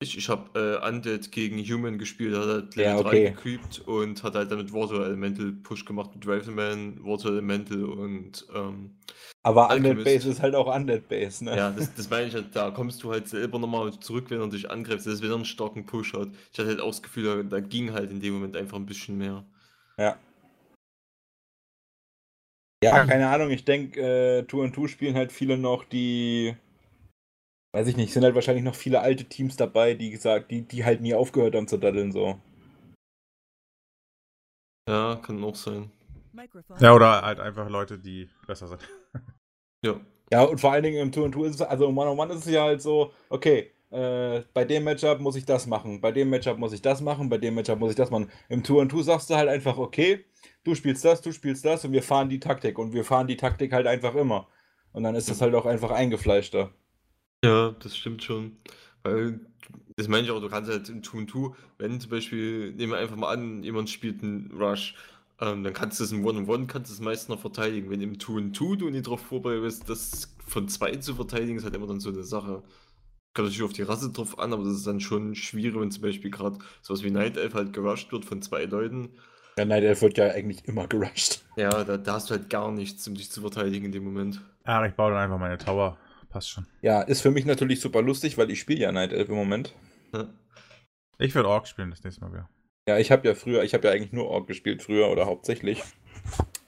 Ich, 0.00 0.16
ich 0.16 0.28
habe 0.28 0.80
äh, 0.82 0.86
Undead 0.86 1.32
gegen 1.32 1.58
Human 1.58 1.98
gespielt, 1.98 2.36
hat 2.36 2.46
halt 2.46 2.76
Level 2.76 2.92
ja, 2.92 2.98
okay. 2.98 3.24
3 3.24 3.30
gecreept 3.30 3.80
und 3.88 4.22
hat 4.22 4.34
halt 4.34 4.50
dann 4.50 4.58
mit 4.58 4.72
Water 4.72 5.06
Elemental 5.06 5.52
Push 5.52 5.84
gemacht 5.84 6.14
mit 6.14 6.26
Rifleman, 6.26 7.02
Water 7.02 7.30
Elemental 7.30 7.84
und 7.84 8.46
ähm, 8.54 8.98
Aber 9.42 9.70
Undead 9.70 10.04
Base 10.04 10.28
ist 10.28 10.42
halt 10.42 10.54
auch 10.54 10.74
Undead 10.74 11.08
Base, 11.08 11.44
ne? 11.44 11.56
Ja, 11.56 11.70
das, 11.70 11.94
das 11.94 12.10
meine 12.10 12.26
ich 12.26 12.34
halt, 12.34 12.54
da 12.54 12.70
kommst 12.70 13.02
du 13.02 13.10
halt 13.10 13.28
selber 13.28 13.58
nochmal 13.58 13.92
zurück, 13.98 14.26
wenn 14.28 14.40
er 14.40 14.48
dich 14.48 14.70
angreift, 14.70 15.06
das 15.06 15.14
ist 15.14 15.22
wieder 15.22 15.34
einen 15.34 15.44
starken 15.44 15.86
Push 15.86 16.12
hat. 16.14 16.28
Ich 16.52 16.58
hatte 16.58 16.68
halt 16.68 16.80
auch 16.80 16.90
das 16.90 17.02
Gefühl, 17.02 17.24
da, 17.24 17.42
da 17.42 17.60
ging 17.60 17.92
halt 17.92 18.10
in 18.10 18.20
dem 18.20 18.34
Moment 18.34 18.56
einfach 18.56 18.76
ein 18.76 18.86
bisschen 18.86 19.16
mehr. 19.16 19.44
Ja. 19.98 20.18
Ja, 22.82 23.04
keine 23.04 23.28
Ahnung, 23.28 23.50
ich 23.50 23.64
denke, 23.64 24.00
äh, 24.00 24.42
Tour 24.44 24.62
und 24.64 24.72
Tour 24.72 24.88
spielen 24.88 25.16
halt 25.16 25.32
viele 25.32 25.58
noch, 25.58 25.84
die 25.84 26.54
weiß 27.74 27.88
ich 27.88 27.96
nicht, 27.96 28.12
sind 28.12 28.24
halt 28.24 28.34
wahrscheinlich 28.34 28.64
noch 28.64 28.74
viele 28.74 29.00
alte 29.00 29.24
Teams 29.24 29.56
dabei, 29.56 29.94
die 29.94 30.10
gesagt, 30.10 30.50
die, 30.50 30.62
die 30.62 30.84
halt 30.84 31.00
nie 31.00 31.14
aufgehört 31.14 31.54
haben 31.54 31.68
zu 31.68 31.76
daddeln 31.76 32.12
so. 32.12 32.40
Ja, 34.88 35.16
kann 35.16 35.42
auch 35.44 35.54
sein. 35.54 35.90
Ja, 36.80 36.94
oder 36.94 37.22
halt 37.22 37.40
einfach 37.40 37.68
Leute, 37.68 37.98
die 37.98 38.28
besser 38.46 38.68
sind. 38.68 38.80
ja. 39.84 40.00
Ja, 40.30 40.42
und 40.42 40.60
vor 40.60 40.72
allen 40.72 40.82
Dingen 40.82 40.98
im 40.98 41.12
Tour 41.12 41.24
und 41.24 41.32
Tour 41.32 41.46
ist 41.46 41.54
es, 41.54 41.62
also 41.62 41.88
im 41.88 41.96
One-on-One 41.96 42.34
ist 42.34 42.46
es 42.46 42.52
ja 42.52 42.62
halt 42.62 42.82
so, 42.82 43.12
okay, 43.30 43.70
äh, 43.90 44.42
bei 44.52 44.64
dem 44.64 44.84
Matchup 44.84 45.20
muss 45.20 45.36
ich 45.36 45.46
das 45.46 45.66
machen, 45.66 46.00
bei 46.00 46.12
dem 46.12 46.28
Matchup 46.28 46.58
muss 46.58 46.74
ich 46.74 46.82
das 46.82 47.00
machen, 47.00 47.30
bei 47.30 47.38
dem 47.38 47.54
Matchup 47.54 47.78
muss 47.78 47.90
ich 47.90 47.96
das 47.96 48.10
machen. 48.10 48.30
Im 48.50 48.62
Tour 48.62 48.82
und 48.82 48.90
Tour 48.90 49.02
sagst 49.02 49.30
du 49.30 49.34
halt 49.36 49.48
einfach, 49.48 49.78
okay, 49.78 50.26
du 50.64 50.74
spielst 50.74 51.04
das, 51.04 51.22
du 51.22 51.32
spielst 51.32 51.64
das 51.64 51.84
und 51.84 51.92
wir 51.92 52.02
fahren 52.02 52.28
die 52.28 52.40
Taktik 52.40 52.78
und 52.78 52.92
wir 52.92 53.04
fahren 53.04 53.26
die 53.26 53.36
Taktik 53.36 53.72
halt 53.72 53.86
einfach 53.86 54.14
immer. 54.14 54.48
Und 54.92 55.04
dann 55.04 55.14
ist 55.14 55.30
das 55.30 55.40
halt 55.40 55.54
auch 55.54 55.66
einfach 55.66 55.90
eingefleischter. 55.90 56.70
Ja, 57.44 57.70
das 57.70 57.96
stimmt 57.96 58.22
schon. 58.22 58.58
Weil, 59.02 59.40
das 59.96 60.08
meine 60.08 60.24
ich 60.24 60.30
auch, 60.30 60.40
du 60.40 60.48
kannst 60.48 60.70
halt 60.70 60.88
im 60.88 61.02
Two 61.02 61.24
Two, 61.24 61.54
wenn 61.78 62.00
zum 62.00 62.10
Beispiel, 62.10 62.72
nehmen 62.72 62.92
wir 62.92 62.98
einfach 62.98 63.16
mal 63.16 63.32
an, 63.32 63.62
jemand 63.62 63.88
spielt 63.88 64.22
einen 64.22 64.50
Rush, 64.52 64.94
ähm, 65.40 65.62
dann 65.62 65.72
kannst 65.72 66.00
du 66.00 66.04
es 66.04 66.12
im 66.12 66.24
One-on-One, 66.24 66.66
kannst 66.66 66.90
du 66.90 66.94
es 66.94 67.00
meist 67.00 67.28
noch 67.28 67.40
verteidigen. 67.40 67.90
Wenn 67.90 68.00
im 68.00 68.18
Two-in-Two 68.18 68.76
du 68.76 68.90
nicht 68.90 69.06
darauf 69.06 69.20
vorbereitet 69.20 69.62
bist, 69.62 69.88
das 69.88 70.36
von 70.46 70.68
zwei 70.68 70.96
zu 70.96 71.14
verteidigen, 71.14 71.58
ist 71.58 71.64
halt 71.64 71.76
immer 71.76 71.86
dann 71.86 72.00
so 72.00 72.10
eine 72.10 72.24
Sache. 72.24 72.62
Kommt 73.34 73.48
natürlich 73.48 73.62
auf 73.62 73.72
die 73.72 73.82
Rasse 73.82 74.10
drauf 74.10 74.38
an, 74.38 74.52
aber 74.52 74.64
das 74.64 74.74
ist 74.74 74.86
dann 74.86 75.00
schon 75.00 75.34
schwierig, 75.34 75.80
wenn 75.80 75.90
zum 75.90 76.02
Beispiel 76.02 76.30
gerade 76.30 76.58
sowas 76.82 77.02
wie 77.02 77.10
Night 77.10 77.36
Elf 77.36 77.54
halt 77.54 77.72
gerusht 77.72 78.10
wird 78.10 78.24
von 78.24 78.42
zwei 78.42 78.64
Leuten. 78.64 79.10
Ja, 79.58 79.64
Night 79.64 79.84
Elf 79.84 80.02
wird 80.02 80.18
ja 80.18 80.30
eigentlich 80.30 80.64
immer 80.66 80.88
gerusht. 80.88 81.44
Ja, 81.56 81.84
da, 81.84 81.96
da 81.96 82.14
hast 82.14 82.30
du 82.30 82.34
halt 82.34 82.50
gar 82.50 82.72
nichts, 82.72 83.06
um 83.06 83.14
dich 83.14 83.30
zu 83.30 83.40
verteidigen 83.40 83.86
in 83.86 83.92
dem 83.92 84.04
Moment. 84.04 84.40
Ja, 84.66 84.84
ich 84.84 84.94
baue 84.94 85.12
dann 85.12 85.20
einfach 85.20 85.38
meine 85.38 85.58
Tower 85.58 85.98
passt 86.28 86.50
schon. 86.50 86.66
Ja, 86.82 87.02
ist 87.02 87.20
für 87.20 87.30
mich 87.30 87.44
natürlich 87.44 87.80
super 87.80 88.02
lustig, 88.02 88.38
weil 88.38 88.50
ich 88.50 88.60
spiele 88.60 88.80
ja 88.80 88.92
Night 88.92 89.12
Elf 89.12 89.28
im 89.28 89.36
Moment. 89.36 89.74
Ich 91.18 91.34
würde 91.34 91.48
Ork 91.48 91.66
spielen 91.66 91.90
das 91.90 92.04
nächste 92.04 92.22
Mal 92.22 92.32
wieder. 92.32 92.48
Ja, 92.88 92.96
ich 92.96 93.10
habe 93.10 93.28
ja 93.28 93.34
früher, 93.34 93.64
ich 93.64 93.74
habe 93.74 93.86
ja 93.86 93.92
eigentlich 93.92 94.12
nur 94.14 94.30
Ork 94.30 94.46
gespielt 94.46 94.82
früher 94.82 95.10
oder 95.10 95.26
hauptsächlich. 95.26 95.82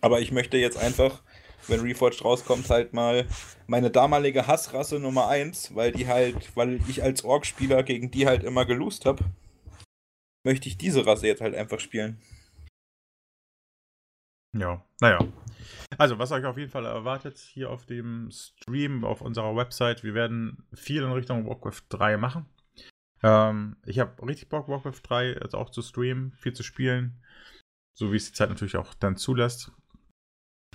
Aber 0.03 0.21
ich 0.21 0.33
möchte 0.33 0.59
jetzt 0.59 0.77
einfach, 0.77 1.23
wenn 1.67 1.81
Reforged 1.81 2.23
rauskommt, 2.23 2.69
halt 2.69 2.93
mal 2.93 3.27
meine 3.67 3.91
damalige 3.91 4.47
Hassrasse 4.47 5.01
Nummer 5.01 5.29
1, 5.29 5.75
weil 5.75 5.93
die 5.93 6.09
halt, 6.09 6.55
weil 6.55 6.79
ich 6.91 7.03
als 7.03 7.25
Ork-Spieler 7.25 7.85
gegen 7.85 8.11
die 8.11 8.27
halt 8.27 8.45
immer 8.45 8.67
gelost 8.67 9.07
habe, 9.07 9.25
möchte 10.45 10.69
ich 10.69 10.77
diese 10.77 11.07
Rasse 11.07 11.27
jetzt 11.27 11.41
halt 11.41 11.55
einfach 11.55 11.81
spielen. 11.81 12.21
Ja, 14.53 14.85
naja. 15.01 15.21
Also, 15.97 16.19
was 16.19 16.33
euch 16.33 16.45
auf 16.45 16.59
jeden 16.59 16.71
Fall 16.71 16.85
erwartet 16.85 17.39
hier 17.39 17.71
auf 17.71 17.87
dem 17.87 18.31
Stream, 18.31 19.07
auf 19.07 19.23
unserer 19.23 19.57
Website, 19.57 20.05
wir 20.05 20.13
werden 20.13 20.67
viel 20.75 21.03
in 21.03 21.13
Richtung 21.13 21.49
Warcraft 21.49 21.85
3 21.89 22.19
machen. 22.19 22.45
Ähm, 23.23 23.77
ich 23.85 23.99
habe 23.99 24.27
richtig 24.27 24.49
Bock, 24.49 24.69
Warcraft 24.69 25.01
3 25.03 25.33
jetzt 25.33 25.55
auch 25.55 25.71
zu 25.71 25.83
streamen, 25.83 26.33
viel 26.33 26.53
zu 26.53 26.63
spielen. 26.63 27.23
So 27.95 28.13
wie 28.13 28.17
es 28.17 28.27
die 28.27 28.33
Zeit 28.33 28.49
natürlich 28.49 28.77
auch 28.77 28.95
dann 28.95 29.17
zulässt. 29.17 29.73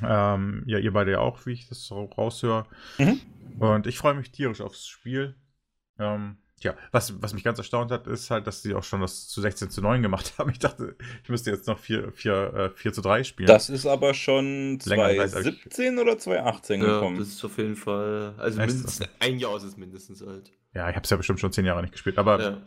Ähm, 0.01 0.63
ja, 0.67 0.77
ihr 0.77 0.91
beide 0.91 1.11
ja 1.11 1.19
auch, 1.19 1.45
wie 1.45 1.53
ich 1.53 1.67
das 1.67 1.85
so 1.85 2.05
raushöre. 2.05 2.67
Mhm. 2.97 3.21
Und 3.59 3.87
ich 3.87 3.97
freue 3.97 4.13
mich 4.13 4.31
tierisch 4.31 4.61
aufs 4.61 4.85
Spiel. 4.85 5.35
Ähm, 5.97 6.37
ja, 6.65 6.75
was, 6.91 7.21
was 7.21 7.33
mich 7.33 7.43
ganz 7.43 7.59
erstaunt 7.59 7.91
hat, 7.91 8.07
ist 8.07 8.31
halt, 8.31 8.47
dass 8.47 8.61
sie 8.61 8.73
auch 8.73 8.83
schon 8.83 8.99
das 8.99 9.27
zu 9.27 9.39
16 9.39 9.69
zu 9.69 9.81
9 9.81 10.01
gemacht 10.01 10.33
haben. 10.37 10.49
Ich 10.55 10.59
dachte, 10.59 10.95
ich 11.23 11.29
müsste 11.29 11.51
jetzt 11.51 11.67
noch 11.67 11.77
4, 11.77 12.11
4, 12.11 12.53
äh, 12.53 12.69
4 12.77 12.93
zu 12.93 13.01
3 13.01 13.23
spielen. 13.23 13.47
Das 13.47 13.69
ist 13.69 13.85
aber 13.85 14.13
schon 14.13 14.79
2017 14.81 15.99
oder 15.99 16.17
2018 16.17 16.81
ja, 16.81 16.87
gekommen. 16.87 17.19
Das 17.19 17.27
ist 17.27 17.45
auf 17.45 17.57
jeden 17.57 17.75
Fall. 17.75 18.33
Also 18.37 18.57
mindestens 18.57 19.01
ein 19.19 19.37
Jahr 19.37 19.55
ist 19.57 19.63
es 19.63 19.77
mindestens 19.77 20.23
alt. 20.23 20.51
Ja, 20.73 20.89
ich 20.89 20.95
habe 20.95 21.03
es 21.03 21.09
ja 21.09 21.17
bestimmt 21.17 21.39
schon 21.39 21.51
10 21.51 21.65
Jahre 21.65 21.81
nicht 21.81 21.91
gespielt, 21.91 22.17
aber 22.17 22.41
ja. 22.41 22.61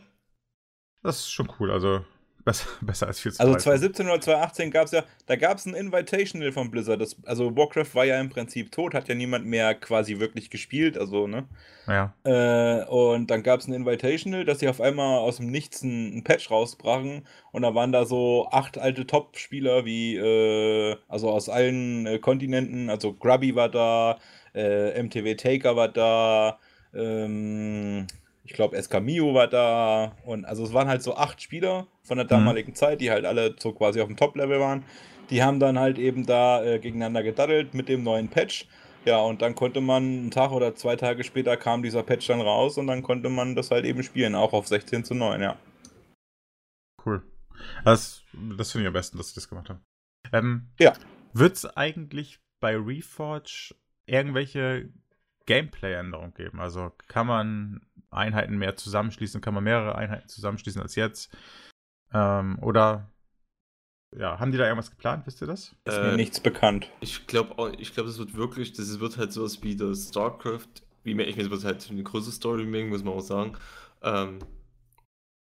das 1.03 1.19
ist 1.19 1.31
schon 1.31 1.51
cool. 1.59 1.71
Also 1.71 2.05
Besser, 2.45 2.67
besser 2.81 3.07
als 3.07 3.19
4 3.19 3.33
zu 3.33 3.39
Also 3.41 3.55
2017 3.55 4.05
oder 4.07 4.21
2018 4.21 4.71
gab 4.71 4.85
es 4.85 4.91
ja, 4.91 5.03
da 5.25 5.35
gab 5.35 5.57
es 5.57 5.65
ein 5.65 5.73
Invitational 5.73 6.51
von 6.51 6.71
Blizzard. 6.71 7.01
Das, 7.01 7.15
also 7.25 7.55
Warcraft 7.55 7.93
war 7.93 8.05
ja 8.05 8.19
im 8.19 8.29
Prinzip 8.29 8.71
tot, 8.71 8.93
hat 8.93 9.07
ja 9.07 9.15
niemand 9.15 9.45
mehr 9.45 9.75
quasi 9.75 10.19
wirklich 10.19 10.49
gespielt, 10.49 10.97
also, 10.97 11.27
ne? 11.27 11.45
Ja. 11.87 12.13
Äh, 12.23 12.85
und 12.85 13.31
dann 13.31 13.43
gab 13.43 13.59
es 13.59 13.67
ein 13.67 13.73
Invitational, 13.73 14.45
dass 14.45 14.59
sie 14.59 14.69
auf 14.69 14.79
einmal 14.79 15.19
aus 15.19 15.37
dem 15.37 15.49
Nichts 15.51 15.81
ein, 15.81 16.23
Patch 16.23 16.51
rausbrachen 16.51 17.25
und 17.51 17.61
da 17.63 17.73
waren 17.73 17.91
da 17.91 18.05
so 18.05 18.47
acht 18.51 18.77
alte 18.77 19.07
Top-Spieler 19.07 19.85
wie, 19.85 20.15
äh, 20.15 20.95
also 21.07 21.31
aus 21.31 21.49
allen 21.49 22.05
äh, 22.05 22.19
Kontinenten, 22.19 22.89
also 22.89 23.13
Grubby 23.13 23.55
war 23.55 23.69
da, 23.69 24.19
äh, 24.53 25.01
MTV 25.01 25.35
Taker 25.35 25.75
war 25.75 25.87
da, 25.89 26.59
ähm, 26.93 28.07
ich 28.49 28.55
glaube, 28.55 28.75
Escamillo 28.75 29.35
war 29.35 29.47
da 29.47 30.15
und 30.25 30.43
also 30.43 30.63
es 30.63 30.73
waren 30.73 30.87
halt 30.87 31.03
so 31.03 31.15
acht 31.15 31.39
Spieler 31.39 31.85
von 32.01 32.17
der 32.17 32.25
mhm. 32.25 32.29
damaligen 32.29 32.71
mhm. 32.71 32.75
Zeit, 32.75 32.99
die 32.99 33.11
halt 33.11 33.23
alle 33.23 33.55
so 33.59 33.73
quasi 33.73 34.01
auf 34.01 34.07
dem 34.07 34.17
Top-Level 34.17 34.59
waren. 34.59 34.83
Die 35.29 35.43
haben 35.43 35.59
dann 35.59 35.77
halt 35.77 35.99
eben 35.99 36.25
da 36.25 36.63
äh, 36.63 36.79
gegeneinander 36.79 37.21
gedaddelt 37.21 37.75
mit 37.75 37.89
dem 37.89 38.01
neuen 38.01 38.27
Patch. 38.27 38.67
Ja, 39.05 39.19
und 39.19 39.43
dann 39.43 39.53
konnte 39.53 39.81
man 39.81 40.03
einen 40.03 40.31
Tag 40.31 40.51
oder 40.51 40.73
zwei 40.73 40.95
Tage 40.95 41.23
später 41.23 41.57
kam 41.57 41.83
dieser 41.83 42.01
Patch 42.01 42.25
dann 42.25 42.41
raus 42.41 42.79
und 42.79 42.87
dann 42.87 43.03
konnte 43.03 43.29
man 43.29 43.55
das 43.55 43.69
halt 43.69 43.85
eben 43.85 44.01
spielen, 44.01 44.33
auch 44.33 44.53
auf 44.53 44.67
16 44.67 45.03
zu 45.03 45.13
9, 45.13 45.41
ja. 45.41 45.55
Cool. 47.05 47.21
Das, 47.85 48.23
das 48.57 48.71
finde 48.71 48.85
ich 48.85 48.87
am 48.87 48.93
besten, 48.93 49.17
dass 49.19 49.29
sie 49.29 49.35
das 49.35 49.47
gemacht 49.47 49.69
haben. 49.69 49.83
Ähm, 50.33 50.69
ja. 50.79 50.93
Wird 51.33 51.55
es 51.55 51.65
eigentlich 51.65 52.39
bei 52.59 52.75
Reforge 52.75 53.75
irgendwelche 54.07 54.89
Gameplay-Änderungen 55.49 56.35
geben? 56.35 56.59
Also 56.59 56.91
kann 57.07 57.25
man 57.25 57.81
Einheiten 58.11 58.57
mehr 58.57 58.75
zusammenschließen, 58.75 59.41
kann 59.41 59.55
man 59.55 59.63
mehrere 59.63 59.95
Einheiten 59.95 60.27
zusammenschließen 60.27 60.79
als 60.79 60.95
jetzt. 60.95 61.35
Ähm, 62.13 62.59
oder 62.61 63.09
ja, 64.15 64.39
haben 64.39 64.51
die 64.51 64.59
da 64.59 64.65
irgendwas 64.65 64.91
geplant, 64.91 65.25
wisst 65.25 65.41
ihr 65.41 65.47
das? 65.47 65.75
Ist 65.85 65.97
äh, 65.97 66.11
mir 66.11 66.17
nichts 66.17 66.39
bekannt. 66.39 66.91
Ich 66.99 67.25
glaube, 67.25 67.73
ich 67.79 67.93
glaube, 67.93 68.09
das 68.09 68.19
wird 68.19 68.35
wirklich, 68.35 68.73
das 68.73 68.99
wird 68.99 69.17
halt 69.17 69.33
sowas 69.33 69.63
wie 69.63 69.75
das 69.75 70.09
StarCraft, 70.09 70.67
wie 71.03 71.15
mehr, 71.15 71.27
ich 71.27 71.35
meine, 71.35 71.47
es 71.47 71.51
wird 71.51 71.63
halt 71.63 71.87
eine 71.89 72.03
große 72.03 72.31
Story 72.31 72.65
muss 72.65 73.03
man 73.03 73.15
auch 73.15 73.21
sagen. 73.21 73.57
Ähm, 74.03 74.39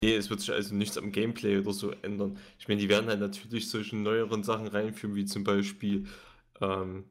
nee, 0.01 0.15
es 0.15 0.29
wird 0.29 0.39
sich 0.39 0.51
also 0.51 0.75
nichts 0.75 0.97
am 0.97 1.11
Gameplay 1.11 1.57
oder 1.57 1.73
so 1.73 1.91
ändern. 1.91 2.37
Ich 2.57 2.69
meine, 2.69 2.79
die 2.79 2.89
werden 2.89 3.07
halt 3.07 3.19
natürlich 3.19 3.69
solche 3.69 3.97
neueren 3.97 4.43
Sachen 4.43 4.67
reinführen, 4.67 5.15
wie 5.15 5.25
zum 5.25 5.43
Beispiel 5.43 6.07
ähm, 6.61 7.03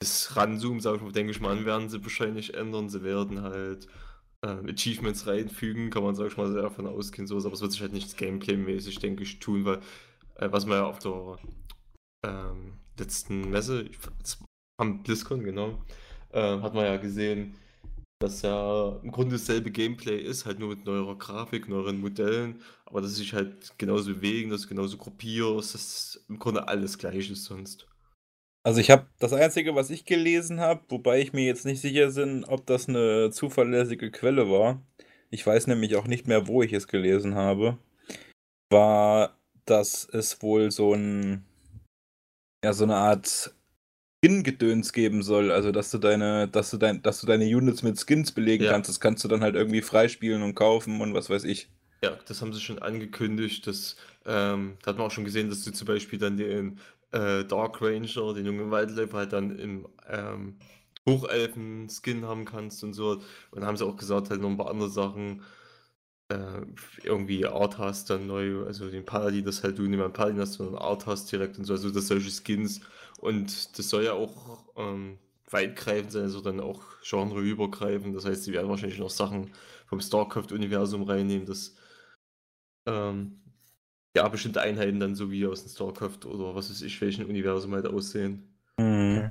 das 0.00 0.36
Ranzoom, 0.36 0.80
sag 0.80 0.96
ich 0.96 1.02
mal, 1.02 1.12
denke 1.12 1.32
ich 1.32 1.40
mal 1.40 1.64
werden 1.64 1.88
sie 1.88 2.02
wahrscheinlich 2.02 2.54
ändern. 2.54 2.88
Sie 2.88 3.02
werden 3.02 3.42
halt 3.42 3.88
äh, 4.42 4.70
Achievements 4.72 5.26
reinfügen, 5.26 5.90
kann 5.90 6.02
man, 6.02 6.14
sag 6.14 6.28
ich 6.28 6.36
mal, 6.36 6.52
sehr 6.52 6.62
davon 6.62 6.86
ausgehen, 6.86 7.26
so, 7.26 7.36
aber 7.38 7.52
es 7.52 7.60
wird 7.60 7.72
sich 7.72 7.80
halt 7.80 7.92
nichts 7.92 8.16
Gameplay-mäßig, 8.16 8.98
denke 8.98 9.22
ich, 9.22 9.38
tun, 9.40 9.64
weil, 9.64 9.80
äh, 10.36 10.50
was 10.52 10.66
man 10.66 10.78
ja 10.78 10.86
auf 10.86 10.98
der 10.98 11.38
ähm, 12.24 12.74
letzten 12.98 13.50
Messe, 13.50 13.90
am 14.78 15.02
BlizzCon, 15.02 15.42
genau, 15.42 15.82
äh, 16.30 16.60
hat 16.60 16.74
man 16.74 16.84
ja 16.84 16.96
gesehen, 16.98 17.56
dass 18.20 18.42
ja 18.42 18.98
im 19.02 19.10
Grunde 19.12 19.36
dasselbe 19.36 19.70
Gameplay 19.70 20.18
ist, 20.20 20.46
halt 20.46 20.58
nur 20.58 20.70
mit 20.70 20.84
neuerer 20.86 21.16
Grafik, 21.18 21.68
neueren 21.68 22.00
Modellen, 22.00 22.62
aber 22.86 23.02
dass 23.02 23.16
sich 23.16 23.34
halt 23.34 23.78
genauso 23.78 24.14
bewegen, 24.14 24.50
dass 24.50 24.62
du 24.62 24.68
genauso 24.68 24.96
gruppierst, 24.96 25.74
dass 25.74 26.24
im 26.28 26.38
Grunde 26.38 26.68
alles 26.68 26.98
gleich 26.98 27.30
ist 27.30 27.44
sonst. 27.44 27.86
Also 28.66 28.80
ich 28.80 28.90
habe 28.90 29.06
das 29.20 29.32
Einzige, 29.32 29.76
was 29.76 29.90
ich 29.90 30.06
gelesen 30.06 30.58
habe, 30.58 30.80
wobei 30.88 31.20
ich 31.20 31.32
mir 31.32 31.44
jetzt 31.44 31.64
nicht 31.64 31.80
sicher 31.80 32.10
bin, 32.10 32.44
ob 32.44 32.66
das 32.66 32.88
eine 32.88 33.30
zuverlässige 33.30 34.10
Quelle 34.10 34.50
war. 34.50 34.82
Ich 35.30 35.46
weiß 35.46 35.68
nämlich 35.68 35.94
auch 35.94 36.08
nicht 36.08 36.26
mehr, 36.26 36.48
wo 36.48 36.64
ich 36.64 36.72
es 36.72 36.88
gelesen 36.88 37.36
habe. 37.36 37.78
War, 38.68 39.38
dass 39.66 40.08
es 40.12 40.42
wohl 40.42 40.72
so 40.72 40.94
ein 40.94 41.44
ja 42.64 42.72
so 42.72 42.82
eine 42.82 42.96
Art 42.96 43.54
Skin-Gedöns 44.24 44.92
geben 44.92 45.22
soll. 45.22 45.52
Also 45.52 45.70
dass 45.70 45.92
du 45.92 45.98
deine, 45.98 46.48
dass 46.48 46.72
du 46.72 46.76
dein, 46.76 47.00
dass 47.02 47.20
du 47.20 47.28
deine 47.28 47.44
Units 47.44 47.84
mit 47.84 48.04
Skins 48.04 48.32
belegen 48.32 48.64
ja. 48.64 48.72
kannst. 48.72 48.88
Das 48.88 48.98
kannst 48.98 49.22
du 49.22 49.28
dann 49.28 49.42
halt 49.42 49.54
irgendwie 49.54 49.80
freispielen 49.80 50.42
und 50.42 50.56
kaufen 50.56 51.00
und 51.00 51.14
was 51.14 51.30
weiß 51.30 51.44
ich. 51.44 51.68
Ja, 52.02 52.18
das 52.26 52.42
haben 52.42 52.52
sie 52.52 52.60
schon 52.60 52.80
angekündigt. 52.80 53.64
Das, 53.66 53.96
ähm, 54.26 54.76
da 54.82 54.90
hat 54.90 54.98
man 54.98 55.06
auch 55.06 55.12
schon 55.12 55.24
gesehen, 55.24 55.50
dass 55.50 55.62
du 55.62 55.70
zum 55.70 55.86
Beispiel 55.86 56.18
dann 56.18 56.36
den 56.36 56.80
äh, 57.16 57.44
Dark 57.44 57.80
Ranger, 57.82 58.34
den 58.34 58.46
jungen 58.46 58.70
Waldläufer, 58.70 59.18
halt 59.18 59.32
dann 59.32 59.58
im 59.58 59.88
ähm, 60.08 60.58
Hochelfen-Skin 61.08 62.24
haben 62.26 62.44
kannst 62.44 62.84
und 62.84 62.92
so. 62.94 63.12
Und 63.12 63.24
dann 63.52 63.66
haben 63.66 63.76
sie 63.76 63.86
auch 63.86 63.96
gesagt, 63.96 64.30
halt 64.30 64.40
noch 64.42 64.50
ein 64.50 64.56
paar 64.58 64.70
andere 64.70 64.90
Sachen. 64.90 65.42
Äh, 66.28 66.62
irgendwie 67.04 67.46
Art 67.46 67.78
hast 67.78 68.10
dann 68.10 68.26
neu, 68.26 68.64
also 68.66 68.90
den 68.90 69.04
Paladin, 69.04 69.44
das 69.44 69.62
halt 69.64 69.78
du 69.78 69.82
nicht 69.82 69.98
mehr 69.98 70.08
Paladin 70.10 70.40
hast, 70.40 70.54
sondern 70.54 70.76
Art 70.82 71.06
hast 71.06 71.30
direkt 71.32 71.58
und 71.58 71.64
so, 71.64 71.74
also 71.74 71.90
das 71.90 72.08
solche 72.08 72.30
Skins. 72.30 72.80
Und 73.20 73.78
das 73.78 73.88
soll 73.90 74.04
ja 74.04 74.12
auch 74.14 74.64
ähm, 74.76 75.18
weitgreifend 75.50 76.12
sein, 76.12 76.24
also 76.24 76.40
dann 76.40 76.60
auch 76.60 76.82
genreübergreifend. 77.08 78.14
Das 78.16 78.24
heißt, 78.26 78.44
sie 78.44 78.52
werden 78.52 78.68
wahrscheinlich 78.68 78.98
noch 78.98 79.10
Sachen 79.10 79.52
vom 79.86 80.00
StarCraft-Universum 80.00 81.04
reinnehmen, 81.04 81.46
das 81.46 81.76
ähm, 82.86 83.40
ja, 84.16 84.26
bestimmte 84.28 84.62
Einheiten 84.62 84.98
dann 84.98 85.14
so 85.14 85.30
wie 85.30 85.46
aus 85.46 85.62
dem 85.62 85.70
StarCraft 85.70 86.26
oder 86.26 86.54
was 86.54 86.70
weiß 86.70 86.82
ich, 86.82 87.00
welchen 87.00 87.26
Universum 87.26 87.74
halt 87.74 87.86
aussehen. 87.86 88.48
Mhm. 88.78 89.30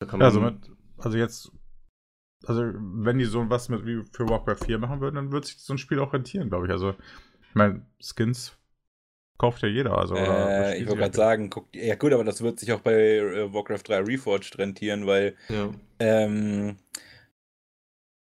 Da 0.00 0.06
kann 0.06 0.18
man 0.18 0.20
ja, 0.20 0.26
also, 0.26 0.40
mit, 0.40 0.70
also 0.98 1.16
jetzt, 1.16 1.52
also 2.44 2.64
wenn 2.74 3.18
die 3.18 3.24
so 3.24 3.48
was 3.48 3.68
mit 3.68 3.86
wie 3.86 4.02
für 4.12 4.28
Warcraft 4.28 4.66
4 4.66 4.78
machen 4.78 5.00
würden, 5.00 5.14
dann 5.14 5.32
würde 5.32 5.46
sich 5.46 5.58
so 5.58 5.74
ein 5.74 5.78
Spiel 5.78 6.00
auch 6.00 6.12
rentieren, 6.12 6.48
glaube 6.48 6.66
ich. 6.66 6.72
Also, 6.72 6.90
ich 6.90 7.54
meine, 7.54 7.86
Skins 8.00 8.58
kauft 9.38 9.62
ja 9.62 9.68
jeder. 9.68 9.96
Also, 9.96 10.16
äh, 10.16 10.76
ich 10.76 10.86
wollte 10.88 11.02
gerade 11.02 11.16
sagen, 11.16 11.48
guck, 11.48 11.68
ja 11.72 11.94
gut, 11.94 12.12
aber 12.12 12.24
das 12.24 12.42
wird 12.42 12.58
sich 12.58 12.72
auch 12.72 12.80
bei 12.80 12.94
äh, 12.94 13.54
Warcraft 13.54 13.82
3 13.86 14.00
Reforged 14.00 14.58
rentieren, 14.58 15.06
weil 15.06 15.36
ja. 15.48 15.70
ähm, 16.00 16.76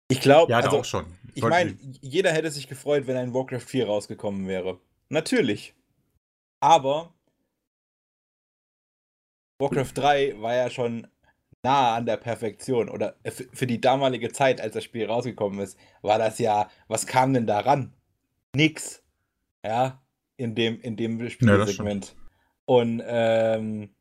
ich 0.08 0.20
glaube, 0.20 0.50
ja, 0.50 0.58
also, 0.58 0.78
auch 0.78 0.84
schon. 0.84 1.06
Ich, 1.28 1.36
ich 1.36 1.48
meine, 1.48 1.78
jeder 2.00 2.32
hätte 2.32 2.50
sich 2.50 2.68
gefreut, 2.68 3.06
wenn 3.06 3.16
ein 3.16 3.32
Warcraft 3.32 3.60
4 3.60 3.86
rausgekommen 3.86 4.48
wäre. 4.48 4.80
Natürlich. 5.14 5.74
Aber 6.58 7.14
Warcraft 9.60 9.92
3 9.94 10.40
war 10.40 10.56
ja 10.56 10.70
schon 10.70 11.06
nah 11.62 11.94
an 11.94 12.04
der 12.04 12.16
Perfektion. 12.16 12.88
Oder 12.88 13.14
für 13.52 13.68
die 13.68 13.80
damalige 13.80 14.32
Zeit, 14.32 14.60
als 14.60 14.74
das 14.74 14.82
Spiel 14.82 15.06
rausgekommen 15.06 15.60
ist, 15.60 15.78
war 16.02 16.18
das 16.18 16.40
ja, 16.40 16.68
was 16.88 17.06
kam 17.06 17.32
denn 17.32 17.46
da 17.46 17.60
ran? 17.60 17.94
Nix. 18.56 19.04
Ja, 19.64 20.02
in 20.36 20.56
dem, 20.56 20.80
in 20.80 20.96
dem 20.96 21.30
Spielsegment. 21.30 22.06
Ja, 22.06 22.14
Und 22.64 23.02
ähm, 23.06 23.94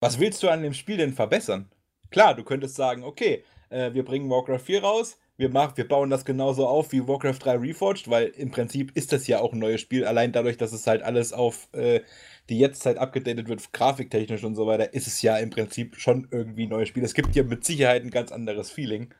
was 0.00 0.18
willst 0.18 0.42
du 0.42 0.48
an 0.48 0.62
dem 0.62 0.72
Spiel 0.72 0.96
denn 0.96 1.12
verbessern? 1.12 1.70
Klar, 2.10 2.34
du 2.34 2.42
könntest 2.42 2.74
sagen, 2.74 3.04
okay, 3.04 3.44
äh, 3.68 3.92
wir 3.92 4.06
bringen 4.06 4.30
Warcraft 4.30 4.60
4 4.60 4.82
raus, 4.82 5.18
wir, 5.40 5.48
machen, 5.48 5.76
wir 5.76 5.88
bauen 5.88 6.10
das 6.10 6.24
genauso 6.26 6.66
auf 6.68 6.92
wie 6.92 7.08
Warcraft 7.08 7.38
3 7.40 7.56
Reforged, 7.56 8.10
weil 8.10 8.26
im 8.28 8.50
Prinzip 8.50 8.94
ist 8.94 9.12
das 9.12 9.26
ja 9.26 9.40
auch 9.40 9.54
ein 9.54 9.58
neues 9.58 9.80
Spiel. 9.80 10.04
Allein 10.04 10.32
dadurch, 10.32 10.58
dass 10.58 10.72
es 10.72 10.86
halt 10.86 11.02
alles 11.02 11.32
auf 11.32 11.68
äh, 11.72 12.02
die 12.50 12.58
Jetztzeit 12.58 12.98
abgedatet 12.98 13.48
wird, 13.48 13.72
grafiktechnisch 13.72 14.44
und 14.44 14.54
so 14.54 14.66
weiter, 14.66 14.92
ist 14.92 15.06
es 15.06 15.22
ja 15.22 15.38
im 15.38 15.48
Prinzip 15.48 15.96
schon 15.96 16.28
irgendwie 16.30 16.66
ein 16.66 16.68
neues 16.68 16.88
Spiel. 16.88 17.02
Es 17.02 17.14
gibt 17.14 17.34
ja 17.34 17.42
mit 17.42 17.64
Sicherheit 17.64 18.04
ein 18.04 18.10
ganz 18.10 18.32
anderes 18.32 18.70
Feeling. 18.70 19.14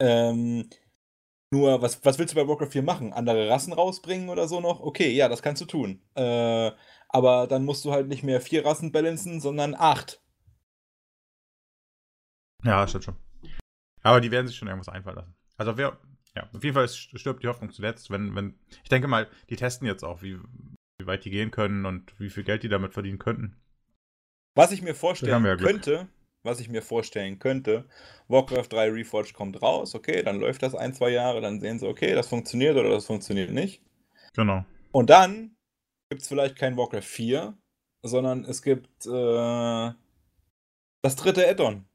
Ähm, 0.00 0.68
nur, 1.52 1.80
was, 1.82 2.04
was 2.04 2.18
willst 2.18 2.34
du 2.34 2.40
bei 2.40 2.48
Warcraft 2.48 2.72
4 2.72 2.82
machen? 2.82 3.12
Andere 3.12 3.48
Rassen 3.48 3.72
rausbringen 3.72 4.28
oder 4.30 4.48
so 4.48 4.60
noch? 4.60 4.80
Okay, 4.80 5.12
ja, 5.12 5.28
das 5.28 5.42
kannst 5.42 5.62
du 5.62 5.66
tun. 5.66 6.02
Äh, 6.16 6.72
aber 7.08 7.46
dann 7.46 7.64
musst 7.64 7.84
du 7.84 7.92
halt 7.92 8.08
nicht 8.08 8.24
mehr 8.24 8.40
vier 8.40 8.66
Rassen 8.66 8.90
balancen, 8.90 9.40
sondern 9.40 9.76
acht. 9.76 10.20
Ja, 12.64 12.86
stimmt 12.88 13.04
schon. 13.04 13.27
Aber 14.02 14.20
die 14.20 14.30
werden 14.30 14.46
sich 14.46 14.56
schon 14.56 14.68
irgendwas 14.68 14.92
einfallen 14.92 15.16
lassen. 15.16 15.34
Also 15.56 15.76
wer, 15.76 15.98
ja, 16.36 16.48
auf 16.52 16.62
jeden 16.62 16.74
Fall 16.74 16.88
stirbt 16.88 17.42
die 17.42 17.48
Hoffnung 17.48 17.70
zuletzt, 17.72 18.10
wenn, 18.10 18.34
wenn, 18.34 18.58
ich 18.82 18.88
denke 18.88 19.08
mal, 19.08 19.28
die 19.50 19.56
testen 19.56 19.86
jetzt 19.86 20.04
auch, 20.04 20.22
wie, 20.22 20.38
wie 20.98 21.06
weit 21.06 21.24
die 21.24 21.30
gehen 21.30 21.50
können 21.50 21.84
und 21.86 22.18
wie 22.18 22.30
viel 22.30 22.44
Geld 22.44 22.62
die 22.62 22.68
damit 22.68 22.94
verdienen 22.94 23.18
könnten. 23.18 23.56
Was 24.54 24.72
ich 24.72 24.82
mir 24.82 24.94
vorstellen 24.94 25.44
ja 25.44 25.56
könnte, 25.56 26.08
was 26.42 26.60
ich 26.60 26.68
mir 26.68 26.82
vorstellen 26.82 27.38
könnte, 27.38 27.88
Warcraft 28.28 28.68
3 28.70 28.90
Reforged 28.90 29.34
kommt 29.34 29.60
raus, 29.62 29.94
okay, 29.94 30.22
dann 30.22 30.40
läuft 30.40 30.62
das 30.62 30.74
ein, 30.74 30.94
zwei 30.94 31.10
Jahre, 31.10 31.40
dann 31.40 31.60
sehen 31.60 31.78
sie, 31.78 31.86
okay, 31.86 32.14
das 32.14 32.28
funktioniert 32.28 32.76
oder 32.76 32.90
das 32.90 33.06
funktioniert 33.06 33.50
nicht. 33.50 33.82
Genau. 34.34 34.64
Und 34.92 35.10
dann 35.10 35.56
gibt 36.10 36.22
es 36.22 36.28
vielleicht 36.28 36.56
kein 36.56 36.76
Warcraft 36.76 37.02
4, 37.02 37.58
sondern 38.02 38.44
es 38.44 38.62
gibt 38.62 39.06
äh, 39.06 39.92
das 41.02 41.16
dritte 41.16 41.48
Add-on. 41.48 41.87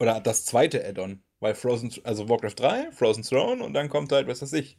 Oder 0.00 0.20
das 0.20 0.44
zweite 0.44 0.86
Add-on. 0.86 1.22
Weil 1.40 1.54
Frozen, 1.54 1.92
also 2.04 2.28
Warcraft 2.28 2.54
3, 2.56 2.92
Frozen 2.92 3.22
Throne 3.22 3.62
und 3.62 3.72
dann 3.74 3.88
kommt 3.88 4.10
halt, 4.10 4.26
was 4.26 4.42
weiß 4.42 4.52
ich, 4.54 4.76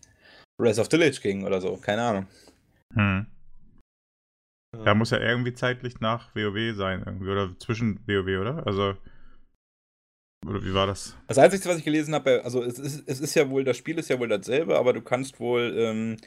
Rise 0.61 0.81
of 0.81 0.89
the 0.91 0.97
Lich 0.97 1.21
King 1.21 1.45
oder 1.45 1.61
so, 1.61 1.77
keine 1.77 2.01
Ahnung. 2.01 2.27
Hm. 2.93 3.25
Ja, 4.85 4.93
muss 4.93 5.11
ja 5.11 5.19
irgendwie 5.19 5.53
zeitlich 5.53 5.99
nach 5.99 6.35
WoW 6.35 6.75
sein, 6.75 7.03
irgendwie, 7.05 7.29
oder 7.29 7.57
zwischen 7.59 7.99
WoW, 8.07 8.39
oder? 8.39 8.67
Also. 8.67 8.95
Oder 10.47 10.63
wie 10.63 10.73
war 10.73 10.87
das? 10.87 11.17
Das 11.27 11.37
Einzige, 11.37 11.65
was 11.65 11.77
ich 11.77 11.85
gelesen 11.85 12.13
habe, 12.13 12.41
also 12.43 12.63
es 12.63 12.77
ist, 12.77 13.07
es 13.07 13.19
ist 13.19 13.35
ja 13.35 13.49
wohl, 13.49 13.63
das 13.63 13.77
Spiel 13.77 13.97
ist 13.97 14.09
ja 14.09 14.19
wohl 14.19 14.27
dasselbe, 14.27 14.77
aber 14.77 14.93
du 14.93 15.01
kannst 15.01 15.39
wohl 15.39 15.73
ähm, 15.77 16.17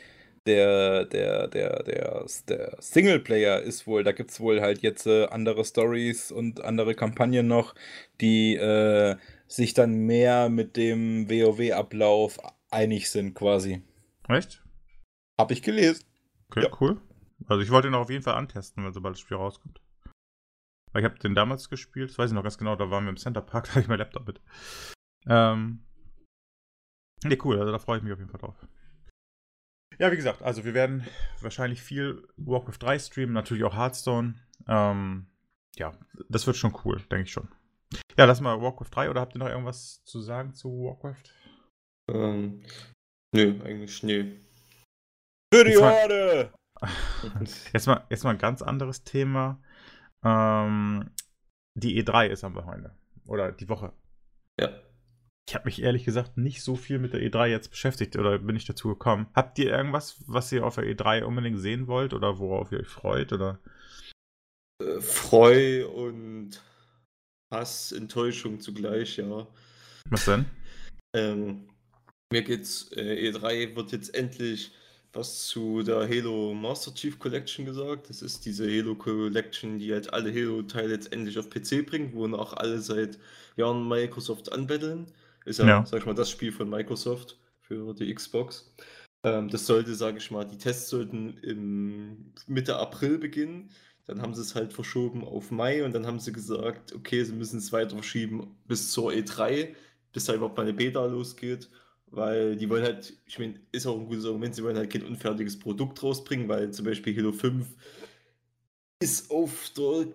der, 0.47 1.05
der, 1.05 1.49
der, 1.49 1.82
der, 1.82 2.26
der 2.49 2.76
Singleplayer 2.80 3.61
ist 3.61 3.86
wohl, 3.86 4.03
da 4.03 4.12
gibt 4.12 4.30
es 4.30 4.40
wohl 4.40 4.61
halt 4.61 4.82
jetzt 4.82 5.07
äh, 5.07 5.26
andere 5.26 5.64
Stories 5.64 6.32
und 6.32 6.61
andere 6.62 6.95
Kampagnen 6.95 7.47
noch, 7.47 7.74
die 8.20 8.57
äh, 8.57 9.16
sich 9.47 9.74
dann 9.74 9.95
mehr 10.07 10.49
mit 10.49 10.76
dem 10.76 11.30
WoW-Ablauf 11.30 12.38
einig 12.70 13.11
sind, 13.11 13.34
quasi. 13.34 13.82
Echt? 14.28 14.64
Hab 15.38 15.51
ich 15.51 15.62
gelesen. 15.62 16.05
Okay, 16.49 16.64
ja. 16.64 16.70
cool. 16.80 17.01
Also 17.47 17.62
ich 17.62 17.70
wollte 17.70 17.88
ihn 17.88 17.95
auf 17.95 18.11
jeden 18.11 18.22
Fall 18.22 18.34
antesten, 18.34 18.84
wenn 18.84 18.93
sobald 18.93 19.14
das 19.14 19.20
Spiel 19.20 19.36
rauskommt. 19.36 19.80
Weil 20.93 21.03
ich 21.03 21.09
habe 21.09 21.18
den 21.18 21.34
damals 21.34 21.68
gespielt, 21.70 22.11
das 22.11 22.18
weiß 22.18 22.30
ich 22.30 22.34
noch 22.34 22.43
ganz 22.43 22.59
genau, 22.59 22.76
da 22.76 22.90
waren 22.90 23.05
wir 23.05 23.11
im 23.11 23.16
Center 23.16 23.40
Park, 23.40 23.64
da 23.66 23.70
habe 23.72 23.80
ich 23.80 23.88
mein 23.88 23.99
Laptop 23.99 24.26
mit. 24.26 24.40
Ähm. 25.26 25.84
Ne, 27.24 27.38
cool, 27.45 27.59
also 27.61 27.70
da 27.70 27.78
freue 27.78 27.99
ich 27.99 28.03
mich 28.03 28.12
auf 28.12 28.18
jeden 28.18 28.30
Fall 28.30 28.40
drauf. 28.40 28.57
Ja, 29.99 30.11
wie 30.11 30.16
gesagt, 30.16 30.43
also 30.43 30.64
wir 30.64 30.74
werden 30.74 31.07
wahrscheinlich 31.40 31.82
viel 31.82 32.26
Warcraft 32.36 32.78
3 32.80 32.99
streamen, 32.99 33.32
natürlich 33.32 33.64
auch 33.64 33.76
Hearthstone. 33.76 34.34
Ähm, 34.68 35.26
ja, 35.76 35.93
das 36.28 36.47
wird 36.47 36.57
schon 36.57 36.76
cool, 36.84 37.01
denke 37.11 37.24
ich 37.24 37.32
schon. 37.32 37.49
Ja, 38.16 38.24
lass 38.24 38.40
mal 38.40 38.61
Warcraft 38.61 38.90
3 38.90 39.11
oder 39.11 39.20
habt 39.20 39.34
ihr 39.34 39.38
noch 39.38 39.49
irgendwas 39.49 40.03
zu 40.05 40.20
sagen 40.20 40.55
zu 40.55 40.68
Warcraft? 40.68 41.30
Ähm, 42.11 42.62
nö, 43.34 43.61
eigentlich 43.64 44.03
nö. 44.03 44.36
Für 45.53 45.64
die 45.64 45.76
Horde! 45.76 46.53
Jetzt 47.72 47.86
mal, 47.86 48.05
jetzt 48.11 48.24
mal 48.24 48.30
ein 48.30 48.38
ganz 48.38 48.61
anderes 48.61 49.05
Thema. 49.05 49.62
Ähm, 50.24 51.11
die 51.78 52.03
E3 52.03 52.26
ist 52.26 52.43
am 52.43 52.57
Wochenende. 52.57 52.97
Oder 53.28 53.53
die 53.53 53.68
Woche. 53.68 53.93
Ja. 54.61 54.82
Ich 55.49 55.55
habe 55.55 55.64
mich 55.64 55.82
ehrlich 55.82 56.05
gesagt 56.05 56.36
nicht 56.38 56.62
so 56.62 56.76
viel 56.76 56.99
mit 56.99 57.12
der 57.12 57.20
E3 57.20 57.47
jetzt 57.47 57.70
beschäftigt 57.70 58.16
oder 58.16 58.38
bin 58.38 58.57
ich 58.57 58.64
dazu 58.64 58.88
gekommen. 58.88 59.26
Habt 59.34 59.59
ihr 59.59 59.70
irgendwas, 59.70 60.22
was 60.26 60.53
ihr 60.53 60.64
auf 60.64 60.76
der 60.76 60.84
E3 60.84 61.24
unbedingt 61.24 61.59
sehen 61.59 61.88
wollt 61.88 62.14
oder 62.14 62.38
worauf 62.38 62.70
ihr 62.72 62.80
euch 62.80 62.88
freut? 62.88 63.32
Oder? 63.32 63.59
Äh, 64.80 65.01
Freu 65.01 65.88
und 65.88 66.62
Hass, 67.51 67.93
Enttäuschung 67.93 68.61
zugleich, 68.61 69.16
ja. 69.16 69.47
Was 70.09 70.24
denn? 70.24 70.47
Ähm, 71.14 71.68
mir 72.32 72.43
geht's, 72.43 72.90
äh, 72.93 73.30
E3 73.30 73.76
wird 73.76 73.93
jetzt 73.93 74.14
endlich 74.14 74.72
was 75.12 75.47
zu 75.49 75.82
der 75.82 76.09
Halo 76.09 76.55
Master 76.55 76.95
Chief 76.95 77.18
Collection 77.18 77.66
gesagt. 77.66 78.09
Das 78.09 78.22
ist 78.22 78.47
diese 78.47 78.66
Halo 78.66 78.95
Collection, 78.95 79.78
die 79.78 79.93
halt 79.93 80.12
alle 80.12 80.32
Halo-Teile 80.32 80.93
jetzt 80.93 81.12
endlich 81.12 81.38
auf 81.38 81.51
PC 81.51 81.84
bringt, 81.84 82.14
wo 82.14 82.26
auch 82.34 82.55
alle 82.55 82.80
seit 82.80 83.18
Jahren 83.57 83.86
Microsoft 83.86 84.51
anbetteln. 84.53 85.07
Ist 85.45 85.59
ja, 85.59 85.66
ja, 85.66 85.86
sag 85.86 86.01
ich 86.01 86.07
mal, 86.07 86.14
das 86.14 86.30
Spiel 86.30 86.53
von 86.53 86.68
Microsoft 86.68 87.38
für 87.61 87.95
die 87.95 88.14
Xbox. 88.14 88.74
Ähm, 89.24 89.49
das 89.49 89.66
sollte, 89.66 89.95
sage 89.95 90.18
ich 90.18 90.30
mal, 90.30 90.45
die 90.45 90.59
Tests 90.59 90.90
sollten 90.90 91.36
im 91.38 92.32
Mitte 92.47 92.76
April 92.76 93.18
beginnen. 93.18 93.70
Dann 94.07 94.20
haben 94.20 94.34
sie 94.34 94.43
es 94.43 94.55
halt 94.55 94.72
verschoben 94.72 95.24
auf 95.24 95.51
Mai 95.51 95.84
und 95.84 95.95
dann 95.95 96.07
haben 96.07 96.18
sie 96.18 96.32
gesagt, 96.32 96.93
okay, 96.93 97.22
sie 97.22 97.32
müssen 97.32 97.59
es 97.59 97.72
weiter 97.72 97.95
verschieben 97.95 98.57
bis 98.66 98.90
zur 98.90 99.12
E3, 99.12 99.74
bis 100.12 100.24
da 100.24 100.34
überhaupt 100.34 100.57
mal 100.57 100.64
eine 100.64 100.74
Beta 100.74 101.05
losgeht. 101.07 101.70
Weil 102.07 102.57
die 102.57 102.68
wollen 102.68 102.82
halt, 102.82 103.14
ich 103.26 103.38
meine, 103.38 103.59
ist 103.70 103.86
auch 103.86 103.99
ein 103.99 104.07
gutes 104.07 104.26
Argument, 104.26 104.55
sie 104.55 104.62
wollen 104.62 104.76
halt 104.76 104.93
kein 104.93 105.05
unfertiges 105.05 105.59
Produkt 105.59 106.03
rausbringen, 106.03 106.49
weil 106.49 106.70
zum 106.70 106.84
Beispiel 106.84 107.16
Halo 107.16 107.32
5 107.32 107.66
ist 109.01 109.30
auf 109.30 109.70
der 109.76 110.07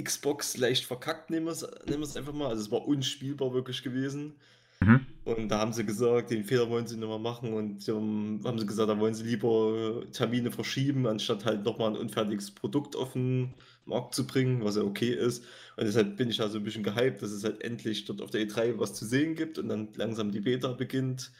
Xbox 0.00 0.56
leicht 0.56 0.84
verkackt, 0.84 1.30
nehmen 1.30 1.46
wir 1.46 1.52
es, 1.52 2.16
einfach 2.16 2.32
mal. 2.32 2.48
Also 2.48 2.62
es 2.62 2.70
war 2.70 2.86
unspielbar 2.86 3.52
wirklich 3.52 3.82
gewesen. 3.82 4.34
Mhm. 4.80 5.06
Und 5.24 5.48
da 5.48 5.58
haben 5.58 5.72
sie 5.72 5.84
gesagt, 5.84 6.30
den 6.30 6.44
Fehler 6.44 6.68
wollen 6.68 6.86
sie 6.86 6.96
nicht 6.96 7.08
mehr 7.08 7.18
machen 7.18 7.52
und 7.52 7.88
um, 7.88 8.40
haben 8.44 8.58
sie 8.58 8.66
gesagt, 8.66 8.88
da 8.88 8.98
wollen 8.98 9.14
sie 9.14 9.24
lieber 9.24 10.02
Termine 10.12 10.50
verschieben, 10.50 11.06
anstatt 11.06 11.44
halt 11.44 11.64
nochmal 11.64 11.90
ein 11.90 11.96
unfertiges 11.96 12.50
Produkt 12.50 12.96
auf 12.96 13.12
den 13.12 13.54
Markt 13.86 14.14
zu 14.14 14.26
bringen, 14.26 14.64
was 14.64 14.76
ja 14.76 14.82
okay 14.82 15.12
ist. 15.12 15.44
Und 15.76 15.86
deshalb 15.86 16.16
bin 16.16 16.30
ich 16.30 16.38
da 16.38 16.48
so 16.48 16.58
ein 16.58 16.64
bisschen 16.64 16.82
gehypt, 16.82 17.22
dass 17.22 17.30
es 17.30 17.44
halt 17.44 17.62
endlich 17.62 18.04
dort 18.04 18.20
auf 18.20 18.30
der 18.30 18.42
E3 18.42 18.78
was 18.78 18.94
zu 18.94 19.04
sehen 19.04 19.36
gibt 19.36 19.58
und 19.58 19.68
dann 19.68 19.88
langsam 19.94 20.32
die 20.32 20.40
Beta 20.40 20.72
beginnt. 20.72 21.30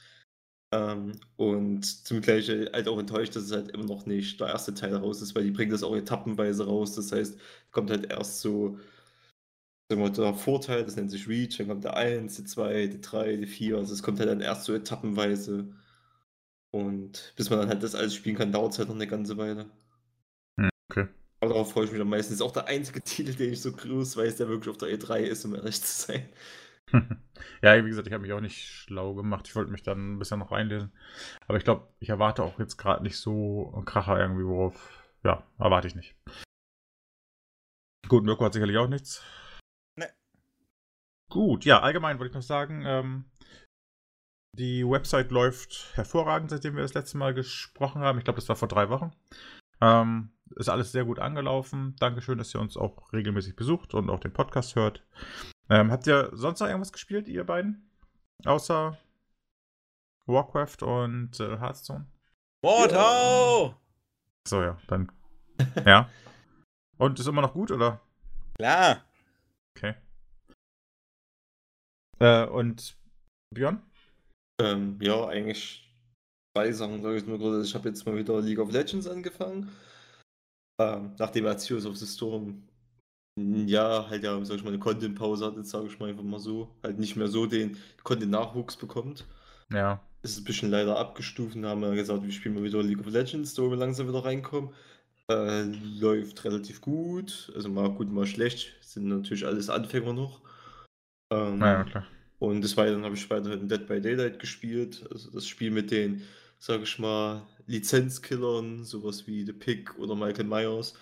Ähm, 0.72 1.12
und 1.36 1.84
zum 1.84 2.22
Gleichen 2.22 2.68
halt 2.72 2.88
auch 2.88 2.98
enttäuscht, 2.98 3.36
dass 3.36 3.44
es 3.44 3.52
halt 3.52 3.70
immer 3.72 3.84
noch 3.84 4.06
nicht 4.06 4.40
der 4.40 4.48
erste 4.48 4.72
Teil 4.72 4.96
raus 4.96 5.20
ist, 5.20 5.34
weil 5.34 5.44
die 5.44 5.50
bringen 5.50 5.70
das 5.70 5.82
auch 5.82 5.94
etappenweise 5.94 6.66
raus. 6.66 6.94
Das 6.94 7.12
heißt, 7.12 7.38
kommt 7.70 7.90
halt 7.90 8.10
erst 8.10 8.40
so 8.40 8.78
der 9.90 10.34
Vorteil, 10.34 10.84
das 10.84 10.96
nennt 10.96 11.10
sich 11.10 11.28
Reach, 11.28 11.58
dann 11.58 11.68
kommt 11.68 11.84
der 11.84 11.96
1, 11.96 12.36
die 12.36 12.44
2, 12.44 12.86
die 12.86 13.00
3, 13.00 13.36
die 13.36 13.46
4. 13.46 13.76
Also 13.76 13.92
es 13.92 14.02
kommt 14.02 14.18
halt 14.18 14.30
dann 14.30 14.40
erst 14.40 14.64
so 14.64 14.72
etappenweise. 14.74 15.66
Und 16.70 17.34
bis 17.36 17.50
man 17.50 17.58
dann 17.58 17.68
halt 17.68 17.82
das 17.82 17.94
alles 17.94 18.14
spielen 18.14 18.36
kann, 18.36 18.52
dauert 18.52 18.72
es 18.72 18.78
halt 18.78 18.88
noch 18.88 18.94
eine 18.94 19.06
ganze 19.06 19.36
Weile. 19.36 19.66
Hm, 20.58 20.70
okay. 20.90 21.08
Aber 21.40 21.50
darauf 21.52 21.72
freue 21.72 21.84
ich 21.84 21.92
mich 21.92 22.00
am 22.00 22.08
meisten. 22.08 22.32
Das 22.32 22.40
ist 22.40 22.46
auch 22.46 22.52
der 22.52 22.66
einzige 22.66 23.00
Titel, 23.04 23.34
den 23.34 23.52
ich 23.52 23.60
so 23.60 23.72
groß 23.72 24.16
weiß, 24.16 24.36
der 24.36 24.48
wirklich 24.48 24.70
auf 24.70 24.78
der 24.78 24.88
E3 24.88 25.20
ist, 25.20 25.44
um 25.44 25.54
ehrlich 25.54 25.82
zu 25.82 26.06
sein. 26.06 26.26
Ja, 27.62 27.84
wie 27.84 27.88
gesagt, 27.88 28.06
ich 28.06 28.12
habe 28.12 28.22
mich 28.22 28.32
auch 28.32 28.40
nicht 28.40 28.64
schlau 28.64 29.14
gemacht. 29.14 29.48
Ich 29.48 29.56
wollte 29.56 29.70
mich 29.70 29.82
dann 29.82 30.14
ein 30.14 30.18
bisschen 30.18 30.38
noch 30.38 30.52
reinlesen. 30.52 30.92
Aber 31.46 31.58
ich 31.58 31.64
glaube, 31.64 31.88
ich 32.00 32.08
erwarte 32.08 32.42
auch 32.42 32.58
jetzt 32.58 32.76
gerade 32.76 33.02
nicht 33.02 33.16
so 33.16 33.72
einen 33.74 33.84
Kracher 33.84 34.18
irgendwie, 34.18 34.44
worauf. 34.44 35.02
Ja, 35.24 35.46
erwarte 35.58 35.88
ich 35.88 35.94
nicht. 35.94 36.16
Gut, 38.08 38.24
Mirko 38.24 38.44
hat 38.44 38.52
sicherlich 38.52 38.76
auch 38.76 38.88
nichts. 38.88 39.22
Ne. 39.98 40.10
Gut, 41.30 41.64
ja, 41.64 41.80
allgemein 41.80 42.18
wollte 42.18 42.30
ich 42.30 42.34
noch 42.34 42.42
sagen, 42.42 42.82
ähm, 42.84 43.24
die 44.58 44.86
Website 44.86 45.30
läuft 45.30 45.92
hervorragend, 45.94 46.50
seitdem 46.50 46.74
wir 46.74 46.82
das 46.82 46.94
letzte 46.94 47.16
Mal 47.16 47.32
gesprochen 47.32 48.02
haben. 48.02 48.18
Ich 48.18 48.24
glaube, 48.24 48.38
das 48.38 48.48
war 48.48 48.56
vor 48.56 48.68
drei 48.68 48.90
Wochen. 48.90 49.12
Ähm, 49.80 50.30
ist 50.56 50.68
alles 50.68 50.92
sehr 50.92 51.04
gut 51.04 51.18
angelaufen. 51.18 51.96
Dankeschön, 51.98 52.38
dass 52.38 52.54
ihr 52.54 52.60
uns 52.60 52.76
auch 52.76 53.12
regelmäßig 53.12 53.56
besucht 53.56 53.94
und 53.94 54.10
auch 54.10 54.20
den 54.20 54.32
Podcast 54.32 54.76
hört. 54.76 55.02
Ähm, 55.72 55.90
habt 55.90 56.06
ihr 56.06 56.28
sonst 56.34 56.60
noch 56.60 56.66
irgendwas 56.66 56.92
gespielt, 56.92 57.28
ihr 57.28 57.44
beiden? 57.44 57.90
Außer 58.44 58.98
Warcraft 60.26 60.82
und 60.82 61.40
äh, 61.40 61.58
Hearthstone? 61.58 62.06
Mortal! 62.62 63.74
So, 64.46 64.60
ja, 64.60 64.78
dann. 64.88 65.10
ja. 65.86 66.10
Und 66.98 67.18
ist 67.18 67.26
immer 67.26 67.40
noch 67.40 67.54
gut, 67.54 67.70
oder? 67.70 68.02
Klar. 68.58 69.02
Okay. 69.74 69.94
Äh, 72.18 72.44
und 72.48 72.94
Björn? 73.54 73.82
Ähm, 74.60 74.98
ja, 75.00 75.26
eigentlich 75.26 75.90
zwei 76.54 76.70
Sachen, 76.70 77.00
sage 77.00 77.16
ich 77.16 77.26
mal 77.26 77.38
gerade. 77.38 77.62
Ich 77.62 77.74
habe 77.74 77.88
jetzt 77.88 78.04
mal 78.04 78.14
wieder 78.14 78.42
League 78.42 78.58
of 78.58 78.70
Legends 78.70 79.06
angefangen. 79.06 79.74
Ähm, 80.78 81.14
nachdem 81.18 81.46
er 81.46 81.58
Heroes 81.58 81.86
of 81.86 81.96
the 81.96 82.06
Storm 82.06 82.68
ja, 83.36 84.08
halt 84.08 84.24
ja, 84.24 84.44
sag 84.44 84.56
ich 84.56 84.62
mal, 84.62 84.70
eine 84.70 84.78
Content-Pause 84.78 85.46
hat, 85.46 85.56
jetzt 85.56 85.70
sage 85.70 85.86
ich 85.86 85.98
mal 85.98 86.10
einfach 86.10 86.22
mal 86.22 86.40
so, 86.40 86.68
halt 86.82 86.98
nicht 86.98 87.16
mehr 87.16 87.28
so 87.28 87.46
den 87.46 87.76
Content-Nachwuchs 88.02 88.76
bekommt. 88.76 89.24
Ja. 89.72 90.00
Ist 90.22 90.38
ein 90.38 90.44
bisschen 90.44 90.70
leider 90.70 90.98
abgestuft 90.98 91.56
und 91.56 91.66
haben 91.66 91.82
ja 91.82 91.94
gesagt, 91.94 92.22
wir 92.22 92.32
spielen 92.32 92.54
mal 92.54 92.62
wieder 92.62 92.82
League 92.82 93.00
of 93.00 93.06
Legends, 93.06 93.54
da 93.54 93.62
wir 93.62 93.76
langsam 93.76 94.08
wieder 94.08 94.24
reinkommen. 94.24 94.70
Äh, 95.28 95.62
läuft 95.98 96.44
relativ 96.44 96.80
gut, 96.80 97.50
also 97.54 97.68
mal 97.68 97.90
gut, 97.90 98.12
mal 98.12 98.26
schlecht, 98.26 98.72
sind 98.80 99.08
natürlich 99.08 99.46
alles 99.46 99.70
Anfänger 99.70 100.12
noch. 100.12 100.42
Ähm, 101.30 101.60
ja, 101.60 101.84
klar. 101.84 102.06
Und 102.38 102.60
des 102.62 102.76
Weiteren 102.76 103.04
habe 103.04 103.14
ich 103.14 103.30
weiterhin 103.30 103.68
Dead 103.68 103.86
by 103.86 104.00
Daylight 104.00 104.40
gespielt, 104.40 105.06
also 105.10 105.30
das 105.30 105.46
Spiel 105.46 105.70
mit 105.70 105.90
den, 105.90 106.22
sag 106.58 106.82
ich 106.82 106.98
mal, 106.98 107.42
Lizenzkillern, 107.66 108.84
sowas 108.84 109.26
wie 109.26 109.44
The 109.46 109.52
Pick 109.52 109.96
oder 109.98 110.16
Michael 110.16 110.46
Myers. 110.46 110.94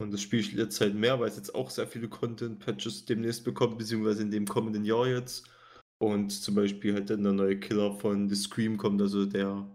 Und 0.00 0.12
das 0.12 0.22
spiele 0.22 0.42
ich 0.42 0.52
jetzt 0.52 0.80
halt 0.80 0.94
mehr, 0.94 1.18
weil 1.18 1.28
es 1.28 1.36
jetzt 1.36 1.54
auch 1.54 1.70
sehr 1.70 1.88
viele 1.88 2.08
Content-Patches 2.08 3.04
demnächst 3.04 3.44
bekommt, 3.44 3.78
beziehungsweise 3.78 4.22
in 4.22 4.30
dem 4.30 4.46
kommenden 4.46 4.84
Jahr 4.84 5.08
jetzt. 5.08 5.50
Und 6.00 6.30
zum 6.30 6.54
Beispiel 6.54 6.94
halt 6.94 7.10
dann 7.10 7.24
der 7.24 7.32
neue 7.32 7.58
Killer 7.58 7.92
von 7.92 8.28
The 8.28 8.36
Scream 8.36 8.76
kommt, 8.76 9.02
also 9.02 9.26
der 9.26 9.66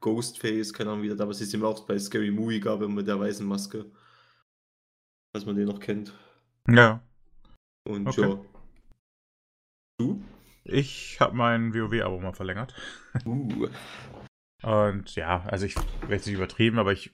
Ghostface, 0.00 0.72
keine 0.72 0.90
Ahnung, 0.90 1.02
wie 1.02 1.08
der 1.08 1.16
damals 1.16 1.40
ist, 1.40 1.52
den 1.52 1.64
auch 1.64 1.86
bei 1.86 1.98
Scary 1.98 2.30
Movie 2.30 2.60
gab, 2.60 2.80
mit 2.80 3.08
der 3.08 3.18
weißen 3.18 3.46
Maske. 3.46 3.86
Falls 5.32 5.46
man 5.46 5.56
den 5.56 5.66
noch 5.66 5.80
kennt. 5.80 6.12
Ja. 6.68 7.02
Und 7.84 8.06
okay. 8.06 8.20
ja. 8.20 8.44
Du? 9.98 10.22
Ich 10.64 11.18
habe 11.18 11.34
mein 11.34 11.74
WoW-Abo 11.74 12.20
mal 12.20 12.32
verlängert. 12.32 12.74
Uh. 13.26 13.68
Und 14.62 15.14
ja, 15.16 15.42
also 15.46 15.66
ich 15.66 15.74
werde 16.02 16.14
es 16.14 16.26
nicht 16.26 16.36
übertrieben, 16.36 16.78
aber 16.78 16.92
ich, 16.92 17.12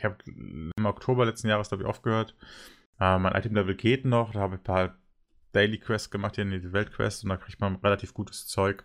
ich 0.00 0.04
habe 0.04 0.16
im 0.26 0.86
Oktober 0.86 1.26
letzten 1.26 1.48
Jahres, 1.48 1.68
glaube 1.68 1.82
ich, 1.82 1.88
aufgehört. 1.88 2.34
Äh, 2.98 3.18
mein 3.18 3.34
Item-Level 3.34 3.74
geht 3.74 4.06
noch, 4.06 4.32
da 4.32 4.40
habe 4.40 4.54
ich 4.54 4.60
ein 4.62 4.64
paar 4.64 4.98
Daily 5.52 5.78
Quests 5.78 6.10
gemacht 6.10 6.36
hier 6.36 6.44
in 6.44 6.50
die 6.50 6.72
Weltquest 6.72 7.22
und 7.22 7.30
da 7.30 7.36
kriegt 7.36 7.60
man 7.60 7.76
relativ 7.76 8.14
gutes 8.14 8.46
Zeug. 8.46 8.84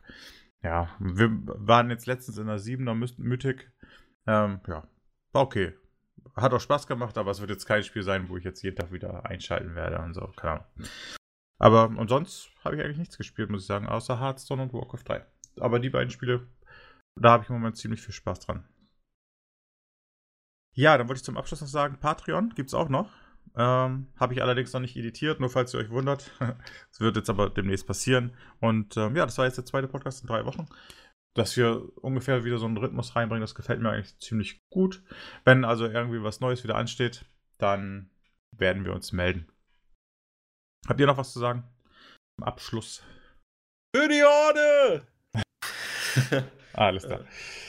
Ja, 0.61 0.93
wir 0.99 1.29
waren 1.45 1.89
jetzt 1.89 2.05
letztens 2.05 2.37
in 2.37 2.47
der 2.47 2.59
7er 2.59 2.95
Mythic. 3.17 3.71
Ähm, 4.27 4.59
ja, 4.67 4.87
war 5.31 5.41
okay. 5.41 5.73
Hat 6.35 6.53
auch 6.53 6.59
Spaß 6.59 6.85
gemacht, 6.87 7.17
aber 7.17 7.31
es 7.31 7.39
wird 7.39 7.51
jetzt 7.51 7.65
kein 7.65 7.83
Spiel 7.83 8.03
sein, 8.03 8.27
wo 8.27 8.35
ich 8.35 8.43
jetzt 8.43 8.61
jeden 8.61 8.75
Tag 8.75 8.91
wieder 8.91 9.25
einschalten 9.25 9.75
werde 9.75 9.99
und 9.99 10.15
so, 10.15 10.27
keine 10.35 10.53
Ahnung. 10.53 10.65
Aber 11.59 11.85
und 11.85 12.09
sonst 12.09 12.49
habe 12.65 12.75
ich 12.75 12.83
eigentlich 12.83 12.97
nichts 12.97 13.17
gespielt, 13.17 13.49
muss 13.49 13.61
ich 13.61 13.67
sagen, 13.67 13.87
außer 13.87 14.19
Hearthstone 14.19 14.63
und 14.63 14.73
Warcraft 14.73 15.03
3. 15.05 15.25
Aber 15.61 15.79
die 15.79 15.89
beiden 15.89 16.09
Spiele, 16.09 16.45
da 17.15 17.31
habe 17.31 17.43
ich 17.43 17.49
im 17.49 17.55
Moment 17.55 17.77
ziemlich 17.77 18.01
viel 18.01 18.13
Spaß 18.13 18.41
dran. 18.41 18.67
Ja, 20.75 20.97
dann 20.97 21.07
wollte 21.07 21.19
ich 21.19 21.23
zum 21.23 21.37
Abschluss 21.37 21.61
noch 21.61 21.67
sagen, 21.67 21.97
Patreon 21.99 22.49
gibt 22.55 22.69
es 22.69 22.73
auch 22.73 22.89
noch. 22.89 23.09
Ähm, 23.55 24.07
Habe 24.17 24.33
ich 24.33 24.41
allerdings 24.41 24.73
noch 24.73 24.81
nicht 24.81 24.97
editiert, 24.97 25.39
nur 25.39 25.49
falls 25.49 25.73
ihr 25.73 25.79
euch 25.79 25.89
wundert. 25.89 26.31
Das 26.89 26.99
wird 26.99 27.15
jetzt 27.15 27.29
aber 27.29 27.49
demnächst 27.49 27.87
passieren. 27.87 28.33
Und 28.59 28.95
ähm, 28.97 29.15
ja, 29.15 29.25
das 29.25 29.37
war 29.37 29.45
jetzt 29.45 29.57
der 29.57 29.65
zweite 29.65 29.87
Podcast 29.87 30.21
in 30.21 30.27
drei 30.27 30.45
Wochen. 30.45 30.67
Dass 31.33 31.57
wir 31.57 31.89
ungefähr 32.01 32.45
wieder 32.45 32.57
so 32.57 32.65
einen 32.65 32.77
Rhythmus 32.77 33.15
reinbringen, 33.15 33.41
das 33.41 33.55
gefällt 33.55 33.81
mir 33.81 33.89
eigentlich 33.89 34.17
ziemlich 34.19 34.61
gut. 34.69 35.03
Wenn 35.43 35.65
also 35.65 35.85
irgendwie 35.85 36.23
was 36.23 36.39
Neues 36.39 36.63
wieder 36.63 36.75
ansteht, 36.75 37.25
dann 37.57 38.09
werden 38.51 38.85
wir 38.85 38.93
uns 38.93 39.11
melden. 39.11 39.49
Habt 40.87 40.99
ihr 40.99 41.07
noch 41.07 41.17
was 41.17 41.33
zu 41.33 41.39
sagen? 41.39 41.63
Zum 42.37 42.47
Abschluss. 42.47 43.03
Für 43.95 44.07
die 44.07 44.23
Orde! 44.23 45.07
Alles 46.73 47.03
klar. 47.05 47.21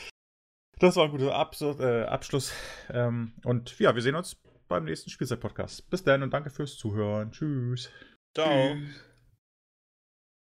Das 0.78 0.96
war 0.96 1.04
ein 1.04 1.10
guter 1.10 1.34
Abs 1.34 1.62
äh, 1.62 2.04
Abschluss. 2.04 2.52
Ähm, 2.90 3.32
und 3.44 3.78
ja, 3.78 3.94
wir 3.94 4.02
sehen 4.02 4.14
uns 4.14 4.36
beim 4.68 4.84
nächsten 4.84 5.10
Spielzeit-Podcast. 5.10 5.88
Bis 5.88 6.04
dann 6.04 6.22
und 6.22 6.32
danke 6.32 6.50
fürs 6.50 6.76
Zuhören. 6.76 7.32
Tschüss. 7.32 7.90
Ciao. 8.34 8.74
Tschüss. 8.74 9.15